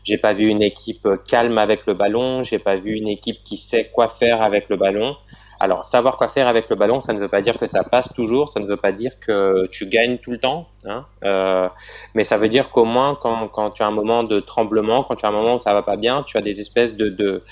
j'ai 0.04 0.18
pas 0.18 0.34
vu 0.34 0.48
une 0.48 0.62
équipe 0.62 1.08
calme 1.28 1.58
avec 1.58 1.86
le 1.86 1.94
ballon. 1.94 2.44
J'ai 2.44 2.60
pas 2.60 2.76
vu 2.76 2.96
une 2.96 3.08
équipe 3.08 3.44
qui 3.44 3.58
sait 3.58 3.90
quoi 3.94 4.10
faire 4.10 4.42
avec 4.42 4.70
le 4.70 4.76
ballon. 4.76 5.16
Alors, 5.64 5.86
savoir 5.86 6.18
quoi 6.18 6.28
faire 6.28 6.50
avec 6.50 6.70
le 6.70 6.76
ballon, 6.76 7.00
ça 7.00 7.14
ne 7.14 7.20
veut 7.20 7.30
pas 7.30 7.42
dire 7.42 7.58
que 7.58 7.68
ça 7.68 7.84
passe 7.84 8.14
toujours, 8.14 8.50
ça 8.50 8.60
ne 8.60 8.66
veut 8.66 8.76
pas 8.76 8.92
dire 8.92 9.18
que 9.22 9.66
tu 9.72 9.86
gagnes 9.86 10.18
tout 10.18 10.32
le 10.32 10.38
temps, 10.38 10.68
hein, 10.86 11.06
euh, 11.24 11.70
mais 12.16 12.26
ça 12.26 12.38
veut 12.38 12.50
dire 12.50 12.70
qu'au 12.70 12.84
moins, 12.84 13.16
quand, 13.22 13.48
quand, 13.48 13.72
tu 13.72 13.82
as 13.82 13.88
un 13.88 13.92
moment 13.92 14.26
de 14.26 14.42
tremblement, 14.42 15.04
quand 15.04 15.16
tu 15.16 15.26
as 15.26 15.30
un 15.30 15.32
moment 15.32 15.56
où 15.56 15.60
ça 15.60 15.74
va 15.74 15.82
pas 15.82 15.96
bien, 15.96 16.24
tu 16.28 16.38
as 16.38 16.42
des 16.42 16.60
espèces 16.60 16.98
de, 16.98 17.08
de, 17.08 17.44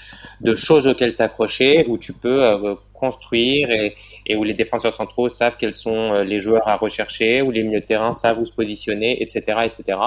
de 0.41 0.55
choses 0.55 0.87
auxquelles 0.87 1.15
t'accrocher, 1.15 1.85
où 1.87 1.97
tu 1.97 2.11
peux 2.11 2.43
euh, 2.43 2.75
construire 2.93 3.71
et, 3.71 3.95
et, 4.25 4.35
où 4.35 4.43
les 4.43 4.55
défenseurs 4.55 4.93
centraux 4.93 5.29
savent 5.29 5.55
quels 5.57 5.73
sont 5.73 6.11
euh, 6.11 6.23
les 6.25 6.41
joueurs 6.41 6.67
à 6.67 6.75
rechercher, 6.75 7.41
où 7.41 7.49
les 7.49 7.63
milieux 7.63 7.79
de 7.79 7.85
terrain 7.85 8.11
savent 8.11 8.39
où 8.39 8.45
se 8.45 8.51
positionner, 8.51 9.23
etc., 9.23 9.59
etc. 9.63 9.97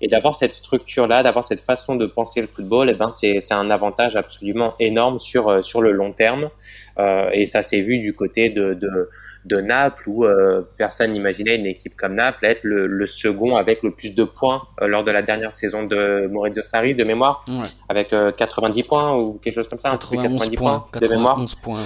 Et 0.00 0.08
d'avoir 0.08 0.34
cette 0.34 0.54
structure-là, 0.54 1.22
d'avoir 1.22 1.44
cette 1.44 1.60
façon 1.60 1.96
de 1.96 2.06
penser 2.06 2.40
le 2.40 2.46
football, 2.46 2.88
eh 2.90 2.94
ben 2.94 3.10
c'est 3.10 3.52
un 3.52 3.70
avantage 3.70 4.16
absolument 4.16 4.74
énorme 4.78 5.18
sur 5.18 5.48
euh, 5.48 5.62
sur 5.62 5.82
le 5.82 5.92
long 5.92 6.12
terme. 6.12 6.50
Euh, 6.98 7.30
et 7.32 7.46
ça 7.46 7.62
s'est 7.62 7.80
vu 7.80 7.98
du 7.98 8.14
côté 8.14 8.50
de, 8.50 8.74
de, 8.74 9.08
de 9.44 9.60
Naples 9.60 10.02
où 10.08 10.24
euh, 10.24 10.62
personne 10.76 11.12
n'imaginait 11.12 11.56
une 11.56 11.66
équipe 11.66 11.96
comme 11.96 12.14
Naples 12.14 12.44
être 12.44 12.60
le, 12.62 12.86
le, 12.86 13.06
second 13.06 13.56
avec 13.56 13.82
le 13.82 13.92
plus 13.92 14.14
de 14.14 14.24
points 14.24 14.62
euh, 14.82 14.86
lors 14.86 15.04
de 15.04 15.10
la 15.10 15.22
dernière 15.22 15.52
saison 15.52 15.84
de 15.84 16.26
Maurizio 16.30 16.62
Sarri 16.62 16.94
de 16.94 17.04
mémoire, 17.04 17.44
ouais. 17.48 17.68
avec 17.88 18.10
90 18.10 18.82
points 18.82 19.16
ou 19.16 19.34
quelque 19.42 19.54
chose 19.54 19.68
comme 19.68 19.78
ça, 19.78 19.90
90 19.90 20.56
points, 20.56 20.80
points 20.80 21.00
de 21.00 21.08
mémoire. 21.08 21.44
Points, 21.62 21.80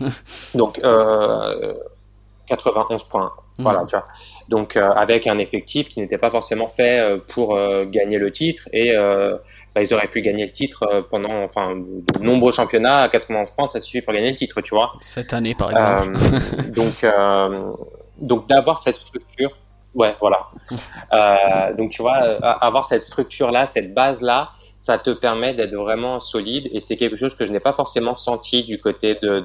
ouais. 0.00 0.08
Donc 0.54 0.80
91 2.48 3.04
points. 3.04 3.32
Voilà, 3.58 3.82
tu 3.84 3.90
vois. 3.90 4.04
Donc 4.48 4.76
euh, 4.76 4.92
avec 4.92 5.26
un 5.26 5.38
effectif 5.38 5.88
qui 5.88 6.00
n'était 6.00 6.18
pas 6.18 6.30
forcément 6.30 6.68
fait 6.68 7.00
euh, 7.00 7.18
pour 7.28 7.56
euh, 7.56 7.84
gagner 7.84 8.18
le 8.18 8.30
titre 8.30 8.68
et 8.72 8.94
bah, 9.74 9.82
ils 9.82 9.92
auraient 9.92 10.06
pu 10.06 10.22
gagner 10.22 10.46
le 10.46 10.52
titre 10.52 11.06
pendant 11.10 11.42
enfin 11.42 11.76
de 11.76 12.22
nombreux 12.22 12.52
championnats 12.52 13.02
à 13.02 13.08
91 13.08 13.50
points 13.50 13.66
ça 13.66 13.80
suffit 13.80 14.00
pour 14.00 14.14
gagner 14.14 14.30
le 14.30 14.36
titre 14.36 14.60
tu 14.60 14.74
vois. 14.74 14.92
Cette 15.00 15.32
année 15.34 15.54
par 15.54 15.70
exemple. 15.70 16.18
Donc 16.70 17.04
donc 18.18 18.48
d'avoir 18.48 18.78
cette 18.78 18.96
structure 18.96 19.50
ouais 19.94 20.14
voilà. 20.20 20.48
Donc 21.76 21.90
tu 21.90 22.02
vois 22.02 22.16
avoir 22.16 22.84
cette 22.84 23.02
structure 23.02 23.50
là 23.50 23.66
cette 23.66 23.92
base 23.92 24.22
là 24.22 24.50
ça 24.78 24.96
te 24.96 25.10
permet 25.10 25.54
d'être 25.54 25.74
vraiment 25.74 26.20
solide 26.20 26.68
et 26.72 26.78
c'est 26.78 26.96
quelque 26.96 27.16
chose 27.16 27.34
que 27.34 27.44
je 27.44 27.50
n'ai 27.50 27.58
pas 27.58 27.72
forcément 27.72 28.14
senti 28.14 28.62
du 28.62 28.80
côté 28.80 29.18
de, 29.20 29.40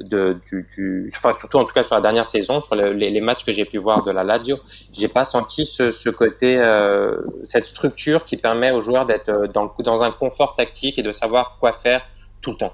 de, 0.00 0.36
du, 0.50 1.10
enfin 1.16 1.32
surtout 1.38 1.58
en 1.58 1.64
tout 1.64 1.72
cas 1.72 1.84
sur 1.84 1.94
la 1.94 2.00
dernière 2.00 2.26
saison, 2.26 2.60
sur 2.60 2.74
le, 2.74 2.92
les, 2.92 3.20
matchs 3.20 3.44
que 3.44 3.52
j'ai 3.52 3.64
pu 3.64 3.78
voir 3.78 4.02
de 4.02 4.10
la 4.10 4.24
Lazio, 4.24 4.58
j'ai 4.92 5.06
pas 5.06 5.24
senti 5.24 5.64
ce, 5.66 6.10
côté, 6.10 6.58
euh, 6.58 7.16
cette 7.44 7.64
structure 7.64 8.24
qui 8.24 8.36
permet 8.36 8.72
aux 8.72 8.80
joueurs 8.80 9.06
d'être 9.06 9.28
euh, 9.28 9.46
dans, 9.46 9.72
dans 9.78 10.02
un 10.02 10.10
confort 10.10 10.56
tactique 10.56 10.98
et 10.98 11.02
de 11.02 11.12
savoir 11.12 11.56
quoi 11.60 11.72
faire 11.72 12.02
tout 12.42 12.50
le 12.50 12.56
temps. 12.56 12.72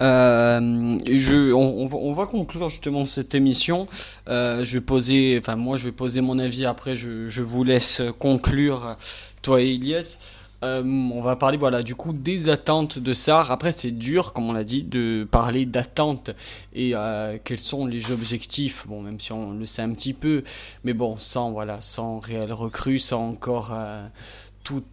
Euh, 0.00 0.60
on, 0.60 2.12
va 2.12 2.26
conclure 2.26 2.68
justement 2.68 3.04
cette 3.06 3.34
émission. 3.34 3.88
Je 4.28 4.72
vais 4.74 4.80
poser, 4.80 5.38
enfin 5.40 5.56
moi 5.56 5.76
je 5.76 5.86
vais 5.86 5.92
poser 5.92 6.20
mon 6.20 6.38
avis. 6.38 6.66
Après, 6.66 6.94
je, 6.94 7.42
vous 7.42 7.64
laisse 7.64 8.02
conclure, 8.20 8.96
toi 9.42 9.60
et 9.60 9.74
Elias. 9.74 10.37
Euh, 10.64 10.82
on 10.82 11.20
va 11.20 11.36
parler 11.36 11.56
voilà 11.56 11.84
du 11.84 11.94
coup 11.94 12.12
des 12.12 12.48
attentes 12.48 12.98
de 12.98 13.12
Sar. 13.12 13.52
Après 13.52 13.70
c'est 13.70 13.92
dur 13.92 14.32
comme 14.32 14.50
on 14.50 14.52
l'a 14.52 14.64
dit 14.64 14.82
de 14.82 15.26
parler 15.30 15.66
d'attentes 15.66 16.30
et 16.74 16.92
euh, 16.94 17.38
quels 17.44 17.60
sont 17.60 17.86
les 17.86 18.10
objectifs. 18.10 18.86
Bon 18.88 19.00
même 19.00 19.20
si 19.20 19.32
on 19.32 19.52
le 19.52 19.66
sait 19.66 19.82
un 19.82 19.92
petit 19.92 20.14
peu, 20.14 20.42
mais 20.82 20.94
bon 20.94 21.16
sans 21.16 21.52
voilà 21.52 21.80
sans 21.80 22.18
réel 22.18 22.52
recrue, 22.52 22.98
sans 22.98 23.28
encore 23.28 23.70
euh, 23.72 24.04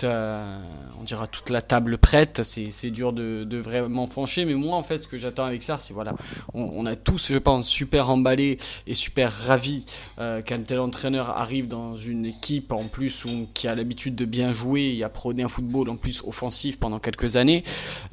euh, 0.04 0.60
on 1.00 1.04
dira 1.04 1.28
toute 1.28 1.50
la 1.50 1.62
table 1.62 1.98
prête. 1.98 2.42
C'est 2.44 2.92
dur 2.92 3.14
de, 3.14 3.44
de, 3.44 3.58
vraiment 3.58 4.08
franchir. 4.08 4.46
Mais 4.46 4.54
moi, 4.54 4.76
en 4.76 4.84
fait, 4.84 5.04
ce 5.04 5.08
que 5.08 5.18
j'attends 5.18 5.46
avec 5.46 5.64
ça, 5.64 5.78
c'est 5.80 5.94
voilà, 5.94 6.14
on, 6.54 6.86
a 6.86 6.96
tous, 6.96 7.32
je 7.32 7.38
pense, 7.38 7.68
super 7.68 8.10
emballés 8.10 8.58
et 8.88 8.94
super 8.94 9.32
ravis 9.32 9.86
euh, 10.20 10.42
qu'un 10.42 10.62
tel 10.62 10.80
entraîneur 10.80 11.38
arrive 11.38 11.68
dans 11.68 11.96
une 11.96 12.26
équipe 12.26 12.72
en 12.72 12.84
plus 12.84 13.26
qui 13.54 13.68
a 13.68 13.76
l'habitude 13.76 14.16
de 14.16 14.26
bien 14.26 14.54
jouer 14.54 14.96
et 14.98 15.04
a 15.04 15.10
prôné 15.10 15.44
un 15.44 15.48
football 15.48 15.90
en 15.90 15.98
plus 15.98 16.22
offensif 16.26 16.80
pendant 16.80 17.00
quelques 17.00 17.36
années. 17.36 17.64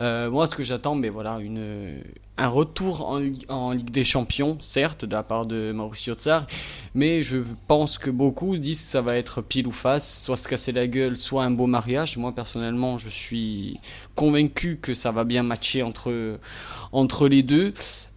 Euh, 0.01 0.31
moi, 0.31 0.47
ce 0.47 0.55
que 0.55 0.63
j'attends, 0.63 0.95
mais 0.95 1.09
voilà, 1.09 1.39
une 1.41 2.03
un 2.43 2.49
retour 2.49 3.09
en, 3.49 3.71
Ligue 3.71 3.91
des 3.91 4.05
Champions, 4.05 4.57
certes, 4.59 5.05
de 5.05 5.15
la 5.15 5.23
part 5.23 5.47
de 5.47 5.71
Mauricio 5.71 6.15
Tsar, 6.15 6.45
mais 6.93 7.23
je 7.23 7.39
pense 7.69 7.99
que 7.99 8.11
beaucoup 8.11 8.59
disent 8.59 8.81
que 8.81 8.91
ça 8.91 9.01
va 9.01 9.17
être 9.17 9.43
pile 9.43 9.69
ou 9.69 9.73
face, 9.73 10.25
soit 10.25 10.37
se 10.37 10.49
casser 10.49 10.73
la 10.73 10.89
gueule, 10.89 11.17
soit 11.17 11.45
un 11.45 11.53
beau 11.53 11.69
mariage. 11.69 12.17
Moi, 12.17 12.35
personnellement, 12.35 12.99
je 12.99 13.11
suis 13.11 13.79
convaincu 14.17 14.79
que 14.83 14.93
ça 14.93 15.13
va 15.13 15.23
bien 15.23 15.45
matcher 15.45 15.85
entre, 15.85 16.41
entre 16.91 17.29
les 17.29 17.45
deux. 17.45 17.73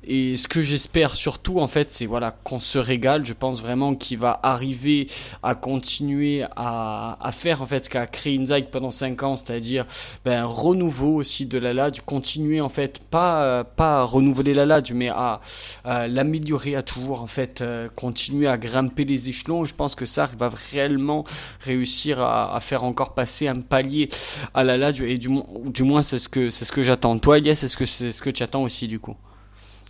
Et 0.08 0.38
ce 0.38 0.48
que 0.48 0.62
j'espère 0.62 1.15
surtout, 1.15 1.60
en 1.60 1.68
fait, 1.68 1.91
c'est 1.91 2.06
voilà 2.06 2.32
qu'on 2.32 2.60
se 2.60 2.78
régale. 2.78 3.26
Je 3.26 3.34
pense 3.34 3.62
vraiment 3.62 3.96
qu'il 3.96 4.18
va 4.18 4.39
arriver 4.44 5.08
à 5.44 5.56
continuer 5.56 6.44
à, 6.56 7.18
à 7.20 7.32
faire 7.32 7.62
en 7.62 7.68
fait 7.68 7.86
ce 7.86 7.89
qu'a 7.89 8.06
créé 8.06 8.38
Inzaghi 8.39 8.68
pendant 8.72 8.91
5 8.91 9.24
ans, 9.24 9.36
c'est-à-dire 9.36 9.86
ben, 10.24 10.44
un 10.44 10.46
renouveau 10.46 11.15
aussi 11.15 11.46
de 11.46 11.58
la 11.58 11.74
LAD, 11.74 12.02
continuer 12.02 12.62
en 12.62 12.70
fait 12.70 13.00
pas 13.10 13.63
pas 13.63 14.02
à 14.02 14.04
renouveler 14.04 14.54
la 14.54 14.65
LAD, 14.65 14.91
mais 14.94 15.10
à, 15.10 15.39
l'améliorer, 16.08 16.76
à 16.76 16.84
toujours 16.84 17.22
en 17.22 17.28
fait 17.28 17.62
euh, 17.62 17.88
continuer 17.96 18.48
à 18.48 18.58
grimper 18.58 19.06
les 19.06 19.30
échelons. 19.30 19.65
Je 19.65 19.74
pense 19.74 19.96
que 19.96 20.06
ça 20.06 20.30
va 20.38 20.50
réellement 20.72 21.24
réussir 21.62 22.22
à, 22.22 22.56
à 22.56 22.60
faire 22.60 22.84
encore 22.84 23.13
passer 23.13 23.48
un 23.48 23.62
palier 23.62 24.10
à 24.54 24.63
la 24.63 24.78
LAD 24.78 25.02
et 25.02 25.18
du, 25.18 25.30
du 25.65 25.84
moins 25.84 26.02
c'est 26.02 26.20
ce 26.20 26.30
que 26.30 26.50
c'est 26.50 26.65
ce 26.65 26.72
que 26.72 26.84
j'attends. 26.84 27.18
Toi, 27.18 27.38
Elias, 27.38 27.62
est-ce 27.63 27.78
que 27.78 27.86
c'est 27.86 28.12
ce 28.12 28.22
que 28.22 28.30
tu 28.30 28.44
attends 28.44 28.63
aussi 28.63 28.88
du 28.88 29.00
coup? 29.00 29.15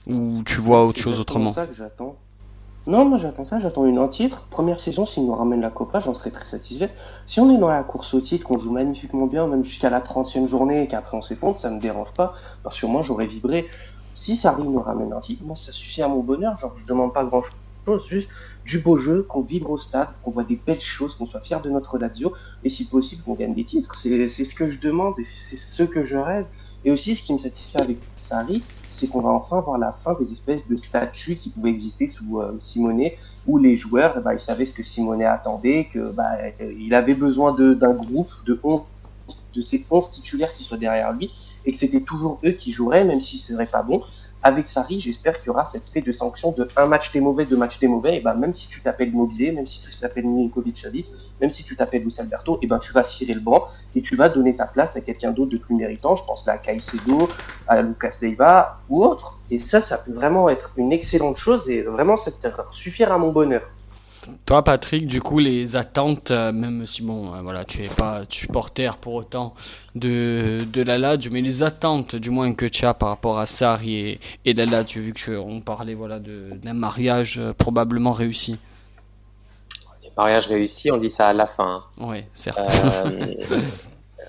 Ou 0.07 0.43
tu 0.45 0.61
vois 0.61 0.85
autre 0.85 0.99
chose 0.99 1.19
autrement 1.19 1.51
ça 1.51 1.65
que 1.65 1.73
j'attends. 1.73 2.15
Non, 2.87 3.03
moi 3.05 3.17
j'attends 3.17 3.45
ça, 3.45 3.57
j'attends 3.57 3.85
une 3.85 3.97
en 3.97 4.07
titre. 4.07 4.43
Première 4.51 4.79
saison, 4.79 5.07
s'il 5.07 5.25
nous 5.25 5.33
ramène 5.33 5.61
la 5.61 5.71
Copa, 5.71 5.99
j'en 5.99 6.13
serais 6.13 6.29
très 6.29 6.45
satisfait. 6.45 6.91
Si 7.25 7.39
on 7.39 7.49
est 7.51 7.57
dans 7.57 7.69
la 7.69 7.81
course 7.81 8.13
au 8.13 8.21
titre, 8.21 8.45
qu'on 8.45 8.59
joue 8.59 8.71
magnifiquement 8.71 9.25
bien, 9.25 9.47
même 9.47 9.63
jusqu'à 9.63 9.89
la 9.89 10.01
30e 10.01 10.45
journée 10.45 10.83
et 10.83 10.87
qu'après 10.87 11.17
on 11.17 11.21
s'effondre, 11.23 11.57
ça 11.57 11.71
me 11.71 11.79
dérange 11.79 12.13
pas. 12.13 12.35
Parce 12.61 12.79
que 12.79 12.85
moi 12.85 13.01
j'aurais 13.01 13.25
vibré. 13.25 13.67
Si 14.13 14.35
ça 14.35 14.49
arrive 14.49 14.65
nous 14.65 14.79
ramène 14.79 15.13
un 15.13 15.19
titre, 15.19 15.43
moi 15.43 15.55
ça 15.55 15.71
suffit 15.71 16.03
à 16.03 16.07
mon 16.07 16.19
bonheur. 16.19 16.55
Genre, 16.57 16.75
je 16.77 16.85
demande 16.85 17.11
pas 17.11 17.25
grand 17.25 17.41
chose, 17.87 18.07
juste 18.07 18.29
du 18.65 18.77
beau 18.79 18.97
jeu, 18.97 19.23
qu'on 19.23 19.41
vibre 19.41 19.71
au 19.71 19.77
stade, 19.79 20.09
qu'on 20.23 20.31
voit 20.31 20.43
des 20.43 20.55
belles 20.55 20.79
choses, 20.79 21.15
qu'on 21.15 21.25
soit 21.25 21.41
fier 21.41 21.61
de 21.61 21.69
notre 21.71 21.97
Lazio, 21.97 22.33
et 22.63 22.69
si 22.69 22.85
possible 22.85 23.23
qu'on 23.23 23.33
gagne 23.33 23.55
des 23.55 23.63
titres. 23.63 23.95
C'est 23.97 24.27
ce 24.27 24.53
que 24.53 24.69
je 24.69 24.79
demande 24.79 25.17
et 25.19 25.23
c'est 25.23 25.57
ce 25.57 25.83
que 25.83 26.03
je 26.03 26.17
rêve. 26.17 26.45
Et 26.85 26.91
aussi, 26.91 27.15
ce 27.15 27.23
qui 27.23 27.33
me 27.33 27.39
satisfait 27.39 27.81
avec 27.81 27.97
Sarri, 28.21 28.63
c'est 28.87 29.07
qu'on 29.07 29.21
va 29.21 29.31
enfin 29.31 29.59
voir 29.59 29.79
la 29.79 29.91
fin 29.91 30.13
des 30.13 30.31
espèces 30.31 30.67
de 30.67 30.75
statuts 30.75 31.35
qui 31.35 31.49
pouvaient 31.49 31.71
exister 31.71 32.07
sous 32.07 32.39
euh, 32.39 32.55
Simonet, 32.59 33.17
où 33.47 33.57
les 33.57 33.75
joueurs, 33.75 34.21
bah, 34.21 34.33
ils 34.33 34.39
savaient 34.39 34.67
ce 34.67 34.73
que 34.73 34.83
Simonet 34.83 35.25
attendait, 35.25 35.89
que 35.91 36.11
bah, 36.11 36.29
il 36.59 36.93
avait 36.93 37.15
besoin 37.15 37.53
d'un 37.53 37.93
groupe 37.93 38.31
de 38.45 38.59
11, 38.63 38.81
de 39.55 39.61
ces 39.61 39.85
11 39.89 40.11
titulaires 40.11 40.53
qui 40.53 40.63
seraient 40.63 40.77
derrière 40.77 41.11
lui, 41.11 41.31
et 41.65 41.71
que 41.71 41.77
c'était 41.77 42.01
toujours 42.01 42.39
eux 42.45 42.51
qui 42.51 42.71
joueraient, 42.71 43.03
même 43.03 43.21
si 43.21 43.39
ce 43.39 43.53
serait 43.53 43.65
pas 43.65 43.81
bon 43.81 44.01
avec 44.45 44.67
Sarri, 44.67 44.99
j'espère 44.99 45.39
qu'il 45.39 45.47
y 45.47 45.49
aura 45.49 45.65
cette 45.65 45.89
fait 45.89 46.01
de 46.03 46.12
sanction 46.12 46.51
de 46.51 46.69
un 46.75 46.86
match 46.86 47.12
t'es 47.12 47.19
mauvais, 47.19 47.45
deux 47.45 47.58
matchs 47.58 47.79
t'es 47.79 47.88
mauvais, 47.88 48.17
et 48.17 48.19
ben 48.19 48.36
même 48.36 48.53
si 48.53 48.67
tu 48.69 48.79
t'appelles 48.79 49.12
Mobilé, 49.12 49.51
même 49.51 49.65
si 49.65 49.81
tu 49.81 49.89
t'appelles 49.99 50.27
Milinkovic 50.27 50.77
Savic, 50.77 51.08
même 51.41 51.49
si 51.49 51.63
tu 51.63 51.75
t'appelles 51.75 52.03
Luis 52.03 52.13
Alberto, 52.19 52.60
et 52.62 52.67
ben 52.67 52.77
tu 52.77 52.93
vas 52.93 53.03
cirer 53.03 53.34
le 53.34 53.39
banc 53.41 53.63
et 53.95 54.03
tu 54.03 54.15
vas 54.15 54.29
donner 54.29 54.55
ta 54.55 54.67
place 54.67 54.95
à 54.97 55.01
quelqu'un 55.01 55.31
d'autre 55.31 55.49
de 55.51 55.58
plus 55.58 55.73
méritant. 55.73 56.15
Je 56.15 56.23
pense 56.25 56.45
là 56.45 56.53
à 56.53 56.58
Caicedo, 56.60 57.34
à 57.65 57.81
Lucas 57.81 58.17
Leiva 58.21 58.84
ou 58.88 59.03
autre. 59.03 59.41
Et 59.49 59.58
ça, 59.58 59.81
ça 59.81 59.97
peut 59.97 60.13
vraiment 60.13 60.47
être 60.47 60.73
une 60.75 60.93
excellente 60.93 61.38
chose 61.38 61.67
et 61.67 61.81
vraiment 61.81 62.15
ça 62.15 62.29
suffire 62.71 63.12
à 63.12 63.17
mon 63.17 63.31
bonheur. 63.31 63.63
Toi, 64.45 64.63
Patrick, 64.63 65.07
du 65.07 65.21
coup, 65.21 65.39
les 65.39 65.75
attentes, 65.75 66.31
euh, 66.31 66.51
même 66.51 66.85
si 66.85 67.01
bon, 67.03 67.33
euh, 67.33 67.41
voilà, 67.43 67.63
tu 67.63 67.83
es 67.83 67.88
pas 67.88 68.23
supporter 68.29 68.97
pour 68.97 69.13
autant 69.15 69.53
de, 69.95 70.59
de 70.71 70.81
la 70.81 70.97
Lazio, 70.97 71.31
mais 71.31 71.41
les 71.41 71.63
attentes, 71.63 72.15
du 72.15 72.29
moins 72.29 72.53
que 72.53 72.65
tu 72.65 72.85
as 72.85 72.93
par 72.93 73.09
rapport 73.09 73.39
à 73.39 73.45
Sarri 73.45 73.95
et, 73.95 74.19
et 74.45 74.53
la 74.53 74.65
Lazio, 74.65 75.01
vu 75.01 75.13
qu'on 75.13 75.61
parlait 75.61 75.95
voilà 75.95 76.19
d'un 76.19 76.73
mariage 76.73 77.39
euh, 77.39 77.53
probablement 77.53 78.11
réussi. 78.11 78.57
Mariage 80.17 80.47
réussi, 80.47 80.91
on 80.91 80.97
dit 80.97 81.09
ça 81.09 81.27
à 81.27 81.33
la 81.33 81.45
fin. 81.45 81.83
Hein. 81.83 81.83
Oui, 81.99 82.23
certes. 82.31 82.59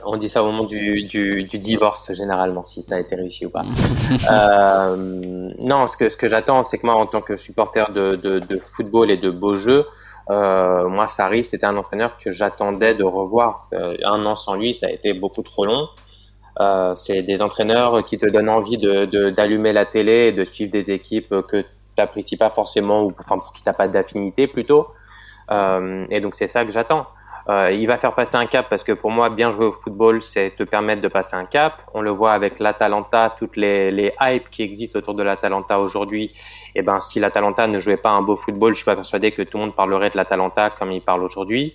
On 0.07 0.17
dit 0.17 0.29
ça 0.29 0.43
au 0.43 0.47
moment 0.47 0.65
du, 0.65 1.03
du, 1.05 1.45
du, 1.45 1.59
divorce 1.59 2.13
généralement, 2.13 2.65
si 2.65 2.83
ça 2.83 2.97
a 2.97 2.99
été 3.01 3.15
réussi 3.15 3.47
ou 3.47 3.51
pas. 3.51 3.65
euh, 4.31 5.51
non, 5.59 5.87
ce 5.87 5.97
que, 5.97 6.09
ce 6.09 6.17
que 6.17 6.29
j'attends, 6.29 6.63
c'est 6.65 6.79
que 6.79 6.87
moi, 6.87 6.95
en 6.95 7.07
tant 7.07 7.21
que 7.21 7.37
supporter 7.37 7.93
de, 7.93 8.17
de, 8.17 8.39
de 8.39 8.59
football 8.59 9.11
et 9.11 9.17
de 9.17 9.31
beaux 9.31 9.57
jeux, 9.57 9.87
euh, 10.31 10.89
moi, 10.89 11.09
Sarri, 11.09 11.45
c'était 11.45 11.67
un 11.67 11.77
entraîneur 11.77 12.19
que 12.19 12.33
j'attendais 12.33 12.95
de 12.95 13.05
revoir. 13.05 13.69
Euh, 13.73 13.97
un 14.05 14.25
an 14.27 14.37
sans 14.37 14.55
lui, 14.55 14.75
ça 14.75 14.87
a 14.87 14.91
été 14.91 15.13
beaucoup 15.13 15.43
trop 15.43 15.65
long. 15.65 15.89
Euh, 16.59 16.95
c'est 16.95 17.23
des 17.23 17.43
entraîneurs 17.43 18.05
qui 18.05 18.19
te 18.19 18.27
donnent 18.27 18.49
envie 18.49 18.79
de, 18.79 19.31
d'allumer 19.31 19.73
la 19.73 19.85
télé 19.85 20.29
et 20.29 20.33
de 20.33 20.45
suivre 20.45 20.73
des 20.73 20.91
équipes 20.91 21.35
que 21.49 21.61
tu 21.61 21.67
n'apprécies 21.99 22.37
pas 22.37 22.51
forcément 22.51 23.03
ou 23.05 23.13
enfin 23.19 23.39
pour 23.39 23.53
qui 23.53 23.63
t'as 23.63 23.75
pas 23.75 23.89
d'affinité 23.89 24.47
plutôt. 24.47 24.89
Et 25.51 26.21
donc 26.21 26.35
c'est 26.35 26.49
ça 26.49 26.65
que 26.65 26.73
j'attends. 26.73 27.07
Euh, 27.49 27.71
il 27.71 27.87
va 27.87 27.97
faire 27.97 28.13
passer 28.13 28.37
un 28.37 28.47
cap 28.47 28.67
parce 28.69 28.83
que 28.83 28.93
pour 28.93 29.11
moi, 29.11 29.31
bien 29.31 29.53
jouer 29.53 29.67
au 29.67 29.73
football, 29.73 30.21
c'est 30.23 30.57
te 30.57 30.65
permettre 30.65 31.01
de 31.01 31.09
passer 31.09 31.37
un 31.37 31.45
cap. 31.45 31.83
On 31.95 32.01
le 32.01 32.11
voit 32.11 32.33
avec 32.33 32.59
l'Atalanta, 32.59 33.35
toutes 33.39 33.57
les, 33.57 33.93
les 33.93 34.13
hypes 34.21 34.51
qui 34.51 34.63
existent 34.63 34.99
autour 34.99 35.15
de 35.15 35.23
l'Atalanta 35.23 35.79
aujourd'hui. 35.79 36.25
Et 36.75 36.81
eh 36.81 36.83
ben, 36.83 37.01
si 37.01 37.21
l'Atalanta 37.21 37.69
ne 37.69 37.79
jouait 37.79 37.97
pas 37.97 38.11
un 38.11 38.23
beau 38.23 38.37
football, 38.37 38.75
je 38.75 38.79
suis 38.79 38.85
pas 38.85 38.97
persuadé 38.97 39.31
que 39.31 39.43
tout 39.43 39.59
le 39.59 39.65
monde 39.65 39.77
parlerait 39.77 40.11
de 40.11 40.17
l'Atalanta 40.17 40.71
comme 40.71 40.91
il 40.91 41.01
parle 41.01 41.23
aujourd'hui. 41.23 41.75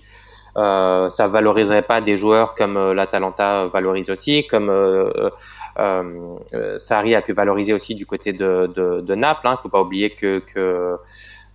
Euh, 0.58 1.10
ça 1.10 1.28
valoriserait 1.28 1.82
pas 1.84 2.02
des 2.02 2.18
joueurs 2.18 2.56
comme 2.56 2.76
euh, 2.76 2.94
l'Atalanta 2.94 3.68
valorise 3.68 4.10
aussi, 4.10 4.46
comme 4.48 4.70
euh, 4.70 5.30
euh, 5.80 6.78
Sarri 6.78 7.16
a 7.16 7.22
pu 7.22 7.32
valoriser 7.32 7.74
aussi 7.74 7.96
du 7.96 8.06
côté 8.06 8.34
de, 8.34 8.70
de, 8.76 9.00
de 9.00 9.16
Naples. 9.16 9.42
Il 9.46 9.48
hein. 9.48 9.58
faut 9.62 9.70
pas 9.70 9.82
oublier 9.82 10.10
que, 10.10 10.40
que 10.40 10.96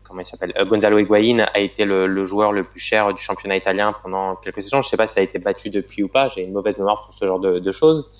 comment 0.06 0.20
il 0.20 0.26
s'appelle 0.26 0.52
euh, 0.58 0.64
Gonzalo 0.64 0.98
Higuain 0.98 1.46
a 1.52 1.58
été 1.58 1.84
le, 1.84 2.26
joueur 2.26 2.52
le 2.52 2.64
plus 2.64 2.80
cher 2.80 3.12
du 3.12 3.22
championnat 3.22 3.56
italien 3.56 3.94
pendant 4.02 4.36
quelques 4.36 4.62
saisons. 4.62 4.82
Je 4.82 4.88
sais 4.88 4.96
pas 4.96 5.06
si 5.06 5.14
ça 5.14 5.20
a 5.20 5.24
été 5.24 5.38
battu 5.38 5.70
depuis 5.70 6.02
ou 6.02 6.08
pas. 6.08 6.28
J'ai 6.28 6.42
une 6.42 6.52
mauvaise 6.52 6.78
mémoire 6.78 7.02
pour 7.02 7.14
ce 7.14 7.24
genre 7.24 7.40
de, 7.40 7.72
choses. 7.72 8.10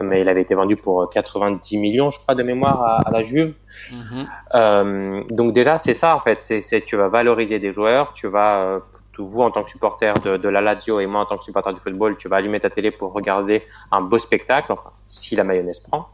Mais 0.00 0.22
il 0.22 0.28
avait 0.28 0.40
été 0.40 0.54
vendu 0.54 0.76
pour 0.76 1.10
90 1.10 1.78
millions, 1.78 2.10
je 2.10 2.18
crois, 2.18 2.34
de 2.34 2.42
mémoire 2.42 2.82
à, 3.06 3.10
la 3.10 3.22
Juve. 3.22 3.54
Mhm. 3.90 4.26
Euh, 4.54 5.22
donc 5.30 5.52
déjà, 5.52 5.78
c'est 5.78 5.94
ça 5.94 6.16
en 6.16 6.20
fait. 6.20 6.42
C'est 6.42 6.80
tu 6.80 6.96
vas 6.96 7.08
valoriser 7.08 7.58
des 7.58 7.72
joueurs, 7.72 8.14
tu 8.14 8.26
vas 8.28 8.62
euh, 8.62 8.80
vous 9.18 9.42
en 9.42 9.50
tant 9.50 9.62
que 9.62 9.70
supporter 9.70 10.14
de, 10.24 10.36
de, 10.36 10.48
la 10.48 10.60
Lazio 10.60 11.00
et 11.00 11.06
moi 11.06 11.20
en 11.20 11.26
tant 11.26 11.36
que 11.36 11.44
supporter 11.44 11.72
du 11.72 11.80
football, 11.80 12.16
tu 12.16 12.28
vas 12.28 12.36
allumer 12.36 12.60
ta 12.60 12.70
télé 12.70 12.90
pour 12.90 13.12
regarder 13.12 13.62
un 13.90 14.00
beau 14.00 14.18
spectacle. 14.18 14.72
Enfin, 14.72 14.90
si 15.04 15.36
la 15.36 15.44
mayonnaise 15.44 15.80
prend. 15.80 16.08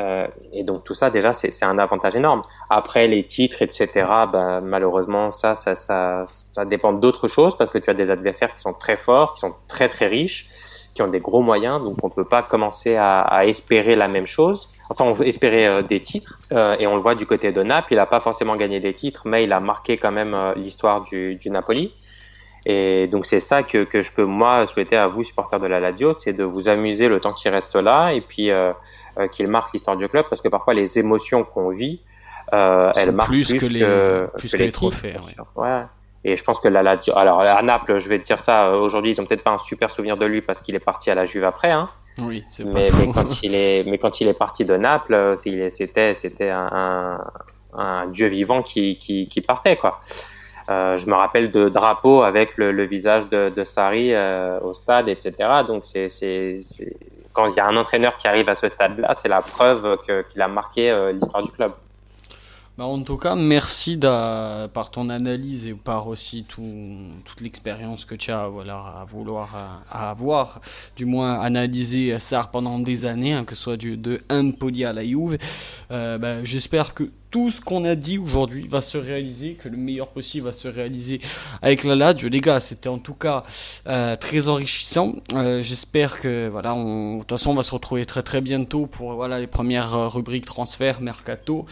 Euh, 0.00 0.28
et 0.52 0.62
donc 0.62 0.84
tout 0.84 0.94
ça 0.94 1.10
déjà 1.10 1.32
c'est 1.34 1.64
un 1.64 1.78
avantage 1.78 2.14
énorme. 2.14 2.42
Après 2.70 3.08
les 3.08 3.24
titres 3.24 3.62
etc. 3.62 3.88
Bah, 4.32 4.60
malheureusement 4.62 5.32
ça 5.32 5.54
ça 5.54 5.74
ça, 5.74 6.24
ça 6.26 6.64
dépend 6.64 6.92
d'autres 6.92 7.28
choses 7.28 7.56
parce 7.56 7.70
que 7.70 7.78
tu 7.78 7.90
as 7.90 7.94
des 7.94 8.10
adversaires 8.10 8.54
qui 8.54 8.60
sont 8.60 8.74
très 8.74 8.96
forts, 8.96 9.34
qui 9.34 9.40
sont 9.40 9.54
très 9.66 9.88
très 9.88 10.06
riches, 10.06 10.48
qui 10.94 11.02
ont 11.02 11.08
des 11.08 11.20
gros 11.20 11.42
moyens 11.42 11.82
donc 11.82 11.96
on 12.02 12.10
peut 12.10 12.24
pas 12.24 12.42
commencer 12.42 12.96
à, 12.96 13.20
à 13.20 13.44
espérer 13.44 13.96
la 13.96 14.08
même 14.08 14.26
chose. 14.26 14.72
Enfin 14.90 15.04
on 15.04 15.14
peut 15.14 15.26
espérer 15.26 15.66
euh, 15.66 15.82
des 15.82 16.00
titres 16.00 16.38
euh, 16.52 16.76
et 16.78 16.86
on 16.86 16.94
le 16.94 17.02
voit 17.02 17.14
du 17.14 17.26
côté 17.26 17.52
de 17.52 17.62
Naples 17.62 17.92
il 17.92 17.98
a 17.98 18.06
pas 18.06 18.20
forcément 18.20 18.56
gagné 18.56 18.80
des 18.80 18.94
titres 18.94 19.22
mais 19.26 19.44
il 19.44 19.52
a 19.52 19.60
marqué 19.60 19.96
quand 19.96 20.12
même 20.12 20.34
euh, 20.34 20.54
l'histoire 20.54 21.02
du, 21.02 21.34
du 21.34 21.50
Napoli. 21.50 21.92
Et 22.66 23.06
donc 23.06 23.26
c'est 23.26 23.40
ça 23.40 23.62
que, 23.62 23.84
que 23.84 24.02
je 24.02 24.10
peux 24.10 24.24
moi 24.24 24.66
souhaiter 24.66 24.96
à 24.96 25.06
vous 25.06 25.24
supporters 25.24 25.60
de 25.60 25.66
la 25.66 25.80
Lazio, 25.80 26.12
c'est 26.14 26.32
de 26.32 26.44
vous 26.44 26.68
amuser 26.68 27.08
le 27.08 27.20
temps 27.20 27.32
qui 27.32 27.48
reste 27.48 27.76
là 27.76 28.12
et 28.12 28.20
puis 28.20 28.50
euh, 28.50 28.72
euh, 29.18 29.28
qu'il 29.28 29.48
marque 29.48 29.72
l'histoire 29.72 29.96
du 29.96 30.08
club 30.08 30.26
parce 30.28 30.40
que 30.40 30.48
parfois 30.48 30.74
les 30.74 30.98
émotions 30.98 31.44
qu'on 31.44 31.70
vit, 31.70 32.00
euh, 32.52 32.90
elles 32.96 33.12
marquent 33.12 33.28
plus, 33.28 33.52
que, 33.54 33.66
les, 33.66 33.84
plus 34.36 34.52
que, 34.52 34.62
les, 34.62 34.72
trophées. 34.72 35.14
Ouais. 35.54 35.82
Et 36.24 36.36
je 36.36 36.42
pense 36.42 36.58
que 36.58 36.68
la 36.68 36.82
Lazio, 36.82 37.16
alors 37.16 37.40
à 37.40 37.62
Naples, 37.62 38.00
je 38.00 38.08
vais 38.08 38.18
te 38.18 38.26
dire 38.26 38.42
ça, 38.42 38.72
aujourd'hui 38.72 39.12
ils 39.12 39.20
ont 39.20 39.24
peut-être 39.24 39.44
pas 39.44 39.52
un 39.52 39.58
super 39.58 39.90
souvenir 39.90 40.16
de 40.16 40.26
lui 40.26 40.42
parce 40.42 40.60
qu'il 40.60 40.74
est 40.74 40.80
parti 40.80 41.10
à 41.10 41.14
la 41.14 41.24
Juve 41.26 41.44
après, 41.44 41.70
hein. 41.70 41.88
Oui, 42.20 42.44
c'est 42.50 42.64
mais, 42.64 42.88
mais 42.98 43.12
quand 43.12 43.42
il 43.44 43.54
est, 43.54 43.84
mais 43.88 43.98
quand 43.98 44.20
il 44.20 44.26
est 44.26 44.34
parti 44.34 44.64
de 44.64 44.76
Naples, 44.76 45.38
c'était, 45.70 46.16
c'était 46.16 46.50
un, 46.50 47.20
un, 47.74 48.06
dieu 48.08 48.26
vivant 48.26 48.62
qui, 48.62 48.98
qui, 48.98 49.28
qui 49.28 49.40
partait 49.40 49.76
quoi. 49.76 50.00
Euh, 50.68 50.98
je 50.98 51.06
me 51.06 51.14
rappelle 51.14 51.50
de 51.50 51.68
drapeaux 51.68 52.22
avec 52.22 52.56
le, 52.58 52.84
visage 52.84 53.28
de, 53.30 53.50
de 53.54 53.64
Sarri 53.64 54.12
euh, 54.12 54.60
au 54.60 54.74
stade, 54.74 55.08
etc. 55.08 55.32
Donc 55.66 55.84
c'est, 55.84 56.58
quand 57.32 57.46
il 57.46 57.56
y 57.56 57.60
a 57.60 57.66
un 57.66 57.76
entraîneur 57.76 58.18
qui 58.18 58.28
arrive 58.28 58.48
à 58.48 58.54
ce 58.54 58.68
stade-là, 58.68 59.14
c'est 59.20 59.28
la 59.28 59.40
preuve 59.40 59.98
qu'il 60.30 60.42
a 60.42 60.48
marqué 60.48 60.90
euh, 60.90 61.12
l'histoire 61.12 61.42
du 61.42 61.50
club. 61.52 61.72
Bah 62.76 62.84
en 62.84 63.02
tout 63.02 63.16
cas, 63.16 63.34
merci 63.34 63.98
par 63.98 64.90
ton 64.92 65.08
analyse 65.08 65.66
et 65.66 65.74
par 65.74 66.06
aussi 66.06 66.44
tout, 66.44 66.62
toute 67.24 67.40
l'expérience 67.40 68.04
que 68.04 68.14
tu 68.14 68.30
as 68.30 68.42
à 68.42 69.04
vouloir 69.04 69.82
avoir, 69.90 70.60
du 70.96 71.04
moins 71.04 71.40
analyser 71.40 72.20
ça 72.20 72.48
pendant 72.52 72.78
des 72.78 73.04
années, 73.04 73.32
hein, 73.32 73.44
que 73.44 73.56
ce 73.56 73.62
soit 73.64 73.76
du, 73.76 73.96
de 73.96 74.20
Empoli 74.30 74.84
à 74.84 74.92
la 74.92 75.02
Juve. 75.02 75.38
Bah, 75.90 76.44
J'espère 76.44 76.94
que 76.94 77.10
tout 77.30 77.50
ce 77.50 77.60
qu'on 77.60 77.84
a 77.84 77.94
dit 77.94 78.18
aujourd'hui 78.18 78.66
va 78.66 78.80
se 78.80 78.96
réaliser, 78.96 79.54
que 79.54 79.68
le 79.68 79.76
meilleur 79.76 80.08
possible 80.08 80.46
va 80.46 80.52
se 80.52 80.68
réaliser 80.68 81.20
avec 81.60 81.84
la 81.84 81.94
Lazio. 81.94 82.28
Les 82.28 82.40
gars, 82.40 82.60
c'était 82.60 82.88
en 82.88 82.98
tout 82.98 83.14
cas 83.14 83.44
euh, 83.86 84.16
très 84.16 84.48
enrichissant. 84.48 85.14
Euh, 85.34 85.62
j'espère 85.62 86.20
que 86.20 86.48
voilà, 86.48 86.74
de 86.74 87.18
toute 87.18 87.30
façon, 87.30 87.50
on 87.50 87.54
va 87.54 87.62
se 87.62 87.72
retrouver 87.72 88.06
très 88.06 88.22
très 88.22 88.40
bientôt 88.40 88.86
pour 88.86 89.12
voilà 89.14 89.38
les 89.38 89.46
premières 89.46 89.94
euh, 89.94 90.08
rubriques 90.08 90.46
transfert, 90.46 91.00
mercato 91.02 91.66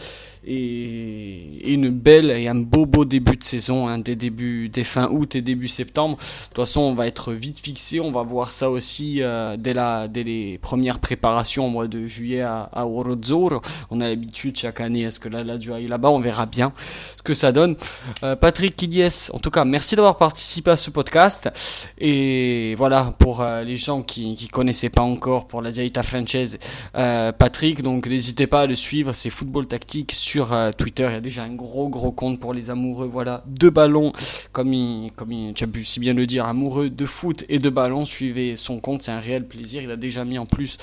et, 0.45 1.73
une 1.73 1.89
belle 1.89 2.29
et 2.31 2.47
un 2.47 2.55
beau 2.55 2.85
beau 2.85 3.03
début 3.03 3.35
de 3.35 3.43
saison, 3.43 3.87
hein, 3.87 3.97
des 3.97 4.15
débuts, 4.15 4.69
des 4.69 4.83
fins 4.83 5.09
août 5.09 5.35
et 5.35 5.41
début 5.41 5.67
septembre. 5.67 6.17
De 6.17 6.47
toute 6.49 6.57
façon, 6.57 6.81
on 6.81 6.93
va 6.93 7.07
être 7.07 7.33
vite 7.33 7.59
fixé. 7.59 7.99
On 7.99 8.11
va 8.11 8.21
voir 8.21 8.51
ça 8.51 8.69
aussi 8.69 9.21
dès 9.57 9.73
la 9.73 10.07
dès 10.07 10.23
les 10.23 10.59
premières 10.59 10.99
préparations 10.99 11.65
au 11.65 11.69
mois 11.69 11.87
de 11.87 12.05
juillet 12.05 12.41
à, 12.41 12.69
à 12.71 12.85
Orozzoro. 12.85 13.61
On 13.89 14.01
a 14.01 14.07
l'habitude 14.07 14.57
chaque 14.57 14.79
année 14.81 15.05
à 15.05 15.11
ce 15.11 15.19
que 15.19 15.29
là 15.47 15.87
là-bas, 15.87 16.09
on 16.09 16.19
verra 16.19 16.45
bien 16.45 16.73
ce 17.17 17.23
que 17.23 17.33
ça 17.33 17.51
donne. 17.51 17.75
Euh, 18.23 18.35
Patrick 18.35 18.75
Kidies, 18.75 19.29
en 19.33 19.39
tout 19.39 19.51
cas, 19.51 19.65
merci 19.65 19.95
d'avoir 19.95 20.17
participé 20.17 20.71
à 20.71 20.77
ce 20.77 20.89
podcast. 20.89 21.49
Et 21.97 22.75
voilà, 22.77 23.13
pour 23.19 23.41
euh, 23.41 23.63
les 23.63 23.75
gens 23.75 24.01
qui 24.01 24.37
ne 24.41 24.47
connaissaient 24.49 24.89
pas 24.89 25.01
encore 25.01 25.47
pour 25.47 25.61
la 25.61 25.71
Diaita 25.71 26.03
Franchise, 26.03 26.59
euh, 26.95 27.31
Patrick, 27.31 27.81
donc 27.81 28.07
n'hésitez 28.07 28.47
pas 28.47 28.61
à 28.61 28.65
le 28.67 28.75
suivre, 28.75 29.13
c'est 29.13 29.29
Football 29.29 29.67
Tactique 29.67 30.11
sur 30.13 30.55
Twitter. 30.77 31.07
Il 31.09 31.13
y 31.13 31.17
a 31.17 31.21
déjà 31.21 31.43
un 31.43 31.53
gros 31.53 31.89
gros 31.89 32.11
compte 32.11 32.39
pour 32.39 32.53
les 32.53 32.69
amoureux. 32.69 33.07
Voilà, 33.07 33.43
deux 33.47 33.69
ballons, 33.69 34.11
comme 34.51 34.73
il, 34.73 35.11
comme 35.15 35.31
il, 35.31 35.53
tu 35.53 35.63
as 35.63 35.67
pu 35.67 35.83
si 35.83 35.99
bien 35.99 36.13
le 36.13 36.25
dire, 36.25 36.45
amoureux 36.45 36.89
de 36.89 37.05
foot 37.05 37.45
et 37.49 37.59
de 37.59 37.69
ballon. 37.69 38.05
Suivez 38.05 38.55
son 38.55 38.79
compte, 38.79 39.01
c'est 39.01 39.11
un 39.11 39.19
réel 39.19 39.47
plaisir. 39.47 39.81
Il 39.81 39.91
a 39.91 39.95
déjà 39.95 40.25
mis 40.25 40.37
en 40.37 40.45
plus 40.45 40.77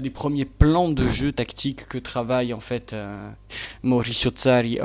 les 0.00 0.10
premiers 0.10 0.44
plans 0.44 0.88
de 0.88 1.06
jeu 1.06 1.32
tactique 1.32 1.88
que 1.88 1.98
travaille 1.98 2.52
en 2.52 2.60
fait 2.60 2.94
Mauricio 3.88 4.30
Tsari 4.30 4.78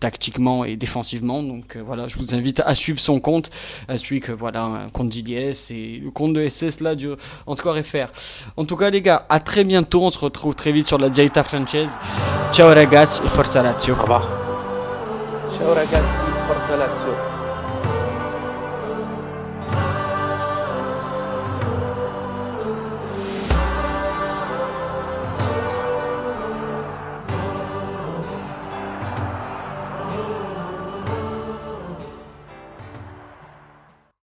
tactiquement 0.00 0.64
et 0.64 0.76
défensivement. 0.76 1.42
Donc 1.42 1.76
euh, 1.76 1.82
voilà, 1.84 2.08
je 2.08 2.16
vous 2.16 2.34
invite 2.34 2.60
à 2.64 2.74
suivre 2.74 2.98
son 2.98 3.20
compte, 3.20 3.50
à 3.88 3.98
suivre 3.98 4.26
que 4.26 4.32
voilà, 4.32 4.64
un 4.64 4.88
compte 4.88 5.08
d'IDS 5.08 5.70
et 5.70 6.00
le 6.02 6.10
compte 6.10 6.32
de 6.32 6.48
SS 6.48 6.80
là 6.80 6.94
en 7.46 7.54
Score 7.54 7.76
FR. 7.78 8.10
En 8.56 8.64
tout 8.64 8.76
cas 8.76 8.90
les 8.90 9.02
gars, 9.02 9.26
à 9.28 9.40
très 9.40 9.64
bientôt, 9.64 10.02
on 10.02 10.10
se 10.10 10.18
retrouve 10.18 10.54
très 10.54 10.72
vite 10.72 10.88
sur 10.88 10.98
la 10.98 11.08
Diaita 11.08 11.42
Franchise. 11.42 11.98
Ciao 12.52 12.68
ragazzi 12.74 13.20
et 13.24 13.28
forza 13.28 13.62
Lazio. 13.62 13.94
Au 13.94 14.02
revoir. 14.02 14.22
Ciao 15.56 15.74
ragazzi, 15.74 16.00
forza 16.48 16.76
Lazio. 16.76 17.39